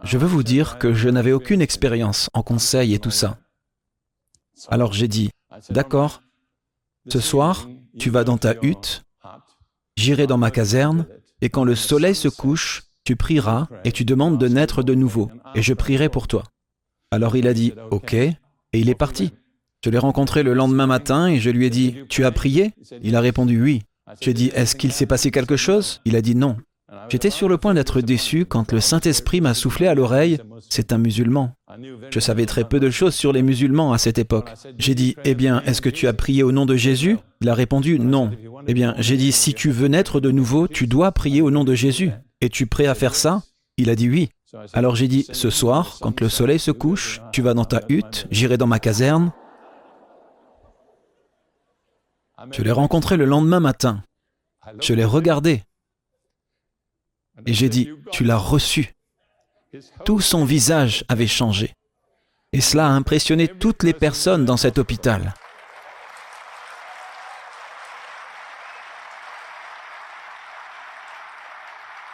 Je 0.03 0.19
veux 0.19 0.27
vous 0.27 0.43
dire 0.43 0.79
que 0.79 0.95
je 0.95 1.09
n'avais 1.09 1.33
aucune 1.33 1.61
expérience 1.61 2.31
en 2.35 2.43
conseil 2.43 2.95
et 2.95 2.99
tout 2.99 3.11
ça. 3.11 3.39
Alors 4.69 4.93
j'ai 4.93 5.09
dit, 5.09 5.31
d'accord, 5.71 6.23
ce 7.09 7.21
soir, 7.21 7.69
tu 7.99 8.11
vas 8.11 8.25
dans 8.25 8.39
ta 8.39 8.55
hutte, 8.63 9.05
j'irai 9.97 10.27
dans 10.27 10.39
ma 10.39 10.51
caserne, 10.51 11.07
et 11.41 11.51
quand 11.51 11.65
le 11.65 11.75
soleil 11.75 12.15
se 12.15 12.29
couche, 12.29 12.85
tu 13.05 13.17
prieras 13.17 13.69
et 13.85 13.93
tu 13.93 14.05
demandes 14.05 14.39
de 14.39 14.49
naître 14.49 14.83
de 14.83 14.95
nouveau, 14.95 15.31
et 15.55 15.63
je 15.63 15.75
prierai 15.75 16.09
pour 16.09 16.27
toi. 16.27 16.45
Alors 17.11 17.37
il 17.37 17.47
a 17.47 17.55
dit, 17.55 17.73
ok, 17.91 18.15
et 18.15 18.37
il 18.73 18.89
est 18.89 18.95
parti. 18.95 19.33
Je 19.85 19.91
l'ai 19.91 19.99
rencontré 19.99 20.43
le 20.43 20.53
lendemain 20.53 20.87
matin 20.89 21.29
et 21.29 21.39
je 21.39 21.51
lui 21.51 21.67
ai 21.67 21.71
dit, 21.71 21.97
tu 22.09 22.25
as 22.25 22.33
prié? 22.33 22.73
Il 23.03 23.15
a 23.15 23.21
répondu 23.21 23.63
oui. 23.63 23.83
J'ai 24.21 24.35
dit, 24.35 24.51
est-ce 24.55 24.75
qu'il 24.75 24.93
s'est 24.93 25.07
passé 25.07 25.31
quelque 25.31 25.57
chose? 25.57 26.01
Il 26.05 26.17
a 26.17 26.23
dit 26.23 26.35
non. 26.35 26.57
J'étais 27.09 27.31
sur 27.31 27.49
le 27.49 27.59
point 27.59 27.75
d'être 27.75 28.01
déçu 28.01 28.45
quand 28.45 28.73
le 28.73 28.81
Saint-Esprit 28.81 29.41
m'a 29.41 29.55
soufflé 29.55 29.89
à 29.89 29.95
l'oreille, 29.95 30.39
c'est 30.69 30.93
un 30.93 30.99
musulman. 30.99 31.53
Je 32.11 32.21
savais 32.21 32.47
très 32.47 32.63
peu 32.63 32.79
de 32.79 32.91
choses 32.91 33.15
sur 33.15 33.33
les 33.33 33.43
musulmans 33.43 33.93
à 33.93 33.99
cette 33.99 34.19
époque. 34.19 34.53
J'ai 34.79 34.95
dit, 34.95 35.17
eh 35.25 35.35
bien, 35.35 35.63
est-ce 35.63 35.81
que 35.81 35.89
tu 35.89 36.07
as 36.07 36.13
prié 36.13 36.45
au 36.45 36.53
nom 36.53 36.65
de 36.65 36.77
Jésus? 36.77 37.19
Il 37.41 37.49
a 37.49 37.55
répondu, 37.55 37.99
non. 37.99 38.31
Eh 38.69 38.75
bien, 38.75 38.95
j'ai 38.99 39.17
dit, 39.17 39.33
si 39.33 39.53
tu 39.53 39.71
veux 39.71 39.89
naître 39.89 40.21
de 40.21 40.31
nouveau, 40.31 40.69
tu 40.69 40.87
dois 40.87 41.11
prier 41.11 41.43
au 41.43 41.51
nom 41.51 41.65
de 41.65 41.75
Jésus. 41.75 42.13
Es-tu 42.41 42.67
prêt 42.67 42.87
à 42.87 42.95
faire 42.95 43.17
ça? 43.17 43.43
Il 43.77 43.91
a 43.91 43.97
dit 43.97 44.09
oui. 44.09 44.29
Alors 44.73 44.95
j'ai 44.95 45.09
dit, 45.09 45.27
ce 45.33 45.51
soir, 45.51 45.99
quand 46.01 46.21
le 46.21 46.29
soleil 46.29 46.59
se 46.59 46.71
couche, 46.71 47.21
tu 47.33 47.43
vas 47.43 47.55
dans 47.55 47.65
ta 47.65 47.83
hutte, 47.89 48.27
j'irai 48.31 48.57
dans 48.57 48.67
ma 48.67 48.79
caserne. 48.79 49.33
Je 52.53 52.63
l'ai 52.63 52.71
rencontré 52.71 53.17
le 53.17 53.25
lendemain 53.25 53.61
matin. 53.61 54.03
Je 54.81 54.95
l'ai 54.95 55.05
regardé 55.05 55.63
et 57.45 57.53
j'ai 57.53 57.69
dit, 57.69 57.91
tu 58.13 58.25
l'as 58.25 58.39
reçu. 58.39 58.95
Tout 60.05 60.21
son 60.21 60.45
visage 60.45 61.05
avait 61.09 61.27
changé. 61.27 61.75
Et 62.53 62.61
cela 62.61 62.87
a 62.87 62.91
impressionné 62.91 63.49
toutes 63.49 63.83
les 63.83 63.93
personnes 63.93 64.45
dans 64.45 64.57
cet 64.57 64.79
hôpital. 64.79 65.35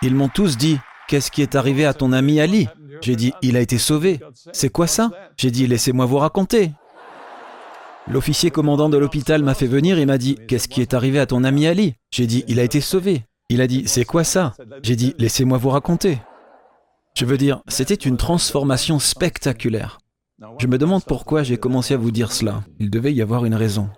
Ils 0.00 0.16
m'ont 0.16 0.28
tous 0.28 0.56
dit, 0.56 0.80
qu'est-ce 1.06 1.30
qui 1.30 1.42
est 1.42 1.54
arrivé 1.54 1.84
à 1.84 1.94
ton 1.94 2.12
ami 2.12 2.40
Ali? 2.40 2.68
J'ai 3.02 3.14
dit, 3.14 3.32
il 3.40 3.56
a 3.56 3.60
été 3.60 3.78
sauvé. 3.78 4.20
C'est 4.52 4.68
quoi 4.68 4.88
ça? 4.88 5.10
J'ai 5.36 5.52
dit, 5.52 5.68
laissez-moi 5.68 6.06
vous 6.06 6.18
raconter. 6.18 6.72
L'officier 8.08 8.50
commandant 8.50 8.88
de 8.88 8.98
l'hôpital 8.98 9.44
m'a 9.44 9.54
fait 9.54 9.68
venir 9.68 9.98
et 9.98 10.06
m'a 10.06 10.18
dit, 10.18 10.36
qu'est-ce 10.48 10.66
qui 10.66 10.80
est 10.80 10.94
arrivé 10.94 11.20
à 11.20 11.26
ton 11.26 11.44
ami 11.44 11.68
Ali? 11.68 11.94
J'ai 12.10 12.26
dit, 12.26 12.44
il 12.48 12.58
a 12.58 12.64
été 12.64 12.80
sauvé. 12.80 13.24
Il 13.52 13.60
a 13.60 13.66
dit, 13.66 13.86
c'est 13.86 14.06
quoi 14.06 14.24
ça? 14.24 14.54
J'ai 14.82 14.96
dit, 14.96 15.14
laissez-moi 15.18 15.58
vous 15.58 15.68
raconter. 15.68 16.22
Je 17.14 17.26
veux 17.26 17.36
dire, 17.36 17.62
c'était 17.68 17.92
une 17.92 18.16
transformation 18.16 18.98
spectaculaire. 18.98 19.98
Je 20.58 20.66
me 20.66 20.78
demande 20.78 21.04
pourquoi 21.04 21.42
j'ai 21.42 21.58
commencé 21.58 21.92
à 21.92 21.98
vous 21.98 22.12
dire 22.12 22.32
cela. 22.32 22.64
Il 22.78 22.88
devait 22.88 23.12
y 23.12 23.20
avoir 23.20 23.44
une 23.44 23.54
raison. 23.54 23.90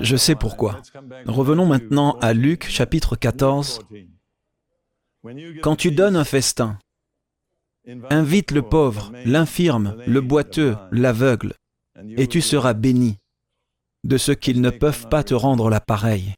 Je 0.00 0.16
sais 0.16 0.34
pourquoi. 0.34 0.80
Revenons 1.26 1.66
maintenant 1.66 2.16
à 2.22 2.32
Luc 2.32 2.66
chapitre 2.66 3.14
14. 3.14 3.80
Quand 5.62 5.76
tu 5.76 5.90
donnes 5.90 6.16
un 6.16 6.24
festin, 6.24 6.78
invite 8.08 8.52
le 8.52 8.62
pauvre, 8.62 9.12
l'infirme, 9.26 9.98
le 10.06 10.22
boiteux, 10.22 10.78
l'aveugle, 10.90 11.52
et 12.16 12.26
tu 12.26 12.40
seras 12.40 12.74
béni 12.74 13.18
de 14.04 14.16
ce 14.16 14.32
qu'ils 14.32 14.60
ne 14.60 14.70
peuvent 14.70 15.08
pas 15.08 15.22
te 15.22 15.34
rendre 15.34 15.70
la 15.70 15.80
pareille. 15.80 16.34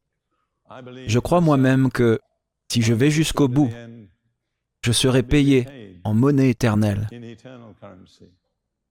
Je 1.06 1.18
crois 1.18 1.40
moi-même 1.40 1.90
que 1.90 2.20
si 2.70 2.82
je 2.82 2.94
vais 2.94 3.10
jusqu'au 3.10 3.48
bout, 3.48 3.70
je 4.82 4.92
serai 4.92 5.22
payé 5.22 6.00
en 6.04 6.14
monnaie 6.14 6.50
éternelle 6.50 7.08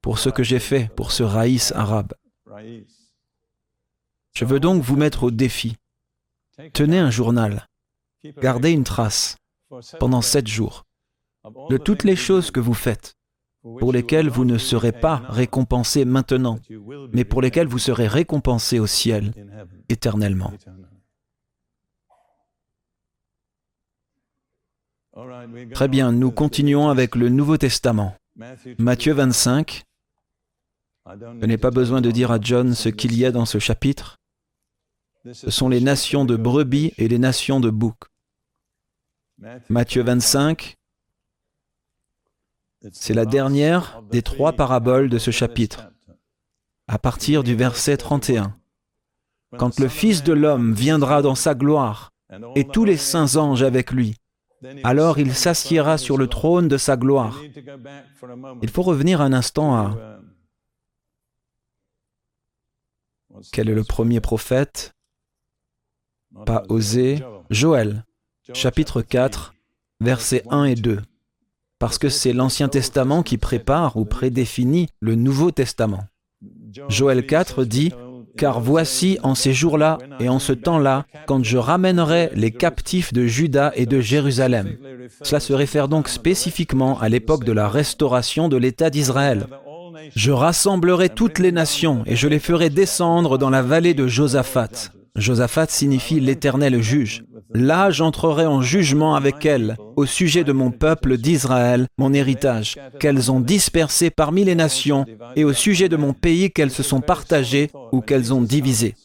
pour 0.01 0.19
ce 0.19 0.29
que 0.29 0.43
j'ai 0.43 0.59
fait 0.59 0.89
pour 0.95 1.11
ce 1.11 1.23
raïs 1.23 1.71
arabe. 1.73 2.13
Je 4.33 4.45
veux 4.45 4.59
donc 4.59 4.81
vous 4.81 4.95
mettre 4.95 5.23
au 5.23 5.31
défi. 5.31 5.77
Tenez 6.73 6.99
un 6.99 7.11
journal, 7.11 7.67
gardez 8.41 8.71
une 8.71 8.83
trace 8.83 9.37
pendant 9.99 10.21
sept 10.21 10.47
jours 10.47 10.85
de 11.69 11.77
toutes 11.77 12.03
les 12.03 12.15
choses 12.15 12.51
que 12.51 12.59
vous 12.59 12.73
faites, 12.73 13.15
pour 13.63 13.93
lesquelles 13.93 14.29
vous 14.29 14.45
ne 14.45 14.57
serez 14.57 14.91
pas 14.91 15.23
récompensé 15.29 16.05
maintenant, 16.05 16.59
mais 17.13 17.23
pour 17.23 17.41
lesquelles 17.41 17.67
vous 17.67 17.79
serez 17.79 18.07
récompensé 18.07 18.79
au 18.79 18.87
ciel 18.87 19.31
éternellement. 19.89 20.51
Très 25.73 25.87
bien, 25.87 26.11
nous 26.11 26.31
continuons 26.31 26.89
avec 26.89 27.15
le 27.15 27.29
Nouveau 27.29 27.57
Testament. 27.57 28.15
Matthieu 28.79 29.13
25. 29.13 29.83
Je 31.41 31.45
n'ai 31.45 31.57
pas 31.57 31.71
besoin 31.71 32.01
de 32.01 32.11
dire 32.11 32.31
à 32.31 32.39
John 32.41 32.73
ce 32.73 32.89
qu'il 32.89 33.17
y 33.17 33.25
a 33.25 33.31
dans 33.31 33.45
ce 33.45 33.59
chapitre. 33.59 34.17
Ce 35.31 35.51
sont 35.51 35.69
les 35.69 35.79
nations 35.79 36.25
de 36.25 36.35
brebis 36.35 36.93
et 36.97 37.07
les 37.07 37.19
nations 37.19 37.59
de 37.59 37.69
boucs. 37.69 38.09
Matthieu 39.69 40.03
25, 40.03 40.75
c'est 42.91 43.13
la 43.13 43.25
dernière 43.25 44.01
des 44.11 44.21
trois 44.21 44.53
paraboles 44.53 45.09
de 45.09 45.17
ce 45.17 45.31
chapitre, 45.31 45.91
à 46.87 46.99
partir 46.99 47.43
du 47.43 47.55
verset 47.55 47.97
31. 47.97 48.57
Quand 49.57 49.79
le 49.79 49.87
Fils 49.87 50.23
de 50.23 50.33
l'homme 50.33 50.73
viendra 50.73 51.21
dans 51.21 51.35
sa 51.35 51.55
gloire, 51.55 52.11
et 52.55 52.65
tous 52.67 52.83
les 52.83 52.97
saints 52.97 53.35
anges 53.35 53.63
avec 53.63 53.91
lui, 53.91 54.15
alors 54.83 55.19
il 55.19 55.33
s'assiera 55.33 55.97
sur 55.97 56.17
le 56.17 56.27
trône 56.27 56.67
de 56.67 56.77
sa 56.77 56.97
gloire. 56.97 57.39
Il 58.61 58.69
faut 58.69 58.81
revenir 58.81 59.21
un 59.21 59.33
instant 59.33 59.75
à... 59.75 60.19
Quel 63.51 63.69
est 63.69 63.75
le 63.75 63.83
premier 63.83 64.21
prophète? 64.21 64.93
Pas 66.45 66.63
osé. 66.69 67.23
Joël, 67.49 68.05
chapitre 68.53 69.01
4, 69.01 69.53
versets 69.99 70.43
1 70.49 70.65
et 70.65 70.75
2. 70.75 71.01
Parce 71.83 71.97
que 71.97 72.07
c'est 72.07 72.31
l'Ancien 72.31 72.69
Testament 72.69 73.23
qui 73.23 73.37
prépare 73.37 73.97
ou 73.97 74.05
prédéfinit 74.05 74.87
le 75.01 75.15
Nouveau 75.15 75.51
Testament. 75.51 76.05
Joël 76.87 77.25
4 77.25 77.65
dit 77.65 77.91
car 78.37 78.61
voici 78.61 79.19
en 79.21 79.35
ces 79.35 79.51
jours-là 79.51 79.97
et 80.21 80.29
en 80.29 80.39
ce 80.39 80.53
temps-là, 80.53 81.05
quand 81.27 81.43
je 81.43 81.57
ramènerai 81.57 82.29
les 82.35 82.51
captifs 82.51 83.11
de 83.11 83.25
Juda 83.25 83.73
et 83.75 83.85
de 83.85 83.99
Jérusalem. 83.99 84.77
Cela 85.23 85.41
se 85.41 85.51
réfère 85.51 85.89
donc 85.89 86.07
spécifiquement 86.07 86.97
à 87.01 87.09
l'époque 87.09 87.43
de 87.43 87.51
la 87.51 87.67
restauration 87.67 88.47
de 88.47 88.55
l'État 88.55 88.89
d'Israël. 88.89 89.47
Je 90.15 90.31
rassemblerai 90.31 91.09
toutes 91.09 91.37
les 91.37 91.51
nations 91.51 92.03
et 92.05 92.15
je 92.15 92.29
les 92.29 92.39
ferai 92.39 92.69
descendre 92.69 93.37
dans 93.37 93.49
la 93.49 93.61
vallée 93.61 93.93
de 93.93 94.07
Josaphat. 94.07 94.93
Josaphat 95.15 95.67
signifie 95.69 96.19
l'Éternel 96.19 96.81
juge. 96.81 97.23
Là, 97.53 97.91
j'entrerai 97.91 98.47
en 98.47 98.63
jugement 98.63 99.15
avec 99.15 99.45
elles 99.45 99.77
au 99.95 100.07
sujet 100.07 100.43
de 100.43 100.53
mon 100.53 100.71
peuple 100.71 101.17
d'Israël, 101.17 101.85
mon 101.99 102.13
héritage, 102.13 102.79
qu'elles 102.99 103.31
ont 103.31 103.39
dispersé 103.39 104.09
parmi 104.09 104.43
les 104.43 104.55
nations, 104.55 105.05
et 105.35 105.43
au 105.43 105.53
sujet 105.53 105.87
de 105.87 105.97
mon 105.97 106.13
pays 106.13 106.51
qu'elles 106.51 106.71
se 106.71 106.81
sont 106.81 107.01
partagées 107.01 107.69
ou 107.91 108.01
qu'elles 108.01 108.33
ont 108.33 108.41
divisé. 108.41 108.95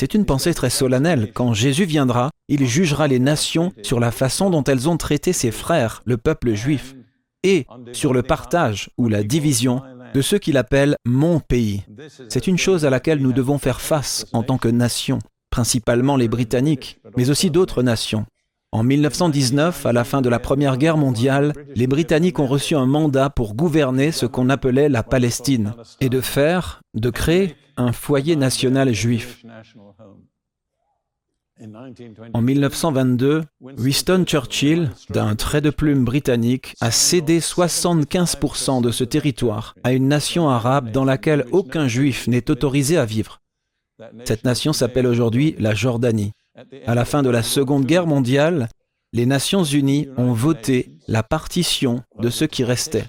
C'est 0.00 0.14
une 0.14 0.24
pensée 0.24 0.54
très 0.54 0.70
solennelle. 0.70 1.32
Quand 1.34 1.52
Jésus 1.52 1.84
viendra, 1.84 2.30
il 2.48 2.66
jugera 2.66 3.06
les 3.06 3.18
nations 3.18 3.72
sur 3.82 4.00
la 4.00 4.10
façon 4.10 4.48
dont 4.48 4.64
elles 4.64 4.88
ont 4.88 4.96
traité 4.96 5.34
ses 5.34 5.50
frères, 5.50 6.02
le 6.06 6.16
peuple 6.16 6.54
juif, 6.54 6.94
et 7.42 7.66
sur 7.92 8.14
le 8.14 8.22
partage 8.22 8.88
ou 8.96 9.08
la 9.08 9.22
division 9.22 9.82
de 10.14 10.22
ceux 10.22 10.38
qu'il 10.38 10.56
appelle 10.56 10.96
mon 11.04 11.40
pays. 11.40 11.84
C'est 12.30 12.46
une 12.46 12.58
chose 12.58 12.86
à 12.86 12.90
laquelle 12.90 13.20
nous 13.20 13.34
devons 13.34 13.58
faire 13.58 13.82
face 13.82 14.24
en 14.32 14.42
tant 14.42 14.56
que 14.56 14.68
nation 14.68 15.18
principalement 15.58 16.16
les 16.16 16.28
Britanniques, 16.28 17.00
mais 17.16 17.30
aussi 17.30 17.50
d'autres 17.50 17.82
nations. 17.82 18.26
En 18.70 18.84
1919, 18.84 19.86
à 19.86 19.92
la 19.92 20.04
fin 20.04 20.22
de 20.22 20.28
la 20.28 20.38
Première 20.38 20.78
Guerre 20.78 20.96
mondiale, 20.96 21.52
les 21.74 21.88
Britanniques 21.88 22.38
ont 22.38 22.46
reçu 22.46 22.76
un 22.76 22.86
mandat 22.86 23.28
pour 23.28 23.56
gouverner 23.56 24.12
ce 24.12 24.24
qu'on 24.24 24.50
appelait 24.50 24.88
la 24.88 25.02
Palestine 25.02 25.74
et 26.00 26.10
de 26.10 26.20
faire, 26.20 26.80
de 26.94 27.10
créer 27.10 27.56
un 27.76 27.90
foyer 27.90 28.36
national 28.36 28.94
juif. 28.94 29.44
En 32.32 32.40
1922, 32.40 33.42
Winston 33.60 34.22
Churchill, 34.24 34.92
d'un 35.10 35.34
trait 35.34 35.60
de 35.60 35.70
plume 35.70 36.04
britannique, 36.04 36.76
a 36.80 36.92
cédé 36.92 37.40
75% 37.40 38.80
de 38.80 38.92
ce 38.92 39.02
territoire 39.02 39.74
à 39.82 39.92
une 39.92 40.06
nation 40.06 40.48
arabe 40.48 40.92
dans 40.92 41.04
laquelle 41.04 41.46
aucun 41.50 41.88
juif 41.88 42.28
n'est 42.28 42.48
autorisé 42.48 42.96
à 42.96 43.04
vivre. 43.04 43.40
Cette 44.24 44.44
nation 44.44 44.72
s'appelle 44.72 45.06
aujourd'hui 45.06 45.54
la 45.58 45.74
Jordanie. 45.74 46.32
À 46.86 46.94
la 46.94 47.04
fin 47.04 47.22
de 47.22 47.30
la 47.30 47.42
Seconde 47.42 47.84
Guerre 47.84 48.06
mondiale, 48.06 48.68
les 49.12 49.26
Nations 49.26 49.64
Unies 49.64 50.08
ont 50.16 50.32
voté 50.32 50.92
la 51.06 51.22
partition 51.22 52.02
de 52.18 52.30
ce 52.30 52.44
qui 52.44 52.64
restait, 52.64 53.06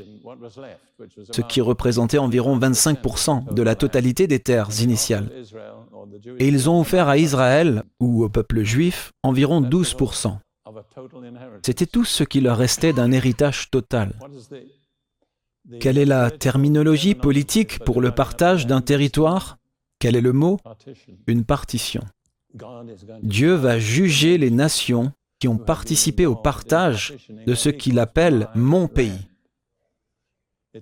ce 1.31 1.41
qui 1.41 1.61
représentait 1.61 2.17
environ 2.17 2.57
25% 2.57 3.53
de 3.53 3.61
la 3.61 3.75
totalité 3.75 4.27
des 4.27 4.39
terres 4.39 4.81
initiales. 4.81 5.29
Et 6.37 6.47
ils 6.47 6.69
ont 6.69 6.79
offert 6.79 7.07
à 7.07 7.17
Israël, 7.17 7.83
ou 7.99 8.23
au 8.23 8.29
peuple 8.29 8.63
juif, 8.63 9.11
environ 9.23 9.61
12%. 9.61 10.37
C'était 11.63 11.85
tout 11.85 12.05
ce 12.05 12.23
qui 12.23 12.41
leur 12.41 12.57
restait 12.57 12.93
d'un 12.93 13.11
héritage 13.11 13.69
total. 13.69 14.13
Quelle 15.79 15.97
est 15.97 16.05
la 16.05 16.31
terminologie 16.31 17.15
politique 17.15 17.79
pour 17.79 18.01
le 18.01 18.11
partage 18.11 18.65
d'un 18.65 18.81
territoire? 18.81 19.58
Quel 19.99 20.15
est 20.15 20.21
le 20.21 20.33
mot? 20.33 20.59
Une 21.27 21.43
partition. 21.43 22.03
Dieu 23.21 23.53
va 23.53 23.79
juger 23.79 24.37
les 24.37 24.49
nations 24.49 25.11
qui 25.39 25.47
ont 25.47 25.57
participé 25.57 26.25
au 26.25 26.35
partage 26.35 27.13
de 27.45 27.53
ce 27.53 27.69
qu'il 27.69 27.99
appelle 27.99 28.49
mon 28.55 28.87
pays. 28.87 29.29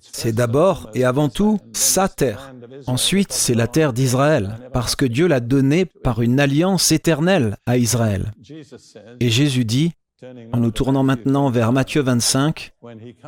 C'est 0.02 0.34
d'abord 0.34 0.90
et 0.94 1.06
avant 1.06 1.30
tout 1.30 1.60
sa 1.74 2.10
terre. 2.10 2.54
Ensuite, 2.88 3.32
c'est 3.32 3.54
la 3.54 3.68
terre 3.68 3.94
d'Israël, 3.94 4.70
parce 4.74 4.96
que 4.96 5.06
Dieu 5.06 5.28
l'a 5.28 5.40
donnée 5.40 5.86
par 5.86 6.22
une 6.22 6.40
alliance 6.40 6.92
éternelle 6.92 7.56
à 7.66 7.78
Israël. 7.78 8.34
Et 9.20 9.30
Jésus 9.30 9.64
dit, 9.64 9.94
en 10.24 10.60
nous 10.60 10.72
tournant 10.72 11.04
maintenant 11.04 11.50
vers 11.52 11.72
Matthieu 11.72 12.02
25, 12.02 12.74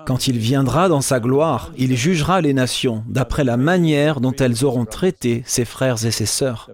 quand 0.08 0.28
il 0.28 0.40
viendra 0.40 0.90
dans 0.90 1.02
sa 1.02 1.20
gloire, 1.20 1.72
il 1.78 1.96
jugera 1.96 2.42
les 2.42 2.54
nations 2.54 3.04
d'après 3.08 3.44
la 3.44 3.58
manière 3.58 4.22
dont 4.22 4.34
elles 4.34 4.66
auront 4.66 4.86
traité 4.86 5.44
ses 5.46 5.66
frères 5.66 6.04
et 6.06 6.12
ses 6.12 6.26
sœurs. 6.26 6.72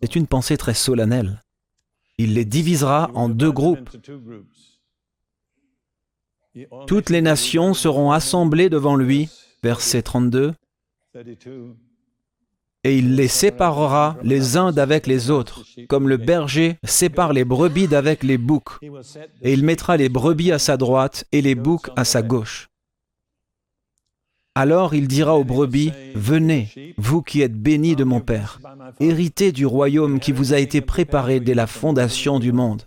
C'est 0.00 0.14
une 0.14 0.28
pensée 0.28 0.56
très 0.56 0.74
solennelle. 0.74 1.42
Il 2.18 2.34
les 2.34 2.44
divisera 2.44 3.10
en 3.14 3.28
deux 3.28 3.50
groupes. 3.50 3.90
Toutes 6.86 7.10
les 7.10 7.22
nations 7.22 7.74
seront 7.74 8.12
assemblées 8.12 8.68
devant 8.68 8.94
lui, 8.94 9.28
verset 9.64 10.02
32, 10.02 10.54
et 12.84 12.98
il 12.98 13.14
les 13.14 13.28
séparera 13.28 14.16
les 14.22 14.56
uns 14.56 14.72
d'avec 14.72 15.06
les 15.06 15.30
autres, 15.30 15.64
comme 15.88 16.08
le 16.08 16.16
berger 16.16 16.78
sépare 16.84 17.32
les 17.32 17.44
brebis 17.44 17.86
d'avec 17.86 18.22
les 18.24 18.38
boucs, 18.38 18.80
et 19.42 19.52
il 19.52 19.64
mettra 19.64 19.96
les 19.96 20.08
brebis 20.08 20.52
à 20.52 20.58
sa 20.58 20.76
droite 20.76 21.24
et 21.32 21.42
les 21.42 21.54
boucs 21.54 21.90
à 21.96 22.04
sa 22.04 22.22
gauche. 22.22 22.68
Alors 24.54 24.94
il 24.94 25.08
dira 25.08 25.36
aux 25.36 25.44
brebis, 25.44 25.92
Venez, 26.14 26.94
vous 26.98 27.22
qui 27.22 27.40
êtes 27.40 27.56
bénis 27.56 27.96
de 27.96 28.04
mon 28.04 28.20
Père, 28.20 28.60
héritez 29.00 29.52
du 29.52 29.64
royaume 29.64 30.20
qui 30.20 30.32
vous 30.32 30.52
a 30.52 30.58
été 30.58 30.80
préparé 30.80 31.40
dès 31.40 31.54
la 31.54 31.66
fondation 31.66 32.38
du 32.38 32.52
monde. 32.52 32.82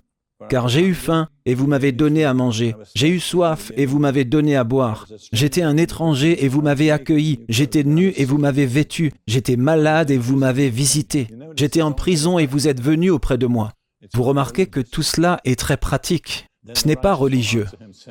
Car 0.50 0.68
j'ai 0.68 0.86
eu 0.86 0.94
faim 0.94 1.28
et 1.46 1.56
vous 1.56 1.68
m'avez 1.68 1.92
donné 1.92 2.24
à 2.24 2.34
manger. 2.34 2.76
J'ai 2.96 3.10
eu 3.10 3.20
soif 3.20 3.72
et 3.76 3.86
vous 3.86 4.00
m'avez 4.00 4.26
donné 4.26 4.56
à 4.56 4.64
boire. 4.64 5.08
J'étais 5.32 5.62
un 5.62 5.78
étranger 5.78 6.44
et 6.44 6.48
vous 6.48 6.62
m'avez 6.62 6.92
accueilli. 6.92 7.40
J'étais 7.50 7.84
nu 7.84 8.14
et 8.16 8.26
vous 8.26 8.38
m'avez 8.38 8.66
vêtu. 8.66 9.12
J'étais 9.28 9.56
malade 9.56 10.12
et 10.12 10.18
vous 10.18 10.36
m'avez 10.36 10.70
visité. 10.70 11.28
J'étais 11.56 11.82
en 11.82 11.92
prison 11.92 12.40
et 12.40 12.46
vous 12.46 12.68
êtes 12.68 12.82
venu 12.82 13.10
auprès 13.10 13.38
de 13.38 13.48
moi. 13.48 13.72
Vous 14.14 14.24
remarquez 14.24 14.68
que 14.68 14.80
tout 14.80 15.04
cela 15.04 15.40
est 15.46 15.60
très 15.60 15.78
pratique. 15.78 16.48
Ce 16.74 16.88
n'est 16.88 16.96
pas 16.96 17.14
religieux. 17.14 17.68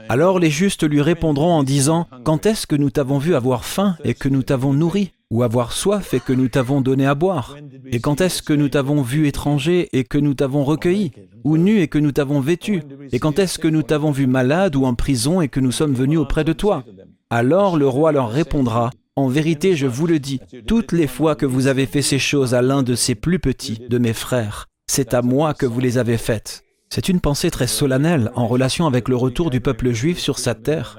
Alors 0.09 0.39
les 0.39 0.51
justes 0.51 0.89
lui 0.89 1.03
répondront 1.03 1.53
en 1.53 1.65
disant, 1.65 2.07
Quand 2.25 2.47
est-ce 2.47 2.67
que 2.67 2.77
nous 2.77 2.91
t'avons 2.91 3.19
vu 3.19 3.35
avoir 3.35 3.65
faim 3.65 3.97
et 4.05 4.15
que 4.15 4.29
nous 4.29 4.43
t'avons 4.43 4.73
nourri? 4.73 5.13
Ou 5.35 5.43
avoir 5.43 5.73
soif 5.73 6.15
et 6.15 6.21
que 6.21 6.33
nous 6.33 6.47
t'avons 6.47 6.81
donné 6.81 7.07
à 7.07 7.17
boire 7.17 7.57
Et 7.91 7.99
quand 7.99 8.21
est-ce 8.21 8.41
que 8.41 8.53
nous 8.53 8.69
t'avons 8.69 9.03
vu 9.03 9.27
étranger 9.27 9.89
et 9.93 10.05
que 10.05 10.17
nous 10.17 10.35
t'avons 10.35 10.63
recueilli 10.63 11.11
Ou 11.43 11.57
nu 11.57 11.81
et 11.81 11.89
que 11.89 11.99
nous 11.99 12.13
t'avons 12.13 12.39
vêtu? 12.39 12.85
Et 13.11 13.19
quand 13.19 13.41
est-ce 13.41 13.59
que 13.59 13.67
nous 13.67 13.83
t'avons 13.83 14.13
vu 14.13 14.29
malade 14.29 14.77
ou 14.77 14.85
en 14.85 14.95
prison 14.95 15.41
et 15.41 15.49
que 15.49 15.59
nous 15.59 15.73
sommes 15.73 15.93
venus 15.93 16.21
auprès 16.21 16.45
de 16.45 16.53
toi? 16.53 16.85
Alors 17.31 17.77
le 17.77 17.89
roi 17.89 18.13
leur 18.13 18.31
répondra, 18.31 18.93
En 19.17 19.27
vérité, 19.27 19.75
je 19.75 19.89
vous 19.89 20.07
le 20.07 20.21
dis, 20.21 20.39
toutes 20.69 20.93
les 20.93 21.09
fois 21.09 21.35
que 21.35 21.47
vous 21.47 21.67
avez 21.67 21.87
fait 21.87 22.03
ces 22.03 22.21
choses 22.21 22.55
à 22.55 22.63
l'un 22.63 22.85
de 22.85 22.95
ces 22.95 23.17
plus 23.17 23.41
petits, 23.41 23.83
de 23.91 23.99
mes 23.99 24.13
frères, 24.13 24.67
c'est 24.87 25.15
à 25.15 25.23
moi 25.23 25.53
que 25.53 25.67
vous 25.67 25.81
les 25.81 25.99
avez 25.99 26.17
faites. 26.17 26.63
C'est 26.91 27.09
une 27.09 27.21
pensée 27.21 27.51
très 27.51 27.67
solennelle 27.67 28.31
en 28.37 28.47
relation 28.47 28.87
avec 28.87 29.09
le 29.09 29.17
retour 29.17 29.51
du 29.51 29.61
peuple 29.61 29.91
juif 29.91 30.21
sur 30.21 30.39
sa 30.39 30.55
terre. 30.55 30.97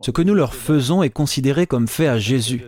Ce 0.00 0.10
que 0.10 0.22
nous 0.22 0.34
leur 0.34 0.54
faisons 0.54 1.02
est 1.02 1.10
considéré 1.10 1.66
comme 1.66 1.88
fait 1.88 2.08
à 2.08 2.18
Jésus. 2.18 2.62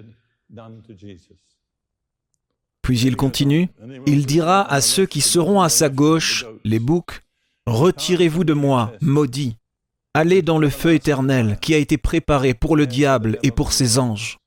Puis 2.83 3.01
il 3.01 3.17
continue, 3.17 3.69
il 4.07 4.27
dira 4.27 4.63
à 4.71 4.81
ceux 4.81 5.07
qui 5.07 5.21
seront 5.21 5.61
à 5.61 5.69
sa 5.69 5.89
gauche, 5.89 6.47
les 6.65 6.79
boucs, 6.79 7.23
Retirez-vous 7.67 8.43
de 8.43 8.53
moi, 8.53 8.95
maudits, 9.01 9.57
allez 10.15 10.43
dans 10.43 10.59
le 10.59 10.71
feu 10.71 10.95
éternel 10.95 11.57
qui 11.61 11.73
a 11.73 11.77
été 11.79 11.99
préparé 11.99 12.53
pour 12.53 12.75
le 12.75 12.87
diable 12.87 13.39
et 13.45 13.53
pour 13.53 13.73
ses 13.73 13.99
anges. 13.99 14.39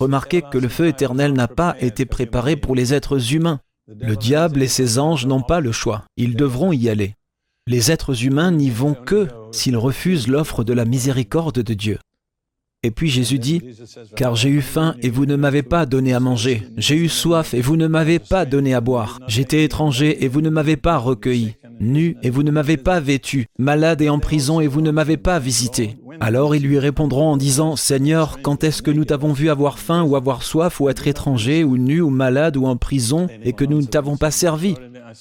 Remarquez 0.00 0.42
que 0.42 0.58
le 0.58 0.68
feu 0.68 0.88
éternel 0.88 1.32
n'a 1.32 1.46
pas 1.46 1.76
été 1.80 2.06
préparé 2.06 2.56
pour 2.56 2.74
les 2.74 2.92
êtres 2.92 3.34
humains. 3.34 3.60
Le 3.86 4.16
diable 4.16 4.62
et 4.62 4.68
ses 4.68 4.98
anges 4.98 5.26
n'ont 5.26 5.42
pas 5.42 5.60
le 5.60 5.70
choix, 5.70 6.04
ils 6.16 6.34
devront 6.34 6.72
y 6.72 6.88
aller. 6.88 7.14
Les 7.66 7.92
êtres 7.92 8.24
humains 8.24 8.50
n'y 8.50 8.70
vont 8.70 8.94
que 8.94 9.28
s'ils 9.52 9.76
refusent 9.76 10.26
l'offre 10.26 10.64
de 10.64 10.72
la 10.72 10.84
miséricorde 10.84 11.60
de 11.60 11.74
Dieu. 11.74 11.98
Et 12.84 12.90
puis 12.90 13.08
Jésus 13.08 13.38
dit, 13.38 13.62
Car 14.14 14.36
j'ai 14.36 14.50
eu 14.50 14.60
faim 14.60 14.94
et 15.00 15.08
vous 15.08 15.24
ne 15.24 15.36
m'avez 15.36 15.62
pas 15.62 15.86
donné 15.86 16.12
à 16.12 16.20
manger, 16.20 16.62
j'ai 16.76 16.96
eu 16.96 17.08
soif 17.08 17.54
et 17.54 17.62
vous 17.62 17.78
ne 17.78 17.86
m'avez 17.86 18.18
pas 18.18 18.44
donné 18.44 18.74
à 18.74 18.82
boire, 18.82 19.20
j'étais 19.26 19.64
étranger 19.64 20.22
et 20.22 20.28
vous 20.28 20.42
ne 20.42 20.50
m'avez 20.50 20.76
pas 20.76 20.98
recueilli, 20.98 21.54
nu 21.80 22.18
et 22.22 22.28
vous 22.28 22.42
ne 22.42 22.50
m'avez 22.50 22.76
pas 22.76 23.00
vêtu, 23.00 23.46
malade 23.58 24.02
et 24.02 24.10
en 24.10 24.18
prison 24.18 24.60
et 24.60 24.66
vous 24.66 24.82
ne 24.82 24.90
m'avez 24.90 25.16
pas 25.16 25.38
visité. 25.38 25.96
Alors 26.20 26.54
ils 26.54 26.62
lui 26.62 26.78
répondront 26.78 27.32
en 27.32 27.36
disant, 27.38 27.74
Seigneur, 27.74 28.38
quand 28.42 28.64
est-ce 28.64 28.82
que 28.82 28.90
nous 28.90 29.06
t'avons 29.06 29.32
vu 29.32 29.48
avoir 29.48 29.78
faim 29.78 30.02
ou 30.02 30.14
avoir 30.14 30.42
soif 30.42 30.78
ou 30.78 30.90
être 30.90 31.08
étranger 31.08 31.64
ou 31.64 31.78
nu 31.78 32.02
ou 32.02 32.10
malade 32.10 32.58
ou 32.58 32.66
en 32.66 32.76
prison 32.76 33.28
et 33.42 33.54
que 33.54 33.64
nous 33.64 33.80
ne 33.80 33.86
t'avons 33.86 34.18
pas 34.18 34.30
servi? 34.30 34.74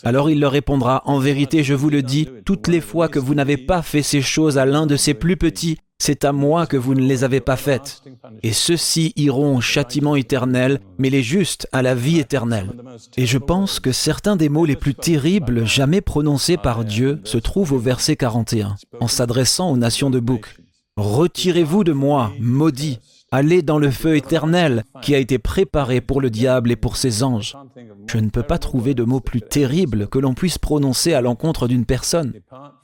Alors 0.03 0.29
il 0.29 0.39
leur 0.39 0.51
répondra, 0.51 1.01
En 1.05 1.19
vérité, 1.19 1.63
je 1.63 1.73
vous 1.73 1.89
le 1.89 2.01
dis, 2.01 2.27
toutes 2.45 2.67
les 2.67 2.81
fois 2.81 3.07
que 3.07 3.19
vous 3.19 3.35
n'avez 3.35 3.57
pas 3.57 3.81
fait 3.81 4.01
ces 4.01 4.21
choses 4.21 4.57
à 4.57 4.65
l'un 4.65 4.85
de 4.85 4.95
ces 4.95 5.13
plus 5.13 5.37
petits, 5.37 5.77
c'est 5.99 6.25
à 6.25 6.33
moi 6.33 6.67
que 6.67 6.77
vous 6.77 6.95
ne 6.95 7.01
les 7.01 7.23
avez 7.23 7.39
pas 7.39 7.55
faites. 7.55 8.01
Et 8.41 8.51
ceux-ci 8.51 9.13
iront 9.15 9.57
au 9.57 9.61
châtiment 9.61 10.15
éternel, 10.15 10.79
mais 10.97 11.09
les 11.09 11.23
justes 11.23 11.67
à 11.71 11.81
la 11.81 11.95
vie 11.95 12.19
éternelle. 12.19 12.71
Et 13.15 13.25
je 13.25 13.37
pense 13.37 13.79
que 13.79 13.91
certains 13.91 14.35
des 14.35 14.49
mots 14.49 14.65
les 14.65 14.75
plus 14.75 14.95
terribles 14.95 15.65
jamais 15.65 16.01
prononcés 16.01 16.57
par 16.57 16.83
Dieu 16.83 17.21
se 17.23 17.37
trouvent 17.37 17.73
au 17.73 17.79
verset 17.79 18.15
41, 18.15 18.75
en 18.99 19.07
s'adressant 19.07 19.71
aux 19.71 19.77
nations 19.77 20.09
de 20.09 20.19
Bouc. 20.19 20.57
Retirez-vous 20.97 21.83
de 21.83 21.93
moi, 21.93 22.31
maudits, 22.39 22.99
Allez 23.35 23.63
dans 23.63 23.79
le 23.79 23.89
feu 23.89 24.15
éternel 24.15 24.83
qui 25.01 25.15
a 25.15 25.17
été 25.17 25.39
préparé 25.39 26.01
pour 26.01 26.21
le 26.21 26.29
diable 26.29 26.69
et 26.69 26.75
pour 26.75 26.97
ses 26.97 27.23
anges. 27.23 27.57
Je 28.05 28.19
ne 28.19 28.29
peux 28.29 28.43
pas 28.43 28.59
trouver 28.59 28.93
de 28.93 29.01
mots 29.01 29.21
plus 29.21 29.41
terribles 29.41 30.07
que 30.07 30.19
l'on 30.19 30.35
puisse 30.35 30.59
prononcer 30.59 31.15
à 31.15 31.21
l'encontre 31.21 31.67
d'une 31.67 31.87
personne. 31.87 32.33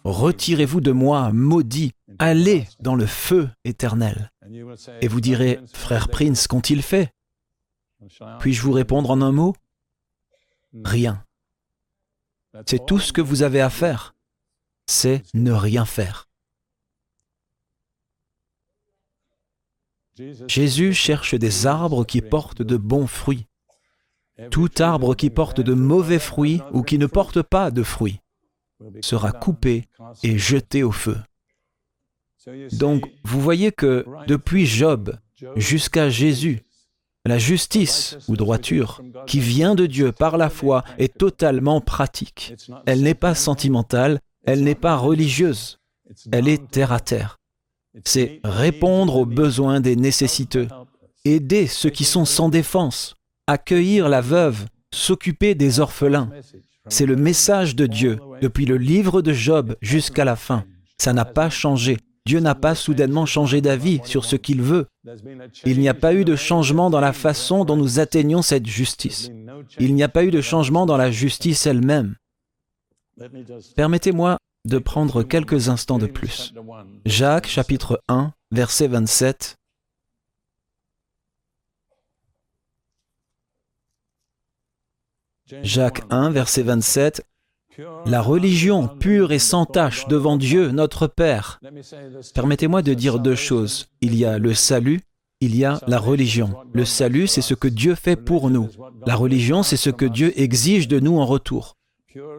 Retirez-vous 0.04 0.82
de 0.82 0.92
moi, 0.92 1.32
maudit, 1.34 1.92
allez 2.18 2.66
dans 2.80 2.96
le 2.96 3.06
feu 3.06 3.48
éternel. 3.64 4.32
Et 5.02 5.08
vous 5.08 5.22
direz, 5.22 5.60
frère 5.72 6.08
Prince, 6.08 6.48
qu'ont-ils 6.48 6.82
fait? 6.82 7.14
Puis-je 8.40 8.64
vous 8.64 8.72
répondre 8.72 9.12
en 9.12 9.22
un 9.22 9.32
mot? 9.32 9.56
Rien. 10.84 11.24
C'est 12.66 12.88
tout 12.88 12.98
ce 12.98 13.14
que 13.14 13.22
vous 13.22 13.44
avez 13.44 13.62
à 13.62 13.70
faire. 13.70 14.16
C'est 14.88 15.22
ne 15.36 15.52
rien 15.52 15.86
faire. 15.86 16.29
Jésus 20.48 20.94
cherche 20.94 21.36
des 21.36 21.66
arbres 21.66 22.06
qui 22.06 22.22
portent 22.22 22.62
de 22.62 22.78
bons 22.78 23.08
fruits. 23.08 23.46
Tout 24.52 24.70
arbre 24.80 25.16
qui 25.16 25.30
porte 25.30 25.62
de 25.62 25.74
mauvais 25.74 26.20
fruits 26.20 26.62
ou 26.72 26.84
qui 26.84 26.98
ne 26.98 27.08
porte 27.08 27.42
pas 27.42 27.72
de 27.72 27.84
fruits 27.84 28.22
sera 29.02 29.32
coupé 29.32 29.86
et 30.24 30.38
jeté 30.38 30.84
au 30.84 30.92
feu. 30.92 31.18
Donc, 32.74 33.04
vous 33.26 33.42
voyez 33.42 33.72
que 33.72 34.06
depuis 34.28 34.66
Job 34.66 35.18
jusqu'à 35.56 36.10
Jésus, 36.10 36.64
la 37.26 37.38
justice 37.38 38.18
ou 38.30 38.38
droiture 38.38 39.02
qui 39.28 39.42
vient 39.42 39.76
de 39.76 39.86
Dieu 39.86 40.14
par 40.14 40.38
la 40.38 40.50
foi 40.50 40.84
est 40.98 41.18
totalement 41.18 41.82
pratique. 41.82 42.56
Elle 42.86 43.02
n'est 43.02 43.14
pas 43.14 43.36
sentimentale, 43.36 44.22
elle 44.46 44.64
n'est 44.64 44.74
pas 44.76 44.96
religieuse, 44.96 45.80
elle 46.32 46.48
est 46.48 46.72
terre 46.72 46.94
à 46.94 47.02
terre 47.02 47.39
c'est 48.06 48.40
répondre 48.44 49.16
aux 49.16 49.26
besoins 49.26 49.80
des 49.80 49.96
nécessiteux, 49.96 50.68
aider 51.26 51.68
ceux 51.68 51.90
qui 51.90 52.04
sont 52.04 52.26
sans 52.26 52.50
défense, 52.50 53.16
accueillir 53.48 54.10
la 54.10 54.22
veuve, 54.22 54.66
s'occuper 54.94 55.56
des 55.56 55.80
orphelins. 55.80 56.30
C'est 56.88 57.06
le 57.06 57.16
message 57.16 57.76
de 57.76 57.86
Dieu 57.86 58.20
depuis 58.42 58.66
le 58.66 58.78
livre 58.78 59.22
de 59.22 59.34
Job 59.34 59.76
jusqu'à 59.82 60.26
la 60.26 60.36
fin. 60.36 60.66
Ça 60.98 61.14
n'a 61.14 61.26
pas 61.26 61.50
changé. 61.50 61.98
Dieu 62.26 62.40
n'a 62.40 62.56
pas 62.56 62.76
soudainement 62.76 63.26
changé 63.26 63.62
d'avis 63.62 64.02
sur 64.04 64.26
ce 64.26 64.36
qu'il 64.36 64.62
veut. 64.62 64.86
Il 65.66 65.80
n'y 65.80 65.90
a 65.90 65.94
pas 65.94 66.14
eu 66.14 66.26
de 66.26 66.36
changement 66.36 66.90
dans 66.90 67.00
la 67.00 67.14
façon 67.14 67.66
dont 67.66 67.76
nous 67.76 68.00
atteignons 68.00 68.42
cette 68.42 68.68
justice. 68.68 69.32
Il 69.80 69.96
n'y 69.96 70.04
a 70.04 70.10
pas 70.10 70.24
eu 70.24 70.32
de 70.32 70.42
changement 70.42 70.86
dans 70.86 70.98
la 70.98 71.12
justice 71.12 71.66
elle-même. 71.66 72.16
Permettez-moi 73.76 74.38
de 74.66 74.78
prendre 74.78 75.24
quelques 75.24 75.70
instants 75.70 75.98
de 75.98 76.06
plus. 76.06 76.54
Jacques 77.06 77.48
chapitre 77.48 78.02
1, 78.08 78.34
verset 78.52 78.88
27. 78.88 79.58
Jacques 85.64 86.04
1, 86.10 86.30
verset 86.30 86.64
27. 86.64 87.26
La 88.06 88.22
religion 88.22 88.88
pure 88.88 89.32
et 89.32 89.40
sans 89.40 89.66
tache 89.66 90.08
devant 90.08 90.38
Dieu, 90.38 90.72
notre 90.72 91.08
Père. 91.08 91.60
Permettez-moi 92.34 92.82
de 92.82 92.94
dire 92.94 93.20
deux 93.20 93.36
choses. 93.36 93.88
Il 94.02 94.16
y 94.16 94.26
a 94.26 94.38
le 94.38 94.54
salut, 94.54 95.02
il 95.40 95.56
y 95.56 95.64
a 95.64 95.80
la 95.88 95.98
religion. 95.98 96.54
Le 96.74 96.84
salut, 96.84 97.28
c'est 97.28 97.42
ce 97.42 97.54
que 97.54 97.70
Dieu 97.70 97.96
fait 97.96 98.18
pour 98.18 98.50
nous. 98.50 98.70
La 99.06 99.16
religion, 99.16 99.64
c'est 99.64 99.78
ce 99.78 99.90
que 99.90 100.06
Dieu 100.06 100.34
exige 100.40 100.88
de 100.88 101.00
nous 101.00 101.18
en 101.18 101.26
retour. 101.26 101.78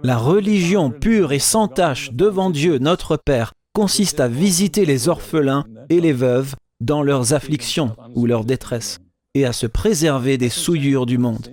La 0.03 0.17
religion 0.17 0.91
pure 0.91 1.33
et 1.33 1.39
sans 1.39 1.69
tache 1.69 2.13
devant 2.13 2.51
Dieu 2.51 2.79
notre 2.79 3.17
Père 3.17 3.53
consiste 3.73 4.19
à 4.19 4.27
visiter 4.27 4.85
les 4.85 5.09
orphelins 5.09 5.65
et 5.89 6.01
les 6.01 6.13
veuves 6.13 6.55
dans 6.81 7.03
leurs 7.03 7.35
afflictions 7.35 7.95
ou 8.17 8.27
leurs 8.27 8.45
détresses 8.45 8.99
et 9.35 9.45
à 9.45 9.53
se 9.53 9.67
préserver 9.67 10.39
des 10.39 10.49
souillures 10.49 11.07
du 11.07 11.19
monde. 11.19 11.53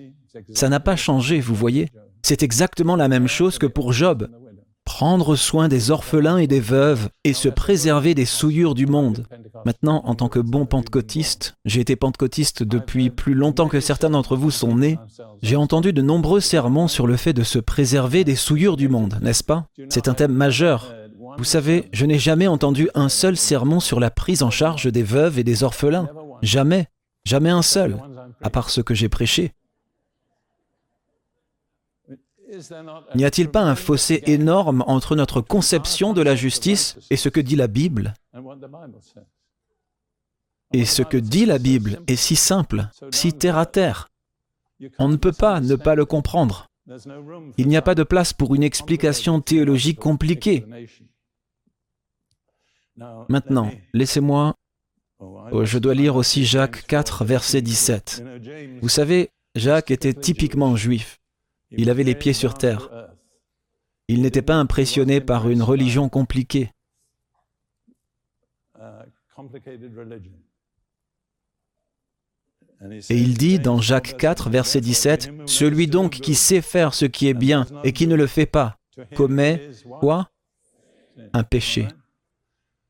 Ça 0.53 0.69
n'a 0.69 0.79
pas 0.79 0.95
changé, 0.95 1.39
vous 1.39 1.53
voyez. 1.53 1.89
C'est 2.23 2.43
exactement 2.43 2.95
la 2.95 3.07
même 3.07 3.27
chose 3.27 3.59
que 3.59 3.67
pour 3.67 3.93
Job 3.93 4.27
prendre 4.87 5.35
soin 5.35 5.67
des 5.67 5.91
orphelins 5.91 6.37
et 6.37 6.47
des 6.47 6.61
veuves 6.61 7.09
et 7.25 7.33
se 7.33 7.49
préserver 7.49 8.15
des 8.15 8.23
souillures 8.23 8.73
du 8.73 8.85
monde. 8.85 9.27
Maintenant, 9.65 10.01
en 10.05 10.15
tant 10.15 10.29
que 10.29 10.39
bon 10.39 10.65
pentecôtiste, 10.65 11.57
j'ai 11.65 11.81
été 11.81 11.97
pentecôtiste 11.97 12.63
depuis 12.63 13.09
plus 13.09 13.33
longtemps 13.33 13.67
que 13.67 13.81
certains 13.81 14.11
d'entre 14.11 14.37
vous 14.37 14.49
sont 14.49 14.77
nés, 14.77 14.97
j'ai 15.41 15.57
entendu 15.57 15.91
de 15.91 16.01
nombreux 16.01 16.39
sermons 16.39 16.87
sur 16.87 17.05
le 17.05 17.17
fait 17.17 17.33
de 17.33 17.43
se 17.43 17.59
préserver 17.59 18.23
des 18.23 18.37
souillures 18.37 18.77
du 18.77 18.87
monde, 18.87 19.19
n'est-ce 19.21 19.43
pas? 19.43 19.65
C'est 19.89 20.07
un 20.07 20.13
thème 20.13 20.31
majeur. 20.31 20.95
Vous 21.37 21.43
savez, 21.43 21.89
je 21.91 22.05
n'ai 22.05 22.17
jamais 22.17 22.47
entendu 22.47 22.89
un 22.95 23.09
seul 23.09 23.35
sermon 23.35 23.81
sur 23.81 23.99
la 23.99 24.09
prise 24.09 24.41
en 24.41 24.51
charge 24.51 24.89
des 24.89 25.03
veuves 25.03 25.37
et 25.37 25.43
des 25.43 25.63
orphelins. 25.63 26.07
Jamais. 26.41 26.87
Jamais 27.25 27.49
un 27.49 27.61
seul, 27.61 27.97
à 28.41 28.49
part 28.49 28.69
ce 28.69 28.79
que 28.79 28.95
j'ai 28.95 29.09
prêché. 29.09 29.51
N'y 33.15 33.25
a-t-il 33.25 33.49
pas 33.49 33.63
un 33.63 33.75
fossé 33.75 34.23
énorme 34.25 34.83
entre 34.87 35.15
notre 35.15 35.41
conception 35.41 36.13
de 36.13 36.21
la 36.21 36.35
justice 36.35 36.97
et 37.09 37.17
ce 37.17 37.29
que 37.29 37.41
dit 37.41 37.55
la 37.55 37.67
Bible? 37.67 38.13
Et 40.73 40.85
ce 40.85 41.01
que 41.01 41.17
dit 41.17 41.45
la 41.45 41.59
Bible 41.59 41.99
est 42.07 42.15
si 42.15 42.35
simple, 42.35 42.89
si 43.11 43.33
terre 43.33 43.57
à 43.57 43.65
terre. 43.65 44.09
On 44.99 45.09
ne 45.09 45.17
peut 45.17 45.33
pas 45.33 45.59
ne 45.59 45.75
pas 45.75 45.95
le 45.95 46.05
comprendre. 46.05 46.67
Il 47.57 47.67
n'y 47.67 47.77
a 47.77 47.81
pas 47.81 47.95
de 47.95 48.03
place 48.03 48.33
pour 48.33 48.55
une 48.55 48.63
explication 48.63 49.41
théologique 49.41 49.99
compliquée. 49.99 50.65
Maintenant, 53.27 53.71
laissez-moi... 53.93 54.55
Oh, 55.19 55.65
je 55.65 55.79
dois 55.79 55.95
lire 55.95 56.15
aussi 56.15 56.45
Jacques 56.45 56.85
4, 56.85 57.25
verset 57.25 57.61
17. 57.61 58.23
Vous 58.81 58.89
savez, 58.89 59.31
Jacques 59.55 59.89
était 59.89 60.13
typiquement 60.13 60.75
juif. 60.75 61.19
Il 61.71 61.89
avait 61.89 62.03
les 62.03 62.15
pieds 62.15 62.33
sur 62.33 62.53
terre. 62.53 62.89
Il 64.07 64.21
n'était 64.21 64.41
pas 64.41 64.55
impressionné 64.55 65.19
par 65.19 65.49
une 65.49 65.61
religion 65.61 66.07
compliquée. 66.09 66.71
Et 73.09 73.17
il 73.17 73.37
dit 73.37 73.59
dans 73.59 73.81
Jacques 73.81 74.17
4, 74.17 74.49
verset 74.49 74.81
17, 74.81 75.31
Celui 75.45 75.87
donc 75.87 76.11
qui 76.11 76.35
sait 76.35 76.61
faire 76.61 76.93
ce 76.93 77.05
qui 77.05 77.27
est 77.27 77.33
bien 77.33 77.65
et 77.83 77.91
qui 77.91 78.07
ne 78.07 78.15
le 78.15 78.27
fait 78.27 78.45
pas, 78.45 78.77
commet 79.15 79.71
quoi? 79.99 80.29
Un 81.33 81.43
péché. 81.43 81.87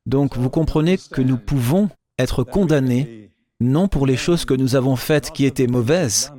Donc 0.06 0.36
vous 0.36 0.50
comprenez 0.50 0.98
que 0.98 1.22
nous 1.22 1.38
pouvons 1.38 1.88
être 2.18 2.44
condamnés 2.44 3.30
non 3.60 3.88
pour 3.88 4.06
les 4.06 4.16
choses 4.16 4.44
que 4.44 4.54
nous 4.54 4.76
avons 4.76 4.96
faites 4.96 5.32
qui 5.32 5.44
étaient 5.44 5.66
mauvaises, 5.66 6.32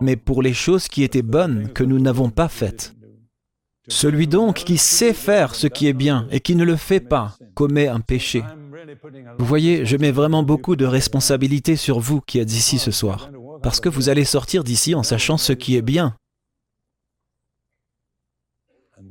mais 0.00 0.16
pour 0.16 0.42
les 0.42 0.54
choses 0.54 0.88
qui 0.88 1.02
étaient 1.02 1.22
bonnes 1.22 1.72
que 1.72 1.84
nous 1.84 1.98
n'avons 1.98 2.30
pas 2.30 2.48
faites. 2.48 2.94
Celui 3.88 4.26
donc 4.28 4.56
qui 4.56 4.78
sait 4.78 5.12
faire 5.12 5.54
ce 5.54 5.66
qui 5.66 5.88
est 5.88 5.92
bien 5.92 6.28
et 6.30 6.40
qui 6.40 6.54
ne 6.54 6.64
le 6.64 6.76
fait 6.76 7.00
pas 7.00 7.36
commet 7.54 7.88
un 7.88 8.00
péché. 8.00 8.44
Vous 9.38 9.46
voyez, 9.46 9.84
je 9.84 9.96
mets 9.96 10.12
vraiment 10.12 10.42
beaucoup 10.42 10.76
de 10.76 10.84
responsabilités 10.84 11.76
sur 11.76 11.98
vous 11.98 12.20
qui 12.20 12.38
êtes 12.38 12.52
ici 12.52 12.78
ce 12.78 12.90
soir, 12.90 13.30
parce 13.62 13.80
que 13.80 13.88
vous 13.88 14.08
allez 14.08 14.24
sortir 14.24 14.64
d'ici 14.64 14.94
en 14.94 15.02
sachant 15.02 15.36
ce 15.36 15.52
qui 15.52 15.76
est 15.76 15.82
bien. 15.82 16.16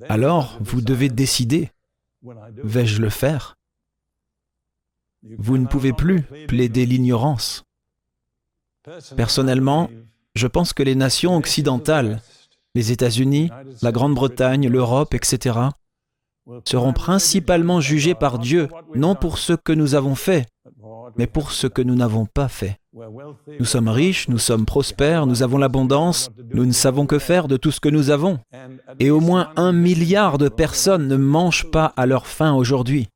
Alors, 0.09 0.57
vous 0.61 0.81
devez 0.81 1.09
décider, 1.09 1.69
vais-je 2.23 3.01
le 3.01 3.09
faire? 3.09 3.55
Vous 5.37 5.57
ne 5.57 5.67
pouvez 5.67 5.93
plus 5.93 6.23
plaider 6.47 6.85
l'ignorance. 6.85 7.63
Personnellement, 9.15 9.89
je 10.35 10.47
pense 10.47 10.73
que 10.73 10.83
les 10.83 10.95
nations 10.95 11.35
occidentales, 11.35 12.21
les 12.75 12.91
États-Unis, 12.91 13.49
la 13.81 13.91
Grande-Bretagne, 13.91 14.67
l'Europe, 14.67 15.13
etc., 15.13 15.59
seront 16.65 16.93
principalement 16.93 17.81
jugés 17.81 18.15
par 18.15 18.39
Dieu, 18.39 18.67
non 18.95 19.15
pour 19.15 19.37
ce 19.37 19.53
que 19.53 19.73
nous 19.73 19.95
avons 19.95 20.15
fait, 20.15 20.47
mais 21.17 21.27
pour 21.27 21.51
ce 21.51 21.67
que 21.67 21.81
nous 21.81 21.95
n'avons 21.95 22.25
pas 22.25 22.47
fait. 22.47 22.77
Nous 23.59 23.65
sommes 23.65 23.87
riches, 23.87 24.27
nous 24.27 24.37
sommes 24.37 24.65
prospères, 24.65 25.27
nous 25.27 25.43
avons 25.43 25.57
l'abondance, 25.57 26.29
nous 26.53 26.65
ne 26.65 26.71
savons 26.71 27.05
que 27.05 27.19
faire 27.19 27.47
de 27.47 27.57
tout 27.57 27.71
ce 27.71 27.79
que 27.79 27.89
nous 27.89 28.09
avons. 28.09 28.39
Et 28.99 29.11
au 29.11 29.19
moins 29.19 29.51
un 29.55 29.71
milliard 29.71 30.37
de 30.37 30.49
personnes 30.49 31.07
ne 31.07 31.15
mangent 31.15 31.69
pas 31.71 31.93
à 31.95 32.05
leur 32.05 32.27
faim 32.27 32.53
aujourd'hui. 32.53 33.07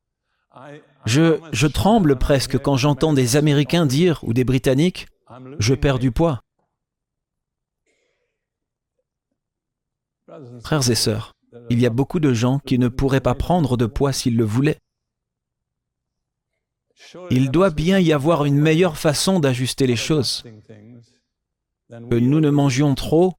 Je 1.04 1.66
tremble 1.66 2.16
presque 2.16 2.58
quand 2.58 2.76
j'entends 2.76 3.12
des 3.12 3.36
Américains 3.36 3.86
dire, 3.86 4.20
ou 4.22 4.32
des 4.32 4.44
Britanniques, 4.44 5.08
je 5.58 5.74
perds 5.74 5.98
du 5.98 6.10
poids. 6.12 6.40
Frères 10.62 10.90
et 10.90 10.94
sœurs, 10.94 11.34
il 11.70 11.80
y 11.80 11.86
a 11.86 11.90
beaucoup 11.90 12.18
de 12.18 12.32
gens 12.32 12.58
qui 12.58 12.78
ne 12.78 12.88
pourraient 12.88 13.20
pas 13.20 13.34
prendre 13.34 13.76
de 13.76 13.86
poids 13.86 14.12
s'ils 14.12 14.36
le 14.36 14.44
voulaient. 14.44 14.80
Il 17.30 17.50
doit 17.50 17.70
bien 17.70 17.98
y 18.00 18.12
avoir 18.12 18.44
une 18.44 18.58
meilleure 18.58 18.98
façon 18.98 19.38
d'ajuster 19.38 19.86
les 19.86 19.96
choses. 19.96 20.42
Que 21.90 22.16
nous 22.16 22.40
ne 22.40 22.50
mangions 22.50 22.94
trop 22.94 23.34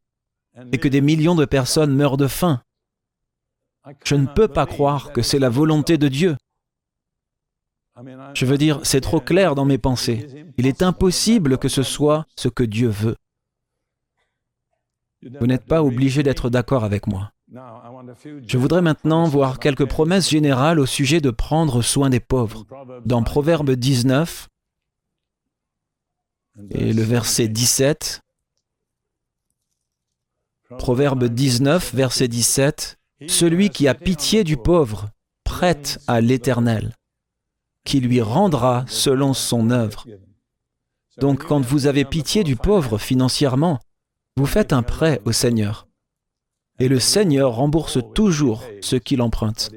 et 0.71 0.77
que 0.77 0.87
des 0.87 1.01
millions 1.01 1.35
de 1.35 1.45
personnes 1.45 1.93
meurent 1.93 2.17
de 2.17 2.27
faim. 2.27 2.61
Je 4.05 4.15
ne 4.15 4.27
peux 4.27 4.47
pas 4.47 4.65
croire 4.65 5.11
que 5.11 5.21
c'est 5.21 5.39
la 5.39 5.49
volonté 5.49 5.97
de 5.97 6.07
Dieu. 6.07 6.37
Je 8.33 8.45
veux 8.45 8.57
dire, 8.57 8.79
c'est 8.83 9.01
trop 9.01 9.19
clair 9.19 9.55
dans 9.55 9.65
mes 9.65 9.77
pensées. 9.77 10.45
Il 10.57 10.67
est 10.67 10.81
impossible 10.81 11.57
que 11.57 11.67
ce 11.67 11.83
soit 11.83 12.25
ce 12.37 12.47
que 12.47 12.63
Dieu 12.63 12.87
veut. 12.87 13.15
Vous 15.39 15.47
n'êtes 15.47 15.65
pas 15.65 15.83
obligé 15.83 16.23
d'être 16.23 16.49
d'accord 16.49 16.83
avec 16.83 17.07
moi. 17.07 17.31
Je 17.49 18.57
voudrais 18.57 18.81
maintenant 18.81 19.25
voir 19.25 19.59
quelques 19.59 19.85
promesses 19.85 20.29
générales 20.29 20.79
au 20.79 20.85
sujet 20.85 21.21
de 21.21 21.29
prendre 21.31 21.81
soin 21.81 22.09
des 22.09 22.19
pauvres. 22.19 22.65
Dans 23.05 23.23
Proverbe 23.23 23.71
19 23.71 24.47
et 26.71 26.91
le 26.91 27.03
verset 27.03 27.47
17, 27.47 28.21
Proverbe 30.77 31.25
19, 31.25 31.95
verset 31.95 32.27
17, 32.27 32.97
Celui 33.27 33.69
qui 33.69 33.87
a 33.87 33.93
pitié 33.93 34.43
du 34.43 34.57
pauvre 34.57 35.09
prête 35.45 35.99
à 36.07 36.19
l'Éternel, 36.19 36.93
qui 37.85 38.01
lui 38.01 38.21
rendra 38.21 38.83
selon 38.87 39.33
son 39.33 39.69
œuvre. 39.69 40.05
Donc 41.19 41.45
quand 41.45 41.61
vous 41.61 41.87
avez 41.87 42.03
pitié 42.03 42.43
du 42.43 42.57
pauvre 42.57 42.97
financièrement, 42.97 43.79
vous 44.37 44.45
faites 44.45 44.71
un 44.71 44.83
prêt 44.83 45.19
au 45.25 45.31
Seigneur. 45.31 45.87
Et 46.79 46.87
le 46.87 46.99
Seigneur 46.99 47.55
rembourse 47.55 47.97
toujours 48.13 48.63
ce 48.81 48.95
qu'il 48.95 49.23
emprunte. 49.23 49.71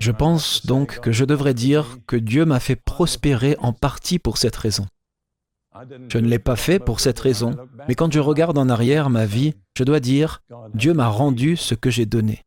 Je 0.00 0.10
pense 0.10 0.66
donc 0.66 0.98
que 0.98 1.12
je 1.12 1.24
devrais 1.24 1.54
dire 1.54 1.98
que 2.08 2.16
Dieu 2.16 2.44
m'a 2.44 2.58
fait 2.58 2.76
prospérer 2.76 3.56
en 3.60 3.72
partie 3.72 4.18
pour 4.18 4.36
cette 4.36 4.56
raison. 4.56 4.86
Je 6.08 6.18
ne 6.18 6.28
l'ai 6.28 6.40
pas 6.40 6.56
fait 6.56 6.80
pour 6.80 6.98
cette 6.98 7.20
raison, 7.20 7.56
mais 7.88 7.94
quand 7.94 8.12
je 8.12 8.18
regarde 8.18 8.58
en 8.58 8.68
arrière 8.68 9.10
ma 9.10 9.26
vie, 9.26 9.54
je 9.78 9.84
dois 9.84 10.00
dire, 10.00 10.42
Dieu 10.74 10.92
m'a 10.92 11.08
rendu 11.08 11.56
ce 11.56 11.74
que 11.74 11.88
j'ai 11.88 12.04
donné. 12.04 12.44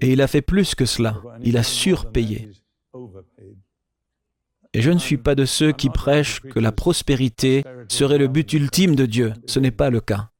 Et 0.00 0.12
il 0.12 0.20
a 0.20 0.26
fait 0.26 0.42
plus 0.42 0.74
que 0.74 0.84
cela, 0.84 1.22
il 1.40 1.56
a 1.56 1.62
surpayé. 1.62 2.50
Et 4.74 4.80
je 4.80 4.90
ne 4.90 4.98
suis 4.98 5.18
pas 5.18 5.34
de 5.34 5.44
ceux 5.44 5.72
qui 5.72 5.90
prêchent 5.90 6.40
que 6.40 6.58
la 6.58 6.72
prospérité 6.72 7.64
serait 7.88 8.18
le 8.18 8.28
but 8.28 8.52
ultime 8.52 8.96
de 8.96 9.06
Dieu. 9.06 9.34
Ce 9.46 9.58
n'est 9.58 9.70
pas 9.70 9.90
le 9.90 10.00
cas. 10.00 10.30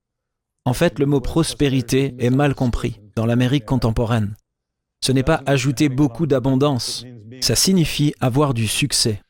En 0.64 0.72
fait, 0.72 0.98
le 0.98 1.06
mot 1.06 1.20
prospérité 1.20 2.14
est 2.18 2.30
mal 2.30 2.54
compris 2.54 3.00
dans 3.16 3.26
l'Amérique 3.26 3.66
contemporaine. 3.66 4.34
Ce 5.04 5.12
n'est 5.12 5.24
pas 5.24 5.42
ajouter 5.46 5.88
beaucoup 5.88 6.26
d'abondance, 6.26 7.04
ça 7.40 7.56
signifie 7.56 8.14
avoir 8.20 8.54
du 8.54 8.68
succès. 8.68 9.20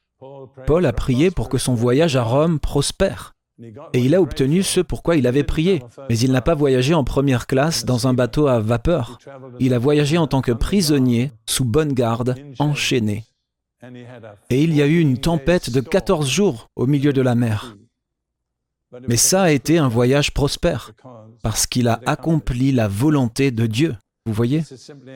Paul 0.67 0.85
a 0.87 0.93
prié 0.93 1.31
pour 1.31 1.49
que 1.49 1.59
son 1.59 1.75
voyage 1.75 2.17
à 2.17 2.23
Rome 2.23 2.61
prospère. 2.61 3.35
Et 3.93 4.01
il 4.01 4.15
a 4.15 4.21
obtenu 4.21 4.63
ce 4.63 4.81
pourquoi 4.81 5.17
il 5.17 5.27
avait 5.27 5.45
prié. 5.45 5.83
Mais 6.09 6.19
il 6.19 6.33
n'a 6.33 6.43
pas 6.43 6.55
voyagé 6.55 6.95
en 6.95 7.05
première 7.05 7.47
classe 7.47 7.85
dans 7.85 8.07
un 8.07 8.15
bateau 8.15 8.49
à 8.49 8.61
vapeur. 8.61 9.19
Il 9.61 9.73
a 9.73 9.79
voyagé 9.79 10.19
en 10.19 10.27
tant 10.27 10.43
que 10.43 10.53
prisonnier, 10.53 11.33
sous 11.49 11.65
bonne 11.65 11.93
garde, 11.93 12.35
enchaîné. 12.59 13.25
Et 14.51 14.63
il 14.63 14.75
y 14.75 14.83
a 14.83 14.87
eu 14.87 14.99
une 14.99 15.19
tempête 15.19 15.71
de 15.71 15.81
14 15.81 16.29
jours 16.29 16.69
au 16.77 16.87
milieu 16.87 17.13
de 17.13 17.23
la 17.23 17.35
mer. 17.35 17.77
Mais 19.09 19.17
ça 19.17 19.43
a 19.43 19.51
été 19.51 19.79
un 19.79 19.89
voyage 19.89 20.33
prospère, 20.33 20.93
parce 21.43 21.67
qu'il 21.67 21.89
a 21.89 22.01
accompli 22.07 22.73
la 22.73 22.89
volonté 22.89 23.51
de 23.51 23.67
Dieu. 23.67 23.97
Vous 24.27 24.33
voyez 24.33 24.63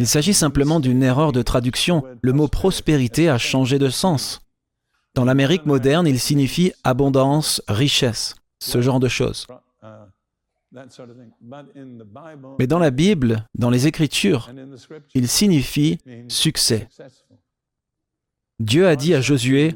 Il 0.01 0.07
s'agit 0.07 0.35
simplement 0.35 0.81
d'une 0.81 1.03
erreur 1.03 1.33
de 1.33 1.43
traduction. 1.43 2.03
Le 2.23 2.33
mot 2.33 2.49
prospérité 2.49 3.29
a 3.29 3.39
changé 3.39 3.79
de 3.79 3.89
sens. 3.89 4.41
Dans 5.15 5.25
l'Amérique 5.25 5.67
moderne, 5.67 6.07
il 6.07 6.19
signifie 6.19 6.73
abondance, 6.85 7.63
richesse, 7.69 8.35
ce 8.59 8.81
genre 8.81 9.01
de 9.01 9.09
choses. 9.09 9.47
Mais 12.59 12.67
dans 12.67 12.79
la 12.79 12.91
Bible, 12.91 13.47
dans 13.55 13.71
les 13.71 13.87
Écritures, 13.87 14.51
il 15.15 15.29
signifie 15.29 15.99
succès. 16.29 16.89
Dieu 18.59 18.87
a 18.87 18.97
dit 18.97 19.15
à 19.15 19.21
Josué, 19.21 19.75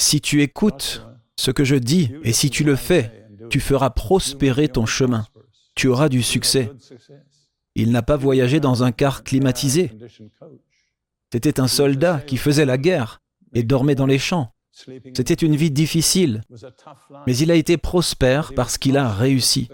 Si 0.00 0.20
tu 0.20 0.42
écoutes 0.42 1.06
ce 1.36 1.50
que 1.50 1.64
je 1.64 1.76
dis 1.76 2.12
et 2.24 2.32
si 2.32 2.50
tu 2.50 2.64
le 2.64 2.76
fais, 2.76 3.28
tu 3.50 3.60
feras 3.60 3.90
prospérer 3.90 4.68
ton 4.68 4.86
chemin. 4.86 5.26
Tu 5.74 5.86
auras 5.88 6.08
du 6.08 6.22
succès. 6.22 6.70
Il 7.74 7.92
n'a 7.92 8.02
pas 8.02 8.16
voyagé 8.16 8.60
dans 8.60 8.82
un 8.82 8.92
car 8.92 9.22
climatisé. 9.22 9.92
C'était 11.32 11.60
un 11.60 11.68
soldat 11.68 12.20
qui 12.20 12.36
faisait 12.36 12.64
la 12.64 12.78
guerre 12.78 13.22
et 13.54 13.62
dormait 13.62 13.94
dans 13.94 14.06
les 14.06 14.18
champs. 14.18 14.52
C'était 15.14 15.34
une 15.34 15.56
vie 15.56 15.70
difficile, 15.70 16.42
mais 17.26 17.36
il 17.36 17.50
a 17.50 17.54
été 17.54 17.76
prospère 17.76 18.52
parce 18.54 18.78
qu'il 18.78 18.96
a 18.96 19.08
réussi. 19.12 19.68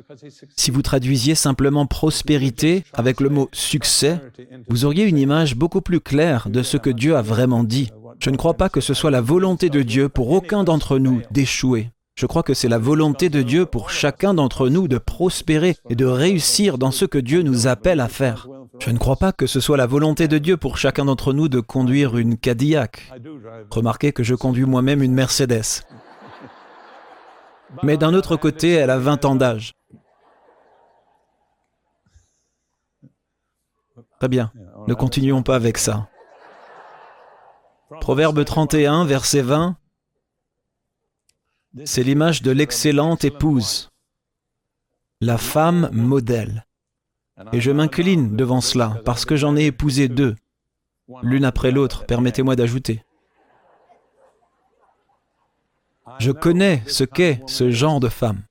Si 0.57 0.70
vous 0.70 0.82
traduisiez 0.82 1.34
simplement 1.34 1.86
prospérité 1.86 2.84
avec 2.92 3.20
le 3.20 3.28
mot 3.28 3.48
succès, 3.52 4.20
vous 4.68 4.84
auriez 4.84 5.04
une 5.04 5.18
image 5.18 5.57
beaucoup 5.57 5.80
plus 5.80 6.00
claire 6.00 6.48
de 6.48 6.62
ce 6.62 6.76
que 6.76 6.90
Dieu 6.90 7.16
a 7.16 7.22
vraiment 7.22 7.64
dit. 7.64 7.90
Je 8.18 8.30
ne 8.30 8.36
crois 8.36 8.54
pas 8.54 8.68
que 8.68 8.80
ce 8.80 8.94
soit 8.94 9.11
la 9.11 9.20
volonté 9.20 9.68
de 9.68 9.82
Dieu 9.82 10.09
pour 10.09 10.30
aucun 10.30 10.64
d'entre 10.64 10.98
nous 10.98 11.22
d'échouer. 11.30 11.90
Je 12.17 12.25
crois 12.25 12.43
que 12.43 12.55
c'est 12.55 12.69
la 12.69 12.79
volonté 12.79 13.29
de 13.29 13.43
Dieu 13.43 13.67
pour 13.67 13.91
chacun 13.91 14.33
d'entre 14.33 14.71
nous 14.71 14.89
de 14.89 14.97
prospérer 14.97 15.77
et 15.91 15.95
de 15.95 16.07
réussir 16.07 16.79
dans 16.79 16.91
ce 16.91 17.05
que 17.05 17.19
Dieu 17.19 17.43
nous 17.43 17.67
appelle 17.67 18.01
à 18.01 18.09
faire. 18.09 18.49
Je 18.79 18.91
ne 18.91 18.97
crois 18.97 19.17
pas 19.17 19.33
que 19.33 19.47
ce 19.47 19.61
soit 19.61 19.77
la 19.77 19.87
volonté 19.87 20.27
de 20.27 20.39
Dieu 20.39 20.57
pour 20.57 20.79
chacun 20.79 21.05
d'entre 21.05 21.35
nous 21.35 21.49
de 21.49 21.61
conduire 21.61 22.17
une 22.17 22.39
Cadillac. 22.39 23.12
Remarquez 23.71 24.12
que 24.12 24.23
je 24.23 24.35
conduis 24.35 24.64
moi-même 24.64 25.03
une 25.03 25.12
Mercedes. 25.12 25.85
Mais 27.83 27.99
d'un 27.99 28.14
autre 28.14 28.37
côté, 28.37 28.73
elle 28.73 28.91
a 28.91 28.99
20 28.99 29.27
ans 29.27 29.37
d'âge. 29.37 29.75
Très 34.21 34.29
bien, 34.29 34.53
ne 34.87 34.95
continuons 34.95 35.43
pas 35.43 35.57
avec 35.57 35.77
ça. 35.77 36.09
Proverbe 38.01 38.43
31, 38.43 39.05
verset 39.05 39.43
20, 39.43 39.77
c'est 41.85 42.03
l'image 42.03 42.43
de 42.43 42.51
l'excellente 42.51 43.24
épouse, 43.24 43.91
la 45.20 45.39
femme 45.39 45.91
modèle. 45.93 46.66
Et 47.53 47.61
je 47.61 47.70
m'incline 47.70 48.35
devant 48.35 48.61
cela, 48.61 49.01
parce 49.05 49.24
que 49.24 49.37
j'en 49.37 49.57
ai 49.57 49.66
épousé 49.66 50.09
deux, 50.09 50.35
l'une 51.22 51.45
après 51.45 51.70
l'autre, 51.70 52.07
permettez-moi 52.07 52.57
d'ajouter. 52.57 53.05
Je 56.18 56.33
connais 56.33 56.83
ce 56.87 57.05
qu'est 57.05 57.41
ce 57.47 57.70
genre 57.70 58.01
de 58.01 58.09
femme. 58.09 58.43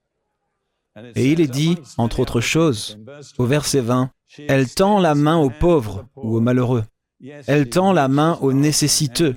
Et 1.16 1.32
il 1.32 1.42
est 1.42 1.48
dit, 1.48 1.78
entre 1.98 2.20
autres 2.20 2.42
choses, 2.42 3.00
au 3.38 3.46
verset 3.46 3.82
20, 3.82 4.12
Elle 4.48 4.74
tend 4.74 5.00
la 5.00 5.16
main 5.16 5.38
aux 5.38 5.50
pauvres 5.50 6.08
ou 6.16 6.36
aux 6.36 6.42
malheureux. 6.42 6.84
Elle 7.48 7.70
tend 7.70 7.94
la 7.94 8.08
main 8.08 8.38
aux 8.42 8.54
nécessiteux. 8.54 9.36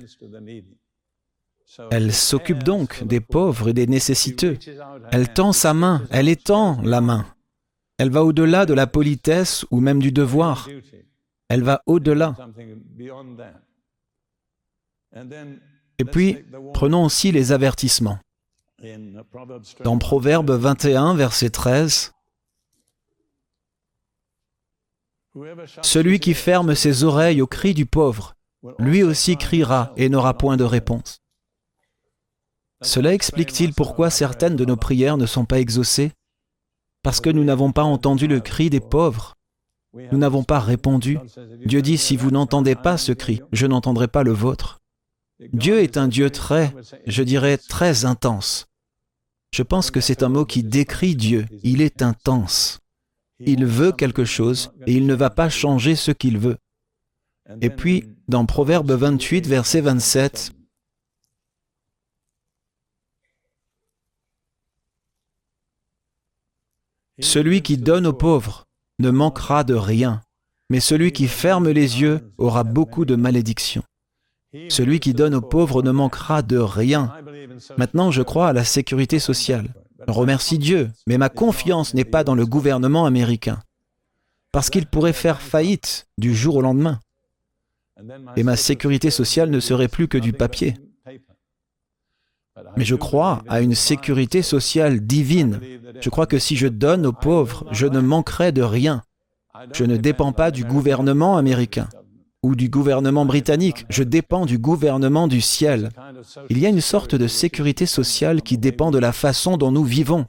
Elle 1.91 2.13
s'occupe 2.13 2.63
donc 2.63 3.03
des 3.03 3.19
pauvres 3.19 3.69
et 3.69 3.73
des 3.73 3.87
nécessiteux. 3.87 4.57
Elle 5.11 5.31
tend 5.31 5.53
sa 5.53 5.73
main, 5.73 6.03
elle 6.09 6.27
étend 6.27 6.81
la 6.81 7.01
main. 7.01 7.25
Elle 7.97 8.09
va 8.09 8.23
au-delà 8.23 8.65
de 8.65 8.73
la 8.73 8.87
politesse 8.87 9.65
ou 9.71 9.79
même 9.79 10.01
du 10.01 10.11
devoir. 10.11 10.67
Elle 11.49 11.63
va 11.63 11.81
au-delà. 11.85 12.35
Et 15.99 16.05
puis, 16.05 16.37
prenons 16.73 17.05
aussi 17.05 17.31
les 17.31 17.51
avertissements. 17.51 18.19
Dans 19.83 19.97
Proverbe 19.97 20.51
21, 20.51 21.15
verset 21.15 21.49
13, 21.49 22.13
Celui 25.81 26.19
qui 26.19 26.33
ferme 26.33 26.75
ses 26.75 27.03
oreilles 27.03 27.41
au 27.41 27.47
cri 27.47 27.73
du 27.73 27.85
pauvre, 27.85 28.35
lui 28.77 29.03
aussi 29.03 29.37
criera 29.37 29.93
et 29.95 30.09
n'aura 30.09 30.37
point 30.37 30.57
de 30.57 30.63
réponse. 30.63 31.18
Cela 32.81 33.13
explique-t-il 33.13 33.73
pourquoi 33.73 34.09
certaines 34.09 34.55
de 34.55 34.65
nos 34.65 34.77
prières 34.77 35.17
ne 35.17 35.25
sont 35.25 35.45
pas 35.45 35.59
exaucées? 35.59 36.11
Parce 37.03 37.21
que 37.21 37.29
nous 37.29 37.43
n'avons 37.43 37.71
pas 37.71 37.83
entendu 37.83 38.27
le 38.27 38.39
cri 38.39 38.69
des 38.69 38.79
pauvres. 38.79 39.35
Nous 39.93 40.17
n'avons 40.17 40.43
pas 40.43 40.59
répondu. 40.59 41.17
Dieu 41.65 41.81
dit, 41.81 41.97
si 41.97 42.15
vous 42.15 42.31
n'entendez 42.31 42.75
pas 42.75 42.97
ce 42.97 43.11
cri, 43.11 43.41
je 43.51 43.65
n'entendrai 43.65 44.07
pas 44.07 44.23
le 44.23 44.31
vôtre. 44.31 44.79
Dieu 45.53 45.79
est 45.79 45.97
un 45.97 46.07
Dieu 46.07 46.29
très, 46.29 46.73
je 47.07 47.23
dirais, 47.23 47.57
très 47.57 48.05
intense. 48.05 48.67
Je 49.51 49.63
pense 49.63 49.89
que 49.89 50.01
c'est 50.01 50.21
un 50.21 50.29
mot 50.29 50.45
qui 50.45 50.63
décrit 50.63 51.15
Dieu. 51.15 51.45
Il 51.63 51.81
est 51.81 52.01
intense. 52.01 52.79
Il 53.39 53.65
veut 53.65 53.91
quelque 53.91 54.25
chose 54.25 54.71
et 54.85 54.93
il 54.93 55.05
ne 55.07 55.15
va 55.15 55.29
pas 55.29 55.49
changer 55.49 55.95
ce 55.95 56.11
qu'il 56.11 56.37
veut. 56.37 56.57
Et 57.61 57.69
puis, 57.69 58.03
dans 58.27 58.45
Proverbe 58.45 58.91
28, 58.91 59.47
verset 59.47 59.81
27, 59.81 60.51
Celui 67.21 67.61
qui 67.61 67.77
donne 67.77 68.07
aux 68.07 68.13
pauvres 68.13 68.65
ne 68.99 69.09
manquera 69.09 69.63
de 69.63 69.73
rien, 69.73 70.21
mais 70.69 70.79
celui 70.79 71.11
qui 71.11 71.27
ferme 71.27 71.69
les 71.69 72.01
yeux 72.01 72.31
aura 72.37 72.63
beaucoup 72.63 73.05
de 73.05 73.15
malédictions. 73.15 73.83
Celui 74.69 74.99
qui 74.99 75.13
donne 75.13 75.35
aux 75.35 75.41
pauvres 75.41 75.83
ne 75.83 75.91
manquera 75.91 76.41
de 76.41 76.57
rien. 76.57 77.13
Maintenant, 77.77 78.09
je 78.09 78.21
crois 78.21 78.49
à 78.49 78.53
la 78.53 78.63
sécurité 78.63 79.19
sociale. 79.19 79.73
Je 80.07 80.13
remercie 80.13 80.57
Dieu, 80.57 80.91
mais 81.07 81.17
ma 81.17 81.29
confiance 81.29 81.93
n'est 81.93 82.05
pas 82.05 82.23
dans 82.23 82.35
le 82.35 82.45
gouvernement 82.45 83.05
américain, 83.05 83.61
parce 84.51 84.69
qu'il 84.69 84.85
pourrait 84.85 85.13
faire 85.13 85.41
faillite 85.41 86.07
du 86.17 86.33
jour 86.33 86.55
au 86.55 86.61
lendemain. 86.61 86.99
Et 88.37 88.43
ma 88.43 88.55
sécurité 88.55 89.11
sociale 89.11 89.49
ne 89.49 89.59
serait 89.59 89.89
plus 89.89 90.07
que 90.07 90.17
du 90.17 90.31
papier. 90.31 90.75
Mais 92.77 92.85
je 92.85 92.95
crois 92.95 93.43
à 93.47 93.61
une 93.61 93.75
sécurité 93.75 94.41
sociale 94.41 94.99
divine. 95.01 95.59
Je 95.99 96.09
crois 96.09 96.27
que 96.27 96.39
si 96.39 96.55
je 96.55 96.67
donne 96.67 97.05
aux 97.05 97.13
pauvres, 97.13 97.65
je 97.71 97.87
ne 97.87 97.99
manquerai 97.99 98.51
de 98.51 98.61
rien. 98.61 99.03
Je 99.73 99.83
ne 99.83 99.97
dépends 99.97 100.31
pas 100.31 100.51
du 100.51 100.63
gouvernement 100.63 101.37
américain 101.37 101.87
ou 102.41 102.55
du 102.55 102.69
gouvernement 102.69 103.25
britannique, 103.25 103.85
je 103.89 104.03
dépends 104.03 104.45
du 104.45 104.57
gouvernement 104.57 105.27
du 105.27 105.41
ciel. 105.41 105.89
Il 106.49 106.57
y 106.57 106.65
a 106.65 106.69
une 106.69 106.81
sorte 106.81 107.15
de 107.15 107.27
sécurité 107.27 107.85
sociale 107.85 108.41
qui 108.41 108.57
dépend 108.57 108.91
de 108.91 108.97
la 108.97 109.11
façon 109.11 109.57
dont 109.57 109.71
nous 109.71 109.83
vivons. 109.83 110.25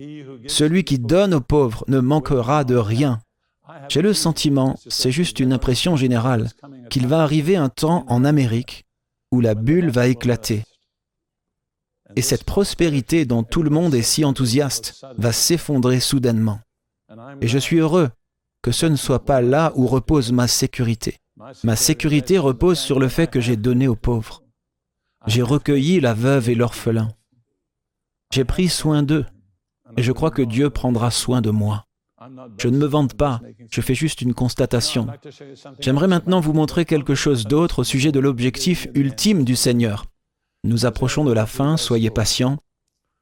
Celui 0.46 0.84
qui 0.84 0.98
donne 0.98 1.34
aux 1.34 1.40
pauvres 1.40 1.84
ne 1.88 2.00
manquera 2.00 2.64
de 2.64 2.74
rien. 2.74 3.20
J'ai 3.88 4.02
le 4.02 4.12
sentiment, 4.12 4.76
c'est 4.88 5.12
juste 5.12 5.38
une 5.38 5.52
impression 5.52 5.94
générale, 5.96 6.50
qu'il 6.90 7.06
va 7.06 7.22
arriver 7.22 7.56
un 7.56 7.68
temps 7.68 8.04
en 8.08 8.24
Amérique 8.24 8.84
où 9.30 9.40
la 9.40 9.54
bulle 9.54 9.90
va 9.90 10.08
éclater. 10.08 10.64
Et 12.16 12.22
cette 12.22 12.44
prospérité 12.44 13.24
dont 13.24 13.42
tout 13.42 13.62
le 13.62 13.70
monde 13.70 13.94
est 13.94 14.02
si 14.02 14.24
enthousiaste 14.24 15.04
va 15.16 15.32
s'effondrer 15.32 16.00
soudainement. 16.00 16.60
Et 17.40 17.48
je 17.48 17.58
suis 17.58 17.78
heureux 17.78 18.10
que 18.62 18.72
ce 18.72 18.86
ne 18.86 18.96
soit 18.96 19.24
pas 19.24 19.40
là 19.40 19.72
où 19.74 19.86
repose 19.86 20.32
ma 20.32 20.46
sécurité. 20.46 21.18
Ma 21.64 21.76
sécurité 21.76 22.38
repose 22.38 22.78
sur 22.78 23.00
le 23.00 23.08
fait 23.08 23.28
que 23.28 23.40
j'ai 23.40 23.56
donné 23.56 23.88
aux 23.88 23.96
pauvres. 23.96 24.42
J'ai 25.26 25.42
recueilli 25.42 26.00
la 26.00 26.14
veuve 26.14 26.50
et 26.50 26.54
l'orphelin. 26.54 27.08
J'ai 28.32 28.44
pris 28.44 28.68
soin 28.68 29.02
d'eux. 29.02 29.24
Et 29.96 30.02
je 30.02 30.12
crois 30.12 30.30
que 30.30 30.42
Dieu 30.42 30.70
prendra 30.70 31.10
soin 31.10 31.40
de 31.40 31.50
moi. 31.50 31.86
Je 32.58 32.68
ne 32.68 32.76
me 32.76 32.86
vante 32.86 33.14
pas, 33.14 33.40
je 33.70 33.80
fais 33.80 33.94
juste 33.94 34.20
une 34.20 34.34
constatation. 34.34 35.06
J'aimerais 35.80 36.06
maintenant 36.06 36.40
vous 36.40 36.52
montrer 36.52 36.84
quelque 36.84 37.14
chose 37.14 37.44
d'autre 37.44 37.80
au 37.80 37.84
sujet 37.84 38.12
de 38.12 38.20
l'objectif 38.20 38.88
ultime 38.94 39.42
du 39.42 39.56
Seigneur. 39.56 40.04
Nous 40.64 40.84
approchons 40.86 41.24
de 41.24 41.32
la 41.32 41.46
fin, 41.46 41.76
soyez 41.76 42.10
patients. 42.10 42.58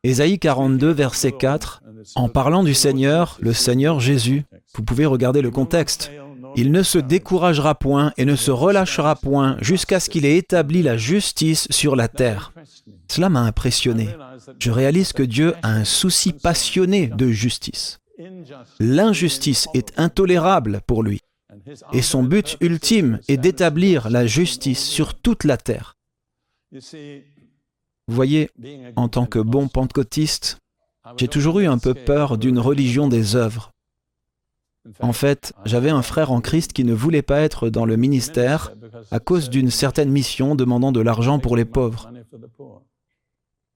Ésaïe 0.03 0.39
42, 0.39 0.91
verset 0.91 1.33
4. 1.33 1.83
En 2.15 2.29
parlant 2.29 2.63
du 2.63 2.75
Seigneur, 2.75 3.37
le 3.41 3.53
Seigneur 3.53 4.01
Jésus, 4.01 4.45
vous 4.75 4.83
pouvez 4.83 5.07
regarder 5.07 5.43
le 5.43 5.51
contexte. 5.51 6.11
Il 6.57 6.73
ne 6.73 6.83
se 6.83 6.99
découragera 6.99 7.75
point 7.75 8.13
et 8.17 8.25
ne 8.25 8.35
se 8.35 8.51
relâchera 8.51 9.17
point 9.17 9.57
jusqu'à 9.61 10.01
ce 10.01 10.11
qu'il 10.11 10.25
ait 10.25 10.37
établi 10.37 10.83
la 10.83 10.97
justice 10.97 11.69
sur 11.71 11.95
la 11.95 12.09
terre. 12.09 12.53
Cela 13.09 13.29
m'a 13.29 13.43
impressionné. 13.43 14.09
Je 14.59 14.71
réalise 14.71 15.13
que 15.13 15.23
Dieu 15.23 15.55
a 15.63 15.71
un 15.71 15.85
souci 15.85 16.33
passionné 16.33 17.09
de 17.09 17.29
justice. 17.31 17.99
L'injustice 18.81 19.69
est 19.75 19.99
intolérable 19.99 20.81
pour 20.87 21.03
lui. 21.03 21.21
Et 21.93 22.03
son 22.03 22.23
but 22.23 22.57
ultime 22.61 23.21
est 23.29 23.37
d'établir 23.37 24.11
la 24.11 24.27
justice 24.27 24.85
sur 24.85 25.15
toute 25.15 25.45
la 25.45 25.57
terre. 25.57 25.98
Vous 26.73 28.15
voyez, 28.15 28.51
en 28.97 29.09
tant 29.09 29.27
que 29.27 29.39
bon 29.39 29.69
pentecôtiste, 29.69 30.59
j'ai 31.17 31.29
toujours 31.29 31.61
eu 31.61 31.67
un 31.67 31.79
peu 31.79 31.95
peur 31.95 32.39
d'une 32.39 32.59
religion 32.59 33.09
des 33.09 33.37
œuvres. 33.37 33.73
En 35.01 35.13
fait, 35.13 35.53
j'avais 35.65 35.91
un 35.91 36.03
frère 36.03 36.33
en 36.33 36.41
Christ 36.41 36.73
qui 36.73 36.85
ne 36.85 36.95
voulait 36.95 37.23
pas 37.23 37.41
être 37.41 37.69
dans 37.69 37.85
le 37.85 37.97
ministère 37.97 38.73
à 39.11 39.21
cause 39.21 39.51
d'une 39.51 39.71
certaine 39.71 40.11
mission 40.11 40.55
demandant 40.55 40.93
de 40.93 41.01
l'argent 41.01 41.39
pour 41.39 41.57
les 41.57 41.65
pauvres. 41.65 42.11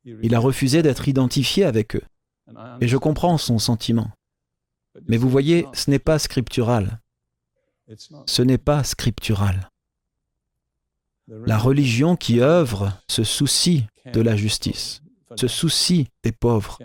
Il 0.05 0.35
a 0.35 0.39
refusé 0.39 0.83
d'être 0.83 1.09
identifié 1.09 1.65
avec 1.65 1.97
eux. 1.97 2.03
Et 2.81 2.89
je 2.89 2.97
comprends 2.97 3.39
son 3.39 3.59
sentiment. 3.59 4.11
Mais 5.09 5.17
vous 5.17 5.29
voyez, 5.29 5.67
ce 5.73 5.91
n'est 5.91 5.99
pas 5.99 6.19
scriptural. 6.19 7.01
Ce 8.27 8.43
n'est 8.43 8.59
pas 8.59 8.85
scriptural. 8.85 9.71
La 11.29 11.59
religion 11.59 12.17
qui 12.17 12.41
œuvre 12.41 12.93
se 13.09 13.25
soucie 13.25 13.87
de 14.13 14.21
la 14.21 14.37
justice, 14.37 15.03
se 15.37 15.49
soucie 15.49 16.09
des 16.23 16.33
pauvres, 16.33 16.79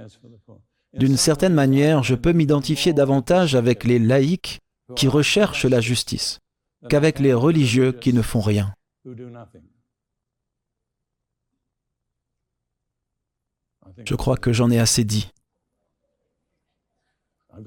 d'une 0.97 1.17
certaine 1.17 1.53
manière, 1.53 2.03
je 2.03 2.15
peux 2.15 2.33
m'identifier 2.33 2.91
davantage 2.93 3.55
avec 3.55 3.83
les 3.83 3.99
laïcs 3.99 4.59
qui 4.95 5.07
recherchent 5.07 5.65
la 5.65 5.79
justice 5.79 6.39
qu'avec 6.89 7.19
les 7.19 7.33
religieux 7.33 7.91
qui 7.91 8.13
ne 8.13 8.21
font 8.21 8.41
rien. 8.41 8.73
Je 14.05 14.15
crois 14.15 14.37
que 14.37 14.53
j'en 14.53 14.71
ai 14.71 14.79
assez 14.79 15.03
dit. 15.03 15.29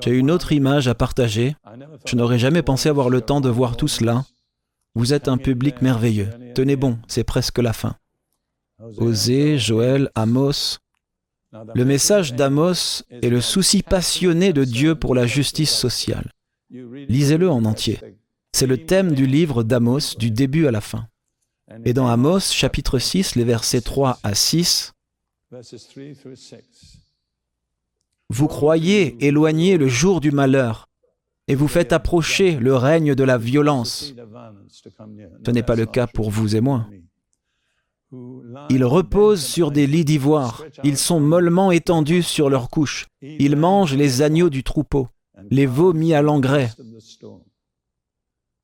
J'ai 0.02 0.12
une 0.12 0.30
autre 0.30 0.52
image 0.52 0.88
à 0.88 0.94
partager. 0.94 1.56
Je 2.06 2.16
n'aurais 2.16 2.38
jamais 2.38 2.62
pensé 2.62 2.88
avoir 2.88 3.10
le 3.10 3.20
temps 3.20 3.40
de 3.40 3.48
voir 3.48 3.76
tout 3.76 3.88
cela. 3.88 4.24
Vous 4.94 5.12
êtes 5.12 5.28
un 5.28 5.38
public 5.38 5.82
merveilleux. 5.82 6.28
Tenez 6.54 6.76
bon, 6.76 6.98
c'est 7.06 7.24
presque 7.24 7.58
la 7.58 7.72
fin. 7.72 7.96
Osée, 8.96 9.58
Joël, 9.58 10.10
Amos, 10.14 10.78
le 11.74 11.84
message 11.84 12.34
d'Amos 12.34 13.02
est 13.10 13.28
le 13.28 13.40
souci 13.40 13.82
passionné 13.82 14.52
de 14.52 14.64
Dieu 14.64 14.94
pour 14.94 15.14
la 15.14 15.26
justice 15.26 15.72
sociale. 15.72 16.30
Lisez-le 16.70 17.50
en 17.50 17.64
entier. 17.64 17.98
C'est 18.52 18.66
le 18.66 18.84
thème 18.84 19.12
du 19.12 19.26
livre 19.26 19.62
d'Amos 19.62 20.16
du 20.18 20.30
début 20.30 20.66
à 20.66 20.70
la 20.70 20.80
fin. 20.80 21.08
Et 21.84 21.92
dans 21.92 22.08
Amos 22.08 22.40
chapitre 22.52 22.98
6, 22.98 23.36
les 23.36 23.44
versets 23.44 23.80
3 23.80 24.18
à 24.22 24.34
6, 24.34 24.92
Vous 28.28 28.46
croyez 28.46 29.24
éloigner 29.24 29.76
le 29.76 29.88
jour 29.88 30.20
du 30.20 30.30
malheur 30.30 30.88
et 31.48 31.54
vous 31.54 31.68
faites 31.68 31.92
approcher 31.92 32.56
le 32.56 32.74
règne 32.76 33.14
de 33.14 33.24
la 33.24 33.38
violence. 33.38 34.14
Ce 35.44 35.50
n'est 35.50 35.62
pas 35.62 35.76
le 35.76 35.86
cas 35.86 36.06
pour 36.06 36.30
vous 36.30 36.56
et 36.56 36.60
moi. 36.60 36.86
Ils 38.70 38.84
reposent 38.84 39.44
sur 39.44 39.70
des 39.70 39.86
lits 39.86 40.04
d'ivoire, 40.04 40.64
ils 40.82 40.96
sont 40.96 41.20
mollement 41.20 41.70
étendus 41.70 42.24
sur 42.24 42.50
leurs 42.50 42.68
couches, 42.68 43.06
ils 43.22 43.54
mangent 43.54 43.94
les 43.94 44.22
agneaux 44.22 44.50
du 44.50 44.64
troupeau, 44.64 45.08
les 45.50 45.66
veaux 45.66 45.92
mis 45.92 46.12
à 46.12 46.22
l'engrais. 46.22 46.70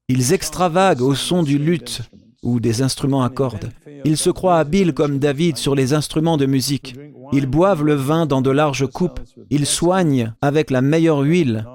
Ils 0.09 0.33
extravaguent 0.33 1.03
au 1.03 1.15
son 1.15 1.43
du 1.43 1.59
luth 1.59 2.03
ou 2.43 2.61
des 2.61 2.83
instruments 2.83 3.23
à 3.23 3.31
cordes. 3.31 3.71
Ils 4.05 4.17
se 4.17 4.31
croient 4.31 4.59
habiles 4.59 4.95
comme 4.95 5.19
David 5.19 5.57
sur 5.57 5.75
les 5.75 5.95
instruments 5.95 6.37
de 6.37 6.47
musique. 6.47 6.95
Ils 7.33 7.47
boivent 7.47 7.83
le 7.83 7.95
vin 7.95 8.27
dans 8.27 8.41
de 8.41 8.51
larges 8.51 8.87
coupes. 8.87 9.21
Ils 9.51 9.67
soignent 9.67 10.33
avec 10.41 10.71
la 10.71 10.81
meilleure 10.81 11.21
huile. 11.21 11.67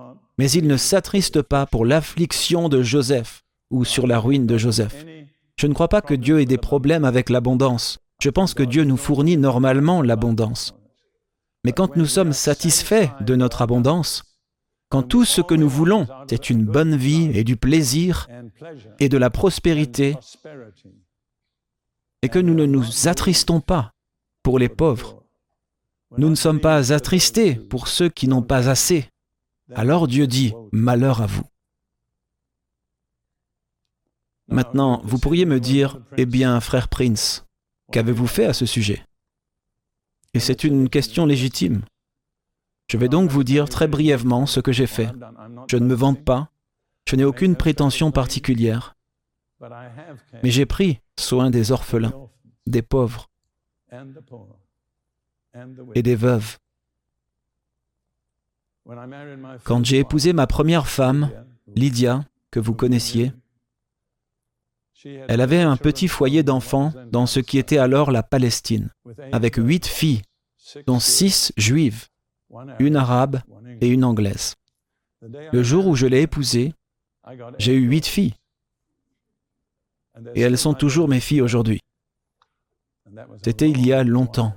Mais 0.41 0.49
ils 0.49 0.65
ne 0.65 0.75
s'attristent 0.75 1.43
pas 1.43 1.67
pour 1.67 1.85
l'affliction 1.85 2.67
de 2.67 2.81
Joseph 2.81 3.43
ou 3.69 3.85
sur 3.85 4.07
la 4.07 4.17
ruine 4.17 4.47
de 4.47 4.57
Joseph. 4.57 5.05
Je 5.55 5.67
ne 5.67 5.73
crois 5.75 5.87
pas 5.87 6.01
que 6.01 6.15
Dieu 6.15 6.41
ait 6.41 6.47
des 6.47 6.57
problèmes 6.57 7.05
avec 7.05 7.29
l'abondance. 7.29 7.99
Je 8.19 8.31
pense 8.31 8.55
que 8.55 8.63
Dieu 8.63 8.83
nous 8.83 8.97
fournit 8.97 9.37
normalement 9.37 10.01
l'abondance. 10.01 10.73
Mais 11.63 11.73
quand 11.73 11.95
nous 11.95 12.07
sommes 12.07 12.33
satisfaits 12.33 13.11
de 13.21 13.35
notre 13.35 13.61
abondance, 13.61 14.23
Quand 14.89 15.03
tout 15.03 15.25
ce 15.25 15.41
que 15.41 15.53
nous 15.53 15.69
voulons, 15.69 16.07
c'est 16.27 16.49
une 16.49 16.65
bonne 16.65 16.95
vie 16.95 17.29
et 17.35 17.43
du 17.43 17.55
plaisir 17.55 18.27
et 18.99 19.09
de 19.09 19.17
la 19.19 19.29
prospérité, 19.29 20.15
et 22.23 22.29
que 22.29 22.39
nous 22.39 22.55
ne 22.55 22.65
nous 22.65 23.07
attristons 23.07 23.61
pas 23.61 23.93
pour 24.41 24.57
les 24.57 24.69
pauvres, 24.69 25.23
nous 26.17 26.29
ne 26.31 26.35
sommes 26.35 26.59
pas 26.59 26.91
attristés 26.91 27.53
pour 27.53 27.87
ceux 27.87 28.09
qui 28.09 28.27
n'ont 28.27 28.41
pas 28.41 28.69
assez, 28.69 29.11
alors 29.76 30.07
Dieu 30.07 30.28
dit, 30.28 30.53
malheur 30.72 31.22
à 31.22 31.28
vous. 31.28 31.43
Maintenant, 34.47 35.01
vous 35.03 35.17
pourriez 35.17 35.45
me 35.45 35.59
dire, 35.59 35.99
eh 36.17 36.26
bien, 36.26 36.59
frère 36.59 36.89
Prince, 36.89 37.45
qu'avez-vous 37.91 38.28
fait 38.28 38.45
à 38.45 38.53
ce 38.53 38.65
sujet? 38.65 39.05
Et 40.34 40.39
c'est 40.39 40.63
une 40.63 40.89
question 40.89 41.26
légitime. 41.26 41.84
Je 42.89 42.97
vais 42.97 43.07
donc 43.07 43.30
vous 43.30 43.45
dire 43.45 43.69
très 43.69 43.88
brièvement 43.88 44.45
ce 44.45 44.59
que 44.59 44.74
j'ai 44.74 44.88
fait. 44.88 45.09
Je 45.69 45.78
ne 45.78 45.86
me 45.86 45.93
vante 45.93 46.24
pas, 46.26 46.51
je 47.07 47.15
n'ai 47.15 47.24
aucune 47.24 47.55
prétention 47.55 48.11
particulière, 48.11 48.95
mais 50.43 50.51
j'ai 50.51 50.65
pris 50.65 50.99
soin 51.17 51.49
des 51.49 51.72
orphelins, 51.72 52.30
des 52.67 52.82
pauvres 52.82 53.30
et 55.95 56.03
des 56.03 56.15
veuves. 56.15 56.57
Quand 59.63 59.85
j'ai 59.85 59.99
épousé 59.99 60.33
ma 60.33 60.47
première 60.47 60.87
femme, 60.87 61.31
Lydia, 61.75 62.25
que 62.49 62.59
vous 62.59 62.73
connaissiez, 62.73 63.33
elle 65.03 65.41
avait 65.41 65.61
un 65.61 65.77
petit 65.77 66.07
foyer 66.07 66.43
d'enfants 66.43 66.93
dans 67.11 67.25
ce 67.25 67.39
qui 67.39 67.57
était 67.57 67.77
alors 67.77 68.11
la 68.11 68.23
Palestine, 68.23 68.89
avec 69.31 69.55
huit 69.55 69.87
filles, 69.87 70.21
dont 70.85 70.99
six 70.99 71.53
juives, 71.57 72.07
une 72.79 72.95
arabe 72.95 73.41
et 73.81 73.87
une 73.87 74.03
anglaise. 74.03 74.55
Le 75.21 75.63
jour 75.63 75.87
où 75.87 75.95
je 75.95 76.07
l'ai 76.07 76.21
épousée, 76.21 76.73
j'ai 77.57 77.75
eu 77.75 77.87
huit 77.87 78.05
filles. 78.05 78.33
Et 80.35 80.41
elles 80.41 80.57
sont 80.57 80.73
toujours 80.73 81.07
mes 81.07 81.19
filles 81.19 81.41
aujourd'hui. 81.41 81.79
C'était 83.43 83.69
il 83.69 83.85
y 83.85 83.93
a 83.93 84.03
longtemps. 84.03 84.53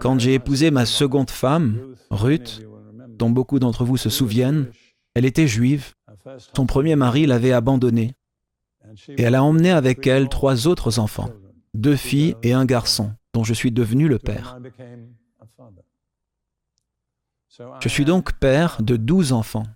Quand 0.00 0.18
j'ai 0.18 0.34
épousé 0.34 0.70
ma 0.70 0.86
seconde 0.86 1.30
femme, 1.30 1.94
Ruth, 2.10 2.62
dont 3.08 3.30
beaucoup 3.30 3.58
d'entre 3.58 3.84
vous 3.84 3.96
se 3.96 4.10
souviennent, 4.10 4.70
elle 5.14 5.24
était 5.24 5.46
juive. 5.46 5.94
Son 6.54 6.66
premier 6.66 6.96
mari 6.96 7.26
l'avait 7.26 7.52
abandonnée. 7.52 8.14
Et 9.08 9.22
elle 9.22 9.34
a 9.34 9.42
emmené 9.42 9.70
avec 9.70 10.06
elle 10.06 10.28
trois 10.28 10.66
autres 10.66 10.98
enfants, 10.98 11.30
deux 11.74 11.96
filles 11.96 12.34
et 12.42 12.52
un 12.52 12.64
garçon, 12.64 13.12
dont 13.34 13.44
je 13.44 13.54
suis 13.54 13.72
devenu 13.72 14.08
le 14.08 14.18
père. 14.18 14.58
Je 17.80 17.88
suis 17.88 18.04
donc 18.04 18.32
père 18.38 18.80
de 18.80 18.96
douze 18.96 19.32
enfants, 19.32 19.66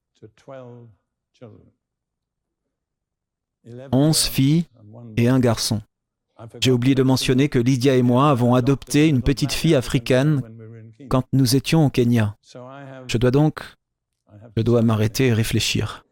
onze 3.93 4.25
filles 4.25 4.67
et 5.17 5.29
un 5.29 5.41
garçon. 5.41 5.83
J'ai 6.61 6.71
oublié 6.71 6.95
de 6.95 7.03
mentionner 7.03 7.49
que 7.49 7.59
Lydia 7.59 7.97
et 7.97 8.03
moi 8.03 8.31
avons 8.31 8.55
adopté 8.55 9.09
une 9.09 9.23
petite 9.23 9.53
fille 9.53 9.75
africaine 9.75 10.43
quand 11.09 11.25
nous 11.33 11.57
étions 11.57 11.87
au 11.87 11.91
Kenya. 11.91 12.37
Je 13.07 13.19
dois 13.19 13.31
donc 13.31 13.63
je 14.57 14.63
dois 14.63 14.83
m'arrêter 14.83 15.29
et 15.29 15.33
réfléchir. 15.33 16.05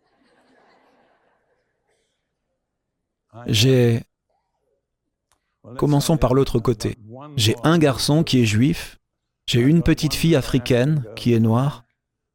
J'ai... 3.46 4.02
Commençons 5.76 6.16
par 6.16 6.34
l'autre 6.34 6.58
côté. 6.58 6.96
J'ai 7.36 7.54
un 7.64 7.78
garçon 7.78 8.24
qui 8.24 8.40
est 8.40 8.46
juif, 8.46 8.98
j'ai 9.46 9.60
une 9.60 9.82
petite 9.82 10.14
fille 10.14 10.34
africaine 10.34 11.04
qui 11.16 11.34
est 11.34 11.40
noire, 11.40 11.84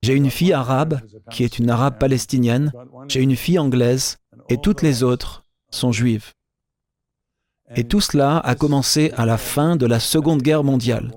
j'ai 0.03 0.13
une 0.13 0.29
fille 0.29 0.53
arabe 0.53 1.01
qui 1.31 1.43
est 1.43 1.57
une 1.57 1.69
arabe 1.69 1.97
palestinienne, 1.97 2.71
j'ai 3.07 3.21
une 3.21 3.35
fille 3.35 3.57
anglaise, 3.57 4.17
et 4.47 4.57
toutes 4.57 4.83
les 4.83 5.01
autres 5.01 5.43
sont 5.71 5.91
juives. 5.91 6.33
Et 7.73 7.83
tout 7.83 8.01
cela 8.01 8.37
a 8.39 8.55
commencé 8.55 9.11
à 9.17 9.25
la 9.25 9.37
fin 9.37 9.75
de 9.75 9.85
la 9.85 9.99
Seconde 9.99 10.41
Guerre 10.41 10.63
mondiale. 10.63 11.11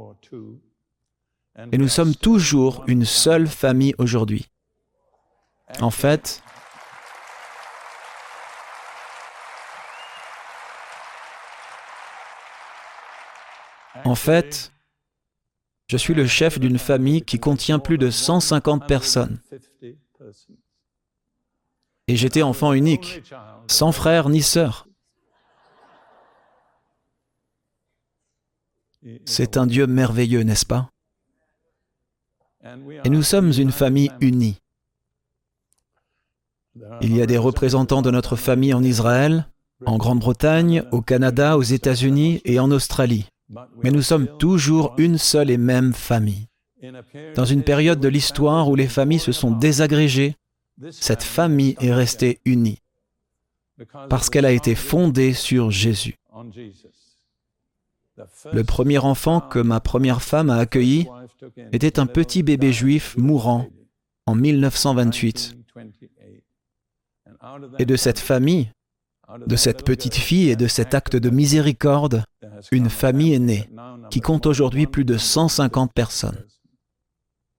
Et 1.73 1.79
nous 1.79 1.89
sommes 1.89 2.15
toujours 2.15 2.85
une 2.87 3.05
seule 3.05 3.49
famille 3.49 3.95
aujourd'hui. 3.99 4.47
En 5.81 5.91
fait, 5.91 6.43
en 14.05 14.15
fait, 14.15 14.73
je 15.89 15.97
suis 15.97 16.15
le 16.15 16.27
chef 16.27 16.59
d'une 16.59 16.79
famille 16.79 17.23
qui 17.23 17.39
contient 17.39 17.79
plus 17.79 17.99
de 17.99 18.11
150 18.11 18.87
personnes. 18.87 19.41
Et 22.07 22.17
j'étais 22.17 22.43
enfant 22.43 22.73
unique, 22.73 23.23
sans 23.67 23.93
frère 23.93 24.31
ni 24.31 24.41
sœur. 24.41 24.88
C'est 29.25 29.57
un 29.57 29.67
Dieu 29.67 29.87
merveilleux, 29.87 30.43
n'est-ce 30.43 30.67
pas? 30.67 30.91
Et 33.05 33.11
nous 33.11 33.23
sommes 33.23 33.53
une 33.53 33.73
famille 33.73 34.11
unie. 34.21 34.59
Il 37.01 37.17
y 37.17 37.23
a 37.23 37.27
des 37.27 37.39
représentants 37.39 38.03
de 38.03 38.11
notre 38.11 38.37
famille 38.37 38.75
en 38.75 38.83
Israël, 38.83 39.49
en 39.87 39.97
Grande-Bretagne, 39.97 40.85
au 40.93 41.01
Canada, 41.01 41.57
aux 41.57 41.63
États-Unis 41.63 42.41
et 42.45 42.59
en 42.59 42.71
Australie. 42.71 43.27
Mais 43.83 43.91
nous 43.91 44.03
sommes 44.03 44.29
toujours 44.39 44.95
une 44.99 45.19
seule 45.19 45.51
et 45.51 45.57
même 45.57 45.93
famille. 45.93 46.49
Dans 47.35 47.45
une 47.45 47.63
période 47.63 48.01
de 48.01 48.09
l'histoire 48.09 48.69
où 48.69 48.77
les 48.77 48.89
familles 48.89 49.19
se 49.19 49.33
sont 49.33 49.51
désagrégées, 49.51 50.37
cette 50.91 51.23
famille 51.23 51.77
est 51.81 51.93
restée 51.93 52.41
unie 52.45 52.79
parce 54.09 54.31
qu'elle 54.31 54.45
a 54.45 54.53
été 54.53 54.75
fondée 54.75 55.33
sur 55.33 55.71
Jésus. 55.71 56.17
Le 58.53 58.65
premier 58.65 58.99
enfant 58.99 59.41
que 59.41 59.59
ma 59.59 59.81
première 59.81 60.23
femme 60.23 60.51
a 60.51 60.57
accueilli 60.57 61.07
était 61.73 61.99
un 61.99 62.07
petit 62.07 62.43
bébé 62.43 62.73
juif 62.73 63.17
mourant 63.17 63.69
en 64.27 64.35
1928. 64.35 65.57
Et 67.79 67.87
de 67.87 67.97
cette 67.97 68.19
famille, 68.19 68.71
de 69.47 69.57
cette 69.57 69.85
petite 69.85 70.15
fille 70.15 70.51
et 70.51 70.57
de 70.57 70.67
cet 70.67 70.95
acte 70.95 71.17
de 71.17 71.31
miséricorde, 71.31 72.25
une 72.73 72.91
famille 72.91 73.35
est 73.35 73.39
née 73.39 73.69
qui 74.11 74.21
compte 74.21 74.47
aujourd'hui 74.47 74.87
plus 74.87 75.05
de 75.05 75.17
150 75.17 75.93
personnes. 75.93 76.45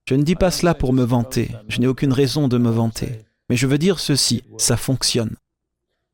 Je 0.07 0.15
ne 0.15 0.23
dis 0.23 0.35
pas 0.35 0.51
cela 0.51 0.73
pour 0.73 0.93
me 0.93 1.03
vanter, 1.03 1.51
je 1.67 1.79
n'ai 1.79 1.87
aucune 1.87 2.13
raison 2.13 2.47
de 2.47 2.57
me 2.57 2.71
vanter, 2.71 3.25
mais 3.49 3.55
je 3.55 3.67
veux 3.67 3.77
dire 3.77 3.99
ceci, 3.99 4.43
ça 4.57 4.75
fonctionne. 4.75 5.35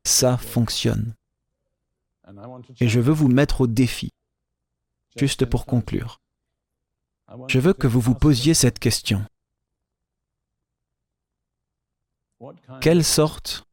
Ça 0.04 0.36
fonctionne. 0.36 1.14
Et 2.80 2.88
je 2.88 3.00
veux 3.00 3.12
vous 3.12 3.28
mettre 3.28 3.62
au 3.62 3.66
défi, 3.66 4.10
juste 5.16 5.44
pour 5.46 5.66
conclure. 5.66 6.20
Je 7.48 7.58
veux 7.58 7.72
que 7.72 7.86
vous 7.86 8.00
vous 8.00 8.14
posiez 8.14 8.54
cette 8.54 8.78
question. 8.78 9.24
Quelle 12.80 13.04
sorte 13.04 13.66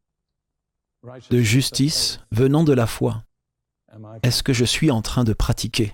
de 1.30 1.40
justice 1.40 2.20
venant 2.32 2.64
de 2.64 2.74
la 2.74 2.88
foi 2.88 3.24
est-ce 4.24 4.44
que 4.44 4.54
je 4.54 4.66
suis 4.66 4.92
en 4.92 5.02
train 5.02 5.24
de 5.24 5.34
pratiquer? 5.34 5.94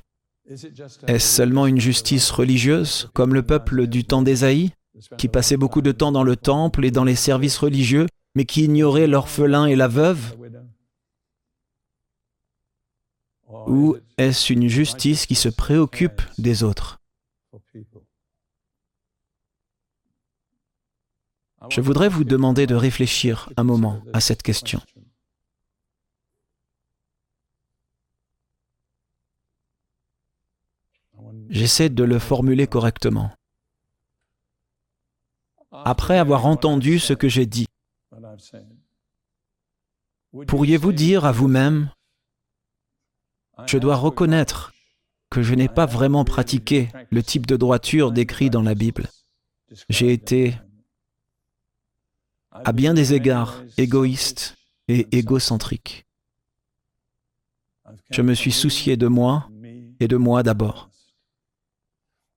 Est-ce 1.07 1.35
seulement 1.35 1.67
une 1.67 1.79
justice 1.79 2.31
religieuse, 2.31 3.09
comme 3.13 3.33
le 3.33 3.43
peuple 3.43 3.87
du 3.87 4.03
temps 4.03 4.21
d'Ésaïe, 4.21 4.71
qui 5.17 5.27
passait 5.27 5.57
beaucoup 5.57 5.81
de 5.81 5.91
temps 5.91 6.11
dans 6.11 6.23
le 6.23 6.35
temple 6.35 6.85
et 6.85 6.91
dans 6.91 7.03
les 7.03 7.15
services 7.15 7.57
religieux, 7.57 8.07
mais 8.35 8.45
qui 8.45 8.63
ignorait 8.63 9.07
l'orphelin 9.07 9.65
et 9.65 9.75
la 9.75 9.87
veuve? 9.87 10.35
Ou 13.49 13.97
est-ce 14.17 14.53
une 14.53 14.67
justice 14.67 15.25
qui 15.25 15.35
se 15.35 15.49
préoccupe 15.49 16.21
des 16.37 16.63
autres? 16.63 16.99
Je 21.69 21.81
voudrais 21.81 22.09
vous 22.09 22.23
demander 22.23 22.67
de 22.67 22.75
réfléchir 22.75 23.49
un 23.57 23.63
moment 23.63 24.01
à 24.13 24.21
cette 24.21 24.43
question. 24.43 24.81
J'essaie 31.49 31.89
de 31.89 32.03
le 32.03 32.19
formuler 32.19 32.67
correctement. 32.67 33.31
Après 35.71 36.17
avoir 36.17 36.45
entendu 36.45 36.99
ce 36.99 37.13
que 37.13 37.27
j'ai 37.27 37.45
dit, 37.45 37.65
pourriez-vous 40.47 40.93
dire 40.93 41.25
à 41.25 41.31
vous-même, 41.31 41.91
je 43.65 43.77
dois 43.77 43.95
reconnaître 43.95 44.73
que 45.29 45.41
je 45.41 45.53
n'ai 45.53 45.67
pas 45.67 45.85
vraiment 45.85 46.25
pratiqué 46.25 46.89
le 47.11 47.23
type 47.23 47.45
de 47.45 47.55
droiture 47.55 48.11
décrit 48.11 48.49
dans 48.49 48.63
la 48.63 48.75
Bible. 48.75 49.07
J'ai 49.89 50.11
été 50.11 50.55
à 52.51 52.71
bien 52.71 52.93
des 52.93 53.13
égards 53.13 53.63
égoïste 53.77 54.55
et 54.87 55.07
égocentrique. 55.11 56.05
Je 58.09 58.21
me 58.21 58.33
suis 58.33 58.51
soucié 58.51 58.97
de 58.97 59.07
moi 59.07 59.49
et 59.99 60.07
de 60.07 60.17
moi 60.17 60.43
d'abord. 60.43 60.89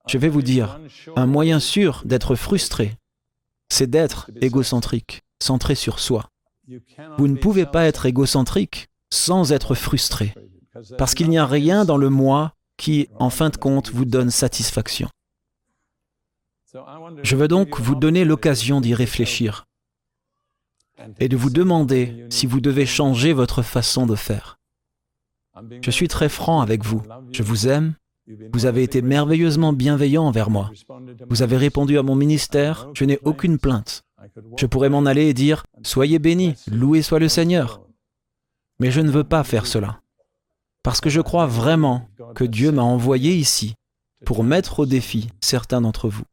Je 0.08 0.18
vais 0.18 0.28
vous 0.28 0.42
dire, 0.42 0.80
un 1.16 1.26
moyen 1.26 1.60
sûr 1.60 2.02
d'être 2.04 2.34
frustré, 2.34 2.96
c'est 3.68 3.88
d'être 3.88 4.30
égocentrique, 4.40 5.22
centré 5.40 5.74
sur 5.74 5.98
soi. 5.98 6.28
Vous 7.18 7.28
ne 7.28 7.36
pouvez 7.36 7.66
pas 7.66 7.86
être 7.86 8.06
égocentrique 8.06 8.88
sans 9.10 9.52
être 9.52 9.74
frustré, 9.74 10.34
parce 10.98 11.14
qu'il 11.14 11.28
n'y 11.28 11.38
a 11.38 11.46
rien 11.46 11.84
dans 11.84 11.96
le 11.96 12.10
moi 12.10 12.54
qui, 12.76 13.08
en 13.18 13.30
fin 13.30 13.50
de 13.50 13.56
compte, 13.56 13.90
vous 13.90 14.04
donne 14.04 14.30
satisfaction. 14.30 15.08
Je 17.22 17.36
veux 17.36 17.48
donc 17.48 17.80
vous 17.80 17.94
donner 17.94 18.24
l'occasion 18.24 18.80
d'y 18.80 18.94
réfléchir 18.94 19.66
et 21.18 21.28
de 21.28 21.36
vous 21.36 21.50
demander 21.50 22.26
si 22.30 22.46
vous 22.46 22.60
devez 22.60 22.86
changer 22.86 23.32
votre 23.32 23.62
façon 23.62 24.06
de 24.06 24.14
faire. 24.14 24.58
Je 25.82 25.90
suis 25.90 26.08
très 26.08 26.28
franc 26.28 26.60
avec 26.60 26.84
vous. 26.84 27.02
Je 27.32 27.42
vous 27.42 27.68
aime. 27.68 27.94
Vous 28.52 28.66
avez 28.66 28.82
été 28.82 29.02
merveilleusement 29.02 29.72
bienveillant 29.72 30.24
envers 30.24 30.48
moi. 30.48 30.70
Vous 31.28 31.42
avez 31.42 31.56
répondu 31.56 31.98
à 31.98 32.02
mon 32.02 32.14
ministère. 32.14 32.88
Je 32.94 33.04
n'ai 33.04 33.18
aucune 33.24 33.58
plainte. 33.58 34.04
Je 34.56 34.66
pourrais 34.66 34.88
m'en 34.88 35.04
aller 35.04 35.26
et 35.26 35.34
dire, 35.34 35.64
Soyez 35.82 36.18
bénis, 36.18 36.54
loué 36.70 37.02
soit 37.02 37.18
le 37.18 37.28
Seigneur. 37.28 37.82
Mais 38.78 38.90
je 38.90 39.00
ne 39.00 39.10
veux 39.10 39.24
pas 39.24 39.44
faire 39.44 39.66
cela. 39.66 40.01
Parce 40.82 41.00
que 41.00 41.10
je 41.10 41.20
crois 41.20 41.46
vraiment 41.46 42.08
que 42.34 42.44
Dieu 42.44 42.72
m'a 42.72 42.82
envoyé 42.82 43.34
ici 43.34 43.74
pour 44.24 44.44
mettre 44.44 44.80
au 44.80 44.86
défi 44.86 45.28
certains 45.40 45.80
d'entre 45.80 46.08
vous. 46.08 46.24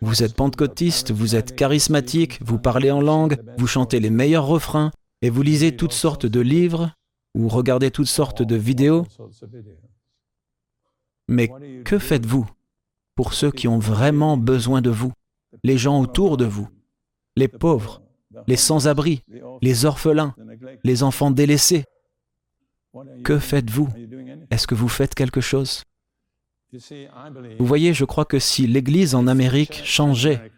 Vous 0.00 0.22
êtes 0.22 0.34
pentecôtiste, 0.34 1.10
vous 1.10 1.36
êtes 1.36 1.54
charismatique, 1.54 2.40
vous 2.42 2.58
parlez 2.58 2.90
en 2.90 3.00
langue, 3.00 3.38
vous 3.56 3.66
chantez 3.66 4.00
les 4.00 4.10
meilleurs 4.10 4.46
refrains, 4.46 4.90
et 5.22 5.30
vous 5.30 5.42
lisez 5.42 5.76
toutes 5.76 5.92
sortes 5.92 6.26
de 6.26 6.40
livres, 6.40 6.92
ou 7.34 7.48
regardez 7.48 7.90
toutes 7.90 8.06
sortes 8.06 8.42
de 8.42 8.56
vidéos. 8.56 9.06
Mais 11.28 11.50
que 11.84 11.98
faites-vous 11.98 12.48
pour 13.14 13.34
ceux 13.34 13.52
qui 13.52 13.68
ont 13.68 13.78
vraiment 13.78 14.36
besoin 14.36 14.80
de 14.80 14.90
vous, 14.90 15.12
les 15.62 15.78
gens 15.78 16.00
autour 16.00 16.36
de 16.36 16.46
vous, 16.46 16.68
les 17.36 17.48
pauvres, 17.48 18.02
les 18.46 18.56
sans-abri, 18.56 19.22
les 19.60 19.84
orphelins, 19.84 20.34
les 20.84 21.02
enfants 21.02 21.30
délaissés 21.30 21.84
Que 23.24 23.38
faites-vous? 23.38 23.88
Est-ce 24.50 24.66
que 24.66 24.74
vous 24.74 24.88
faites 24.88 25.14
quelque 25.14 25.40
chose? 25.40 25.84
Vous 27.58 27.66
voyez, 27.66 27.92
je 27.94 28.04
crois 28.04 28.24
que 28.24 28.38
si 28.38 28.66
l'Église 28.66 29.14
en 29.14 29.26
Amérique 29.26 29.82
changeait 29.84 30.52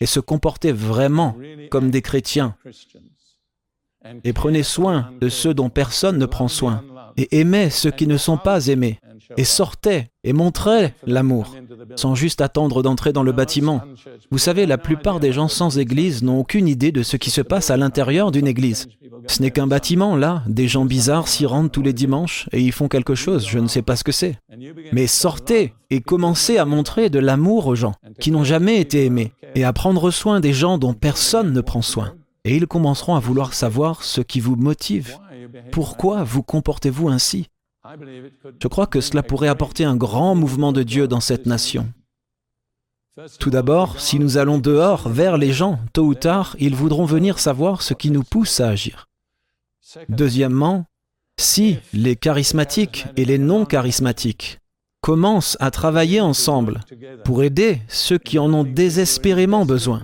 et 0.00 0.06
se 0.06 0.20
comportait 0.20 0.72
vraiment 0.72 1.36
comme 1.70 1.90
des 1.90 2.02
chrétiens 2.02 2.56
et 4.24 4.32
prenait 4.32 4.64
soin 4.64 5.12
de 5.20 5.28
ceux 5.28 5.54
dont 5.54 5.70
personne 5.70 6.18
ne 6.18 6.26
prend 6.26 6.48
soin 6.48 6.84
et 7.16 7.38
aimait 7.40 7.70
ceux 7.70 7.92
qui 7.92 8.08
ne 8.08 8.16
sont 8.16 8.38
pas 8.38 8.66
aimés 8.66 8.98
et 9.36 9.44
sortait 9.44 10.10
et 10.24 10.32
montrait 10.32 10.94
l'amour 11.06 11.54
sans 11.96 12.14
juste 12.14 12.40
attendre 12.40 12.82
d'entrer 12.82 13.12
dans 13.12 13.22
le 13.22 13.32
bâtiment. 13.32 13.82
Vous 14.30 14.38
savez, 14.38 14.66
la 14.66 14.78
plupart 14.78 15.20
des 15.20 15.32
gens 15.32 15.48
sans 15.48 15.78
église 15.78 16.22
n'ont 16.22 16.38
aucune 16.38 16.68
idée 16.68 16.92
de 16.92 17.02
ce 17.02 17.16
qui 17.16 17.30
se 17.30 17.40
passe 17.40 17.70
à 17.70 17.76
l'intérieur 17.76 18.30
d'une 18.30 18.46
église. 18.46 18.88
Ce 19.26 19.42
n'est 19.42 19.50
qu'un 19.50 19.66
bâtiment, 19.66 20.16
là, 20.16 20.42
des 20.46 20.68
gens 20.68 20.84
bizarres 20.84 21.28
s'y 21.28 21.46
rendent 21.46 21.70
tous 21.70 21.82
les 21.82 21.92
dimanches 21.92 22.48
et 22.52 22.60
y 22.60 22.70
font 22.70 22.88
quelque 22.88 23.14
chose, 23.14 23.46
je 23.46 23.58
ne 23.58 23.68
sais 23.68 23.82
pas 23.82 23.96
ce 23.96 24.04
que 24.04 24.12
c'est. 24.12 24.38
Mais 24.92 25.06
sortez 25.06 25.74
et 25.90 26.00
commencez 26.00 26.58
à 26.58 26.64
montrer 26.64 27.10
de 27.10 27.18
l'amour 27.18 27.66
aux 27.66 27.74
gens 27.74 27.94
qui 28.20 28.30
n'ont 28.30 28.44
jamais 28.44 28.80
été 28.80 29.04
aimés 29.04 29.32
et 29.54 29.64
à 29.64 29.72
prendre 29.72 30.10
soin 30.10 30.40
des 30.40 30.52
gens 30.52 30.78
dont 30.78 30.94
personne 30.94 31.52
ne 31.52 31.60
prend 31.60 31.82
soin. 31.82 32.14
Et 32.44 32.56
ils 32.56 32.66
commenceront 32.66 33.14
à 33.14 33.20
vouloir 33.20 33.54
savoir 33.54 34.02
ce 34.02 34.20
qui 34.20 34.40
vous 34.40 34.56
motive. 34.56 35.16
Pourquoi 35.70 36.24
vous 36.24 36.42
comportez-vous 36.42 37.08
ainsi? 37.08 37.46
Je 37.84 38.68
crois 38.68 38.86
que 38.86 39.00
cela 39.00 39.22
pourrait 39.22 39.48
apporter 39.48 39.84
un 39.84 39.96
grand 39.96 40.34
mouvement 40.34 40.72
de 40.72 40.82
Dieu 40.82 41.08
dans 41.08 41.20
cette 41.20 41.46
nation. 41.46 41.88
Tout 43.38 43.50
d'abord, 43.50 44.00
si 44.00 44.18
nous 44.18 44.38
allons 44.38 44.58
dehors 44.58 45.08
vers 45.08 45.36
les 45.36 45.52
gens, 45.52 45.78
tôt 45.92 46.04
ou 46.04 46.14
tard, 46.14 46.56
ils 46.58 46.74
voudront 46.74 47.04
venir 47.04 47.38
savoir 47.38 47.82
ce 47.82 47.92
qui 47.92 48.10
nous 48.10 48.22
pousse 48.22 48.60
à 48.60 48.68
agir. 48.68 49.08
Deuxièmement, 50.08 50.86
si 51.38 51.78
les 51.92 52.16
charismatiques 52.16 53.06
et 53.16 53.24
les 53.24 53.38
non 53.38 53.66
charismatiques 53.66 54.60
commencent 55.02 55.56
à 55.60 55.70
travailler 55.70 56.20
ensemble 56.20 56.80
pour 57.24 57.42
aider 57.42 57.82
ceux 57.88 58.18
qui 58.18 58.38
en 58.38 58.52
ont 58.54 58.64
désespérément 58.64 59.66
besoin, 59.66 60.02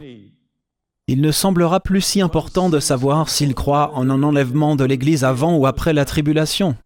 il 1.07 1.23
ne 1.23 1.33
semblera 1.33 1.81
plus 1.81 2.03
si 2.03 2.21
important 2.21 2.69
de 2.69 2.81
savoir 2.81 3.31
s'ils 3.31 3.55
croient 3.55 3.93
en 3.95 4.11
un 4.11 4.23
enlèvement 4.23 4.77
de 4.77 4.85
l'Église 4.85 5.25
avant 5.25 5.57
ou 5.57 5.67
après 5.67 5.95
la 5.95 6.05
tribulation. 6.05 6.77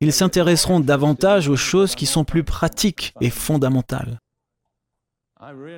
Ils 0.00 0.12
s'intéresseront 0.12 0.80
davantage 0.80 1.48
aux 1.48 1.56
choses 1.56 1.94
qui 1.94 2.06
sont 2.06 2.24
plus 2.24 2.44
pratiques 2.44 3.14
et 3.20 3.30
fondamentales. 3.30 4.20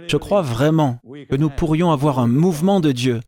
Je 0.06 0.16
crois 0.16 0.42
vraiment 0.42 1.00
que 1.28 1.36
nous 1.36 1.50
pourrions 1.50 1.92
avoir 1.92 2.18
un 2.18 2.28
mouvement 2.28 2.80
de 2.80 2.92
Dieu 2.92 3.20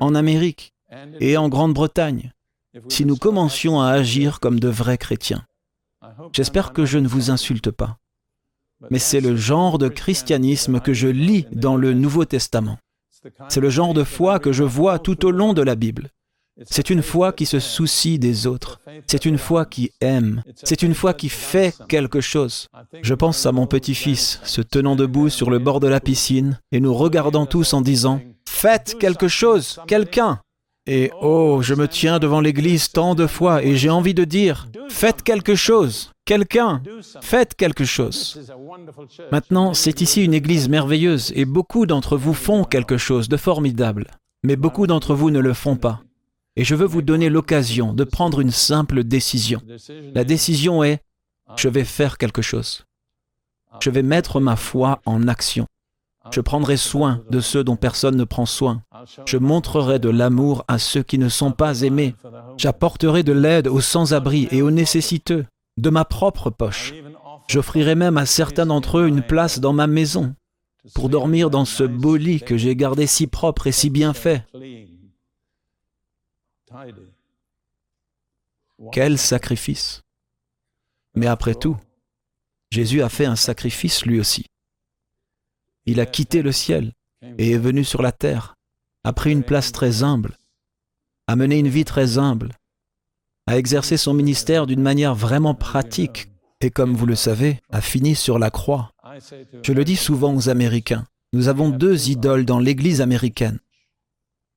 en 0.00 0.14
Amérique 0.14 0.72
et 1.20 1.36
en 1.36 1.48
Grande-Bretagne 1.48 2.32
si 2.88 3.04
nous 3.04 3.16
commencions 3.16 3.80
à 3.80 3.90
agir 3.90 4.40
comme 4.40 4.58
de 4.58 4.68
vrais 4.68 4.98
chrétiens. 4.98 5.46
J'espère 6.32 6.72
que 6.72 6.84
je 6.84 6.98
ne 6.98 7.08
vous 7.08 7.30
insulte 7.30 7.70
pas, 7.70 7.98
mais 8.90 8.98
c'est 8.98 9.20
le 9.20 9.36
genre 9.36 9.78
de 9.78 9.88
christianisme 9.88 10.80
que 10.80 10.92
je 10.92 11.08
lis 11.08 11.46
dans 11.52 11.76
le 11.76 11.94
Nouveau 11.94 12.24
Testament. 12.24 12.78
C'est 13.48 13.60
le 13.60 13.70
genre 13.70 13.94
de 13.94 14.04
foi 14.04 14.38
que 14.38 14.52
je 14.52 14.64
vois 14.64 14.98
tout 14.98 15.24
au 15.24 15.30
long 15.30 15.54
de 15.54 15.62
la 15.62 15.76
Bible. 15.76 16.10
C'est 16.62 16.90
une 16.90 17.02
foi 17.02 17.32
qui 17.32 17.46
se 17.46 17.58
soucie 17.58 18.18
des 18.18 18.46
autres. 18.46 18.80
C'est 19.08 19.24
une 19.24 19.38
foi 19.38 19.64
qui 19.64 19.90
aime. 20.00 20.42
C'est 20.62 20.82
une 20.82 20.94
foi 20.94 21.12
qui 21.12 21.28
fait 21.28 21.74
quelque 21.88 22.20
chose. 22.20 22.68
Je 23.02 23.14
pense 23.14 23.44
à 23.44 23.52
mon 23.52 23.66
petit-fils 23.66 24.40
se 24.44 24.60
tenant 24.60 24.94
debout 24.94 25.30
sur 25.30 25.50
le 25.50 25.58
bord 25.58 25.80
de 25.80 25.88
la 25.88 26.00
piscine 26.00 26.60
et 26.70 26.78
nous 26.78 26.94
regardant 26.94 27.46
tous 27.46 27.74
en 27.74 27.80
disant⁇ 27.80 28.18
Faites 28.48 28.96
quelque 29.00 29.26
chose, 29.26 29.80
quelqu'un!⁇ 29.88 30.32
Et 30.86 31.10
oh, 31.20 31.58
je 31.60 31.74
me 31.74 31.88
tiens 31.88 32.20
devant 32.20 32.40
l'Église 32.40 32.92
tant 32.92 33.16
de 33.16 33.26
fois 33.26 33.64
et 33.64 33.76
j'ai 33.76 33.90
envie 33.90 34.14
de 34.14 34.24
dire⁇ 34.24 34.68
Faites 34.90 35.22
quelque 35.22 35.56
chose, 35.56 36.12
quelqu'un, 36.24 36.82
faites 37.20 37.56
quelque 37.56 37.84
chose!⁇ 37.84 38.38
Maintenant, 39.32 39.74
c'est 39.74 40.00
ici 40.00 40.22
une 40.22 40.34
Église 40.34 40.68
merveilleuse 40.68 41.32
et 41.34 41.46
beaucoup 41.46 41.84
d'entre 41.84 42.16
vous 42.16 42.34
font 42.34 42.62
quelque 42.62 42.96
chose 42.96 43.28
de 43.28 43.36
formidable, 43.36 44.06
mais 44.44 44.54
beaucoup 44.54 44.86
d'entre 44.86 45.16
vous 45.16 45.30
ne 45.32 45.40
le 45.40 45.52
font 45.52 45.76
pas. 45.76 46.00
Et 46.56 46.64
je 46.64 46.74
veux 46.74 46.86
vous 46.86 47.02
donner 47.02 47.28
l'occasion 47.28 47.92
de 47.92 48.04
prendre 48.04 48.40
une 48.40 48.50
simple 48.50 49.04
décision. 49.04 49.60
La 50.14 50.24
décision 50.24 50.84
est, 50.84 51.02
je 51.56 51.68
vais 51.68 51.84
faire 51.84 52.16
quelque 52.18 52.42
chose. 52.42 52.84
Je 53.80 53.90
vais 53.90 54.02
mettre 54.02 54.40
ma 54.40 54.56
foi 54.56 55.00
en 55.04 55.26
action. 55.26 55.66
Je 56.30 56.40
prendrai 56.40 56.76
soin 56.76 57.22
de 57.30 57.40
ceux 57.40 57.64
dont 57.64 57.76
personne 57.76 58.16
ne 58.16 58.24
prend 58.24 58.46
soin. 58.46 58.82
Je 59.26 59.36
montrerai 59.36 59.98
de 59.98 60.08
l'amour 60.08 60.64
à 60.68 60.78
ceux 60.78 61.02
qui 61.02 61.18
ne 61.18 61.28
sont 61.28 61.52
pas 61.52 61.82
aimés. 61.82 62.14
J'apporterai 62.56 63.22
de 63.22 63.32
l'aide 63.32 63.68
aux 63.68 63.80
sans-abri 63.80 64.48
et 64.50 64.62
aux 64.62 64.70
nécessiteux, 64.70 65.44
de 65.76 65.90
ma 65.90 66.04
propre 66.04 66.50
poche. 66.50 66.94
J'offrirai 67.48 67.94
même 67.94 68.16
à 68.16 68.26
certains 68.26 68.66
d'entre 68.66 68.98
eux 68.98 69.08
une 69.08 69.22
place 69.22 69.60
dans 69.60 69.74
ma 69.74 69.86
maison, 69.86 70.34
pour 70.94 71.10
dormir 71.10 71.50
dans 71.50 71.66
ce 71.66 71.84
beau 71.84 72.16
lit 72.16 72.40
que 72.40 72.56
j'ai 72.56 72.74
gardé 72.74 73.06
si 73.06 73.26
propre 73.26 73.66
et 73.66 73.72
si 73.72 73.90
bien 73.90 74.14
fait. 74.14 74.44
Quel 78.92 79.18
sacrifice 79.18 80.02
Mais 81.14 81.26
après 81.26 81.54
tout, 81.54 81.76
Jésus 82.70 83.02
a 83.02 83.08
fait 83.08 83.26
un 83.26 83.36
sacrifice 83.36 84.04
lui 84.04 84.18
aussi. 84.18 84.46
Il 85.86 86.00
a 86.00 86.06
quitté 86.06 86.42
le 86.42 86.52
ciel 86.52 86.92
et 87.38 87.52
est 87.52 87.58
venu 87.58 87.84
sur 87.84 88.02
la 88.02 88.12
terre, 88.12 88.56
a 89.04 89.12
pris 89.12 89.32
une 89.32 89.44
place 89.44 89.70
très 89.70 90.02
humble, 90.02 90.36
a 91.26 91.36
mené 91.36 91.58
une 91.58 91.68
vie 91.68 91.84
très 91.84 92.18
humble, 92.18 92.52
a 93.46 93.56
exercé 93.58 93.96
son 93.96 94.14
ministère 94.14 94.66
d'une 94.66 94.82
manière 94.82 95.14
vraiment 95.14 95.54
pratique 95.54 96.30
et 96.60 96.70
comme 96.70 96.94
vous 96.94 97.06
le 97.06 97.14
savez, 97.14 97.60
a 97.70 97.80
fini 97.80 98.14
sur 98.14 98.38
la 98.38 98.50
croix. 98.50 98.92
Je 99.62 99.72
le 99.72 99.84
dis 99.84 99.96
souvent 99.96 100.34
aux 100.34 100.48
Américains, 100.48 101.06
nous 101.32 101.48
avons 101.48 101.68
deux 101.68 102.08
idoles 102.08 102.46
dans 102.46 102.58
l'Église 102.58 103.00
américaine, 103.00 103.60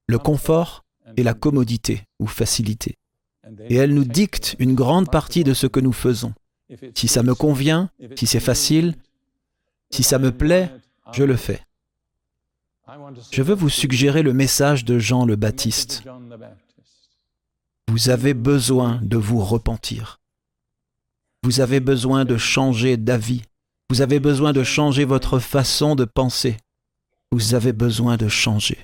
le 0.07 0.17
confort 0.17 0.85
et 1.17 1.23
la 1.23 1.33
commodité 1.33 2.03
ou 2.19 2.27
facilité. 2.27 2.97
Et 3.69 3.75
elle 3.75 3.93
nous 3.93 4.05
dicte 4.05 4.55
une 4.59 4.75
grande 4.75 5.11
partie 5.11 5.43
de 5.43 5.53
ce 5.53 5.67
que 5.67 5.79
nous 5.79 5.93
faisons. 5.93 6.33
Si 6.95 7.07
ça 7.07 7.23
me 7.23 7.33
convient, 7.33 7.89
si 8.15 8.27
c'est 8.27 8.39
facile, 8.39 8.95
si 9.89 10.03
ça 10.03 10.19
me 10.19 10.31
plaît, 10.31 10.71
je 11.13 11.23
le 11.23 11.35
fais. 11.35 11.61
Je 13.31 13.41
veux 13.41 13.55
vous 13.55 13.69
suggérer 13.69 14.21
le 14.21 14.33
message 14.33 14.85
de 14.85 14.99
Jean 14.99 15.25
le 15.25 15.35
Baptiste. 15.35 16.03
Vous 17.89 18.09
avez 18.09 18.33
besoin 18.33 18.99
de 19.01 19.17
vous 19.17 19.43
repentir. 19.43 20.19
Vous 21.43 21.61
avez 21.61 21.79
besoin 21.79 22.25
de 22.25 22.37
changer 22.37 22.97
d'avis. 22.97 23.43
Vous 23.89 24.01
avez 24.01 24.19
besoin 24.19 24.51
de 24.51 24.63
changer 24.63 25.05
votre 25.05 25.39
façon 25.39 25.95
de 25.95 26.03
penser. 26.03 26.57
Vous 27.31 27.53
avez 27.53 27.71
besoin 27.71 28.17
de 28.17 28.27
changer. 28.27 28.77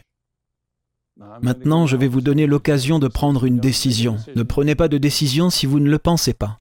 Maintenant, 1.41 1.87
je 1.87 1.97
vais 1.97 2.07
vous 2.07 2.21
donner 2.21 2.45
l'occasion 2.45 2.99
de 2.99 3.07
prendre 3.07 3.45
une 3.45 3.59
décision. 3.59 4.17
Ne 4.35 4.43
prenez 4.43 4.75
pas 4.75 4.87
de 4.87 4.97
décision 4.97 5.49
si 5.49 5.65
vous 5.65 5.79
ne 5.79 5.89
le 5.89 5.99
pensez 5.99 6.33
pas. 6.33 6.59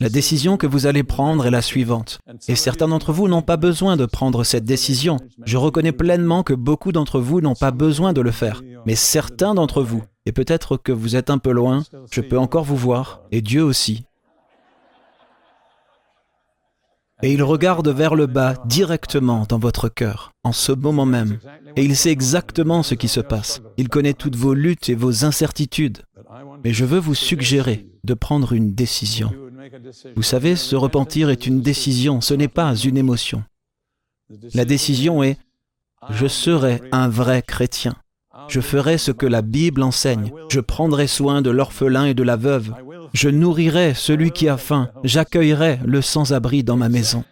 La 0.00 0.08
décision 0.08 0.56
que 0.56 0.66
vous 0.66 0.86
allez 0.86 1.02
prendre 1.02 1.46
est 1.46 1.50
la 1.50 1.62
suivante. 1.62 2.18
Et 2.48 2.56
certains 2.56 2.88
d'entre 2.88 3.12
vous 3.12 3.28
n'ont 3.28 3.42
pas 3.42 3.56
besoin 3.56 3.96
de 3.96 4.06
prendre 4.06 4.44
cette 4.44 4.64
décision. 4.64 5.18
Je 5.44 5.56
reconnais 5.56 5.92
pleinement 5.92 6.42
que 6.42 6.54
beaucoup 6.54 6.92
d'entre 6.92 7.20
vous 7.20 7.40
n'ont 7.40 7.54
pas 7.54 7.70
besoin 7.70 8.12
de 8.12 8.20
le 8.20 8.30
faire. 8.30 8.62
Mais 8.86 8.94
certains 8.94 9.54
d'entre 9.54 9.82
vous, 9.82 10.02
et 10.24 10.32
peut-être 10.32 10.76
que 10.76 10.92
vous 10.92 11.16
êtes 11.16 11.30
un 11.30 11.38
peu 11.38 11.50
loin, 11.50 11.82
je 12.10 12.20
peux 12.20 12.38
encore 12.38 12.64
vous 12.64 12.76
voir, 12.76 13.22
et 13.30 13.42
Dieu 13.42 13.62
aussi. 13.62 14.05
Et 17.22 17.32
il 17.32 17.42
regarde 17.42 17.88
vers 17.88 18.14
le 18.14 18.26
bas 18.26 18.54
directement 18.66 19.46
dans 19.48 19.58
votre 19.58 19.88
cœur, 19.88 20.32
en 20.44 20.52
ce 20.52 20.72
moment 20.72 21.06
même. 21.06 21.38
Et 21.76 21.84
il 21.84 21.96
sait 21.96 22.10
exactement 22.10 22.82
ce 22.82 22.94
qui 22.94 23.08
se 23.08 23.20
passe. 23.20 23.62
Il 23.78 23.88
connaît 23.88 24.12
toutes 24.12 24.36
vos 24.36 24.52
luttes 24.52 24.90
et 24.90 24.94
vos 24.94 25.24
incertitudes. 25.24 26.02
Mais 26.62 26.72
je 26.72 26.84
veux 26.84 26.98
vous 26.98 27.14
suggérer 27.14 27.86
de 28.04 28.14
prendre 28.14 28.52
une 28.52 28.74
décision. 28.74 29.32
Vous 30.14 30.22
savez, 30.22 30.56
se 30.56 30.76
repentir 30.76 31.30
est 31.30 31.46
une 31.46 31.60
décision, 31.60 32.20
ce 32.20 32.34
n'est 32.34 32.48
pas 32.48 32.74
une 32.76 32.98
émotion. 32.98 33.42
La 34.54 34.64
décision 34.64 35.22
est⁇ 35.22 35.32
Je 36.10 36.26
serai 36.26 36.82
un 36.92 37.08
vrai 37.08 37.42
chrétien. 37.42 37.94
Je 38.48 38.60
ferai 38.60 38.98
ce 38.98 39.10
que 39.10 39.26
la 39.26 39.42
Bible 39.42 39.82
enseigne. 39.82 40.32
Je 40.50 40.60
prendrai 40.60 41.06
soin 41.06 41.42
de 41.42 41.50
l'orphelin 41.50 42.04
et 42.04 42.14
de 42.14 42.22
la 42.22 42.36
veuve. 42.36 42.74
Je 43.12 43.28
nourrirai 43.28 43.94
celui 43.94 44.30
qui 44.30 44.48
a 44.48 44.56
faim. 44.56 44.90
J'accueillerai 45.04 45.80
le 45.84 46.02
sans-abri 46.02 46.64
dans 46.64 46.76
ma 46.76 46.88
maison. 46.88 47.24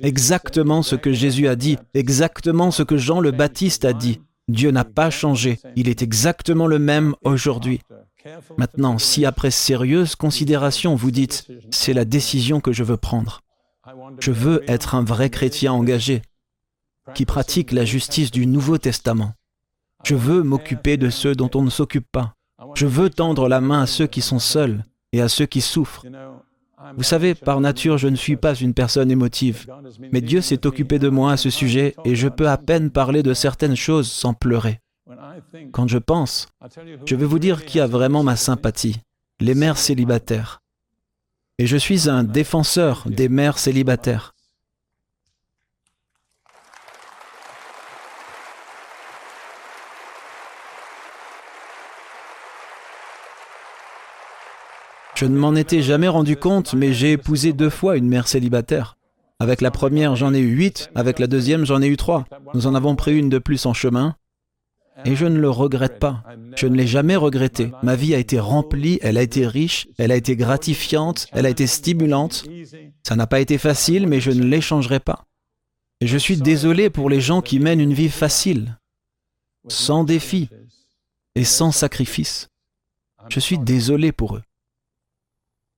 Exactement 0.00 0.82
ce 0.82 0.96
que 0.96 1.12
Jésus 1.12 1.48
a 1.48 1.56
dit, 1.56 1.76
exactement 1.94 2.70
ce 2.70 2.82
que 2.82 2.96
Jean 2.96 3.20
le 3.20 3.30
Baptiste 3.30 3.84
a 3.84 3.92
dit. 3.92 4.20
Dieu 4.48 4.70
n'a 4.70 4.84
pas 4.84 5.10
changé. 5.10 5.58
Il 5.76 5.88
est 5.88 6.02
exactement 6.02 6.66
le 6.66 6.78
même 6.78 7.14
aujourd'hui. 7.22 7.80
Maintenant, 8.56 8.98
si 8.98 9.24
après 9.24 9.50
sérieuse 9.50 10.14
considération 10.14 10.94
vous 10.94 11.10
dites, 11.10 11.46
c'est 11.70 11.92
la 11.92 12.04
décision 12.04 12.60
que 12.60 12.72
je 12.72 12.82
veux 12.82 12.96
prendre, 12.96 13.40
je 14.20 14.32
veux 14.32 14.62
être 14.68 14.94
un 14.94 15.04
vrai 15.04 15.30
chrétien 15.30 15.72
engagé, 15.72 16.22
qui 17.14 17.24
pratique 17.24 17.72
la 17.72 17.84
justice 17.84 18.30
du 18.30 18.46
Nouveau 18.46 18.78
Testament. 18.78 19.32
Je 20.04 20.14
veux 20.14 20.42
m'occuper 20.42 20.96
de 20.96 21.10
ceux 21.10 21.34
dont 21.34 21.50
on 21.54 21.62
ne 21.62 21.70
s'occupe 21.70 22.06
pas. 22.10 22.34
Je 22.74 22.86
veux 22.86 23.10
tendre 23.10 23.48
la 23.48 23.60
main 23.60 23.82
à 23.82 23.86
ceux 23.86 24.06
qui 24.06 24.20
sont 24.20 24.38
seuls 24.38 24.84
et 25.12 25.20
à 25.20 25.28
ceux 25.28 25.46
qui 25.46 25.60
souffrent. 25.60 26.04
Vous 26.96 27.02
savez, 27.02 27.34
par 27.34 27.60
nature, 27.60 27.98
je 27.98 28.08
ne 28.08 28.16
suis 28.16 28.36
pas 28.36 28.54
une 28.54 28.74
personne 28.74 29.10
émotive, 29.10 29.66
mais 30.12 30.20
Dieu 30.20 30.40
s'est 30.40 30.66
occupé 30.66 30.98
de 30.98 31.08
moi 31.08 31.32
à 31.32 31.36
ce 31.36 31.50
sujet 31.50 31.94
et 32.04 32.14
je 32.14 32.28
peux 32.28 32.48
à 32.48 32.56
peine 32.56 32.90
parler 32.90 33.22
de 33.22 33.34
certaines 33.34 33.76
choses 33.76 34.10
sans 34.10 34.34
pleurer. 34.34 34.80
Quand 35.72 35.88
je 35.88 35.98
pense, 35.98 36.48
je 37.04 37.16
vais 37.16 37.26
vous 37.26 37.38
dire 37.38 37.64
qui 37.64 37.80
a 37.80 37.86
vraiment 37.86 38.22
ma 38.22 38.36
sympathie, 38.36 39.00
les 39.40 39.54
mères 39.54 39.78
célibataires. 39.78 40.62
Et 41.58 41.66
je 41.66 41.76
suis 41.76 42.08
un 42.08 42.22
défenseur 42.22 43.04
des 43.08 43.28
mères 43.28 43.58
célibataires. 43.58 44.34
Je 55.18 55.24
ne 55.24 55.36
m'en 55.36 55.56
étais 55.56 55.82
jamais 55.82 56.06
rendu 56.06 56.36
compte, 56.36 56.74
mais 56.74 56.92
j'ai 56.92 57.10
épousé 57.10 57.52
deux 57.52 57.70
fois 57.70 57.96
une 57.96 58.06
mère 58.06 58.28
célibataire. 58.28 58.96
Avec 59.40 59.60
la 59.60 59.72
première, 59.72 60.14
j'en 60.14 60.32
ai 60.32 60.38
eu 60.38 60.54
huit, 60.54 60.92
avec 60.94 61.18
la 61.18 61.26
deuxième, 61.26 61.64
j'en 61.64 61.82
ai 61.82 61.88
eu 61.88 61.96
trois. 61.96 62.24
Nous 62.54 62.68
en 62.68 62.74
avons 62.76 62.94
pris 62.94 63.18
une 63.18 63.28
de 63.28 63.38
plus 63.38 63.66
en 63.66 63.74
chemin, 63.74 64.14
et 65.04 65.16
je 65.16 65.26
ne 65.26 65.40
le 65.40 65.50
regrette 65.50 65.98
pas. 65.98 66.22
Je 66.54 66.68
ne 66.68 66.76
l'ai 66.76 66.86
jamais 66.86 67.16
regretté. 67.16 67.72
Ma 67.82 67.96
vie 67.96 68.14
a 68.14 68.18
été 68.18 68.38
remplie, 68.38 69.00
elle 69.02 69.18
a 69.18 69.22
été 69.22 69.44
riche, 69.44 69.88
elle 69.98 70.12
a 70.12 70.16
été 70.16 70.36
gratifiante, 70.36 71.26
elle 71.32 71.46
a 71.46 71.50
été 71.50 71.66
stimulante. 71.66 72.44
Ça 73.02 73.16
n'a 73.16 73.26
pas 73.26 73.40
été 73.40 73.58
facile, 73.58 74.06
mais 74.06 74.20
je 74.20 74.30
ne 74.30 74.44
l'échangerai 74.44 75.00
pas. 75.00 75.24
Et 76.00 76.06
je 76.06 76.16
suis 76.16 76.36
désolé 76.36 76.90
pour 76.90 77.10
les 77.10 77.20
gens 77.20 77.42
qui 77.42 77.58
mènent 77.58 77.80
une 77.80 77.92
vie 77.92 78.08
facile, 78.08 78.78
sans 79.66 80.04
défi 80.04 80.48
et 81.34 81.42
sans 81.42 81.72
sacrifice. 81.72 82.50
Je 83.30 83.40
suis 83.40 83.58
désolé 83.58 84.12
pour 84.12 84.36
eux. 84.36 84.42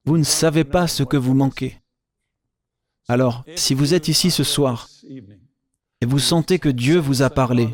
Vous 0.04 0.18
ne 0.18 0.24
savez 0.24 0.64
pas 0.64 0.86
ce 0.86 1.02
que 1.02 1.16
vous 1.16 1.34
manquez. 1.34 1.76
Alors, 3.08 3.44
si 3.56 3.74
vous 3.74 3.94
êtes 3.94 4.08
ici 4.08 4.30
ce 4.30 4.44
soir 4.44 4.88
et 6.00 6.06
vous 6.06 6.18
sentez 6.18 6.58
que 6.58 6.68
Dieu 6.68 6.98
vous 6.98 7.22
a 7.22 7.30
parlé. 7.30 7.68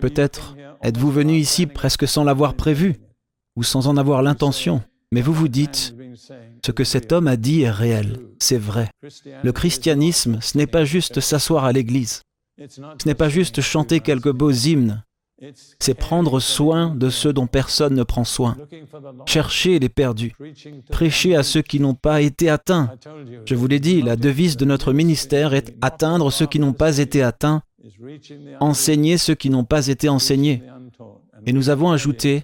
Peut-être 0.00 0.56
êtes-vous 0.82 1.10
venu 1.10 1.36
ici 1.36 1.66
presque 1.66 2.06
sans 2.06 2.24
l'avoir 2.24 2.54
prévu 2.54 2.96
ou 3.56 3.62
sans 3.62 3.86
en 3.86 3.96
avoir 3.96 4.22
l'intention, 4.22 4.82
mais 5.10 5.22
vous 5.22 5.32
vous 5.32 5.48
dites, 5.48 5.94
ce 6.64 6.72
que 6.72 6.84
cet 6.84 7.12
homme 7.12 7.26
a 7.26 7.36
dit 7.36 7.62
est 7.62 7.70
réel, 7.70 8.20
c'est 8.38 8.58
vrai. 8.58 8.90
Le 9.42 9.52
christianisme, 9.52 10.38
ce 10.40 10.58
n'est 10.58 10.66
pas 10.66 10.84
juste 10.84 11.20
s'asseoir 11.20 11.64
à 11.64 11.72
l'église, 11.72 12.22
ce 12.58 13.06
n'est 13.06 13.14
pas 13.14 13.28
juste 13.28 13.60
chanter 13.60 14.00
quelques 14.00 14.32
beaux 14.32 14.52
hymnes, 14.52 15.02
c'est 15.78 15.94
prendre 15.94 16.40
soin 16.40 16.94
de 16.94 17.08
ceux 17.08 17.32
dont 17.32 17.46
personne 17.46 17.94
ne 17.94 18.02
prend 18.02 18.24
soin, 18.24 18.56
chercher 19.26 19.78
les 19.78 19.88
perdus, 19.88 20.34
prêcher 20.90 21.34
à 21.34 21.42
ceux 21.42 21.62
qui 21.62 21.80
n'ont 21.80 21.94
pas 21.94 22.20
été 22.20 22.50
atteints. 22.50 22.90
Je 23.46 23.54
vous 23.54 23.66
l'ai 23.66 23.80
dit, 23.80 24.02
la 24.02 24.16
devise 24.16 24.56
de 24.56 24.64
notre 24.64 24.92
ministère 24.92 25.54
est 25.54 25.74
atteindre 25.80 26.30
ceux 26.30 26.46
qui 26.46 26.58
n'ont 26.58 26.72
pas 26.72 26.98
été 26.98 27.22
atteints, 27.22 27.62
enseigner 28.60 29.18
ceux 29.18 29.34
qui 29.34 29.50
n'ont 29.50 29.64
pas 29.64 29.88
été 29.88 30.08
enseignés. 30.08 30.62
Et 31.46 31.52
nous 31.52 31.70
avons 31.70 31.90
ajouté 31.90 32.42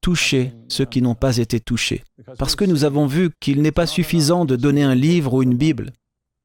toucher 0.00 0.52
ceux 0.68 0.84
qui 0.84 1.02
n'ont 1.02 1.14
pas 1.14 1.38
été 1.38 1.60
touchés. 1.60 2.04
Parce 2.38 2.56
que 2.56 2.64
nous 2.64 2.84
avons 2.84 3.06
vu 3.06 3.30
qu'il 3.40 3.62
n'est 3.62 3.72
pas 3.72 3.86
suffisant 3.86 4.44
de 4.44 4.56
donner 4.56 4.82
un 4.82 4.94
livre 4.94 5.34
ou 5.34 5.42
une 5.42 5.56
Bible. 5.56 5.92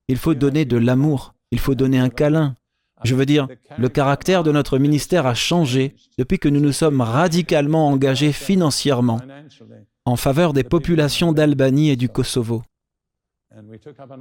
Il 0.08 0.18
faut 0.18 0.34
donner 0.34 0.66
de 0.66 0.78
l'amour, 0.78 1.34
il 1.52 1.60
faut 1.60 1.76
donner 1.76 2.00
un 2.00 2.10
câlin, 2.10 2.56
je 3.04 3.16
veux 3.16 3.26
dire, 3.26 3.48
le 3.78 3.90
caractère 3.90 4.44
de 4.44 4.52
notre 4.52 4.78
ministère 4.78 5.26
a 5.26 5.34
changé 5.34 5.96
depuis 6.18 6.40
que 6.40 6.50
nous 6.50 6.60
nous 6.60 6.72
sommes 6.72 7.02
radicalement 7.02 7.88
engagés 7.90 8.32
financièrement 8.32 9.20
en 10.06 10.16
faveur 10.16 10.54
des 10.54 10.64
populations 10.64 11.32
d'Albanie 11.32 11.90
et 11.90 11.96
du 11.96 12.10
Kosovo. 12.10 12.64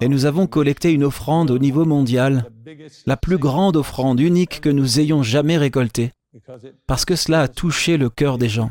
Et 0.00 0.08
nous 0.08 0.26
avons 0.26 0.46
collecté 0.46 0.92
une 0.92 1.04
offrande 1.04 1.50
au 1.50 1.58
niveau 1.58 1.84
mondial, 1.84 2.50
la 3.06 3.16
plus 3.16 3.38
grande 3.38 3.76
offrande 3.76 4.20
unique 4.20 4.60
que 4.60 4.68
nous 4.68 5.00
ayons 5.00 5.22
jamais 5.22 5.56
récoltée, 5.56 6.12
parce 6.86 7.04
que 7.04 7.16
cela 7.16 7.42
a 7.42 7.48
touché 7.48 7.96
le 7.96 8.10
cœur 8.10 8.38
des 8.38 8.48
gens. 8.48 8.70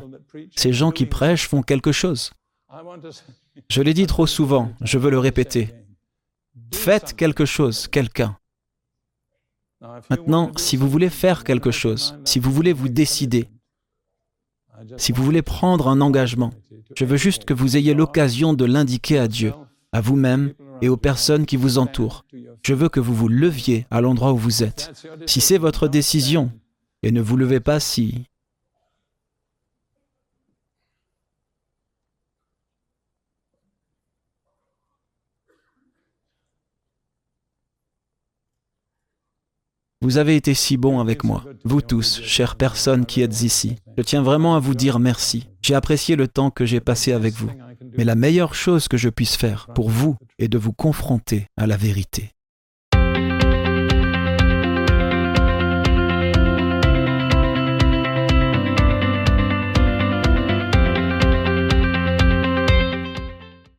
Ces 0.56 0.72
gens 0.72 0.92
qui 0.92 1.06
prêchent 1.06 1.48
font 1.48 1.64
quelque 1.64 1.92
chose. 1.92 2.32
Je 3.70 3.82
l'ai 3.82 3.94
dit 3.94 4.08
trop 4.08 4.28
souvent, 4.28 4.72
je 4.82 4.98
veux 4.98 5.10
le 5.12 5.20
répéter. 5.20 5.74
Faites 6.74 7.16
quelque 7.16 7.46
chose, 7.46 7.88
quelqu'un. 7.88 8.38
Maintenant, 10.10 10.52
si 10.58 10.78
vous 10.78 10.90
voulez 10.90 11.10
faire 11.10 11.44
quelque 11.44 11.72
chose, 11.72 12.16
si 12.24 12.40
vous 12.40 12.52
voulez 12.52 12.74
vous 12.74 12.90
décider, 12.90 13.50
si 14.98 15.12
vous 15.12 15.24
voulez 15.24 15.42
prendre 15.42 15.88
un 15.88 16.02
engagement, 16.02 16.52
je 16.96 17.06
veux 17.06 17.18
juste 17.18 17.46
que 17.46 17.54
vous 17.54 17.78
ayez 17.78 17.94
l'occasion 17.94 18.54
de 18.54 18.66
l'indiquer 18.66 19.18
à 19.18 19.28
Dieu, 19.28 19.54
à 19.92 20.02
vous-même 20.02 20.54
et 20.82 20.90
aux 20.90 20.98
personnes 20.98 21.46
qui 21.46 21.58
vous 21.58 21.78
entourent. 21.78 22.26
Je 22.64 22.74
veux 22.74 22.90
que 22.90 23.00
vous 23.00 23.14
vous 23.14 23.28
leviez 23.28 23.86
à 23.92 24.02
l'endroit 24.02 24.34
où 24.34 24.38
vous 24.38 24.64
êtes. 24.64 24.92
Si 25.26 25.42
c'est 25.42 25.58
votre 25.58 25.88
décision, 25.88 26.52
et 27.04 27.12
ne 27.12 27.22
vous 27.22 27.38
levez 27.38 27.60
pas 27.60 27.80
si 27.80 28.26
Vous 40.04 40.18
avez 40.18 40.36
été 40.36 40.56
si 40.56 40.78
bons 40.78 41.00
avec 41.00 41.24
moi, 41.24 41.46
vous 41.64 41.82
tous, 41.82 42.22
chères 42.24 42.56
personnes 42.56 43.06
qui 43.06 43.22
êtes 43.22 43.44
ici. 43.44 43.76
Je 43.98 44.02
tiens 44.02 44.24
vraiment 44.24 44.56
à 44.56 44.60
vous 44.60 44.74
dire 44.74 44.98
merci. 44.98 45.48
J'ai 45.62 45.76
apprécié 45.76 46.16
le 46.16 46.28
temps 46.28 46.50
que 46.50 46.66
j'ai 46.66 46.80
passé 46.80 47.14
avec 47.14 47.36
vous. 47.36 47.52
Mais 47.98 48.04
la 48.04 48.16
meilleure 48.16 48.56
chose 48.56 48.88
que 48.88 48.98
je 48.98 49.10
puisse 49.10 49.36
faire 49.36 49.68
pour 49.76 49.92
vous 49.92 50.16
est 50.40 50.48
de 50.48 50.58
vous 50.58 50.74
confronter 50.74 51.46
à 51.56 51.68
la 51.68 51.78
vérité. 51.78 52.32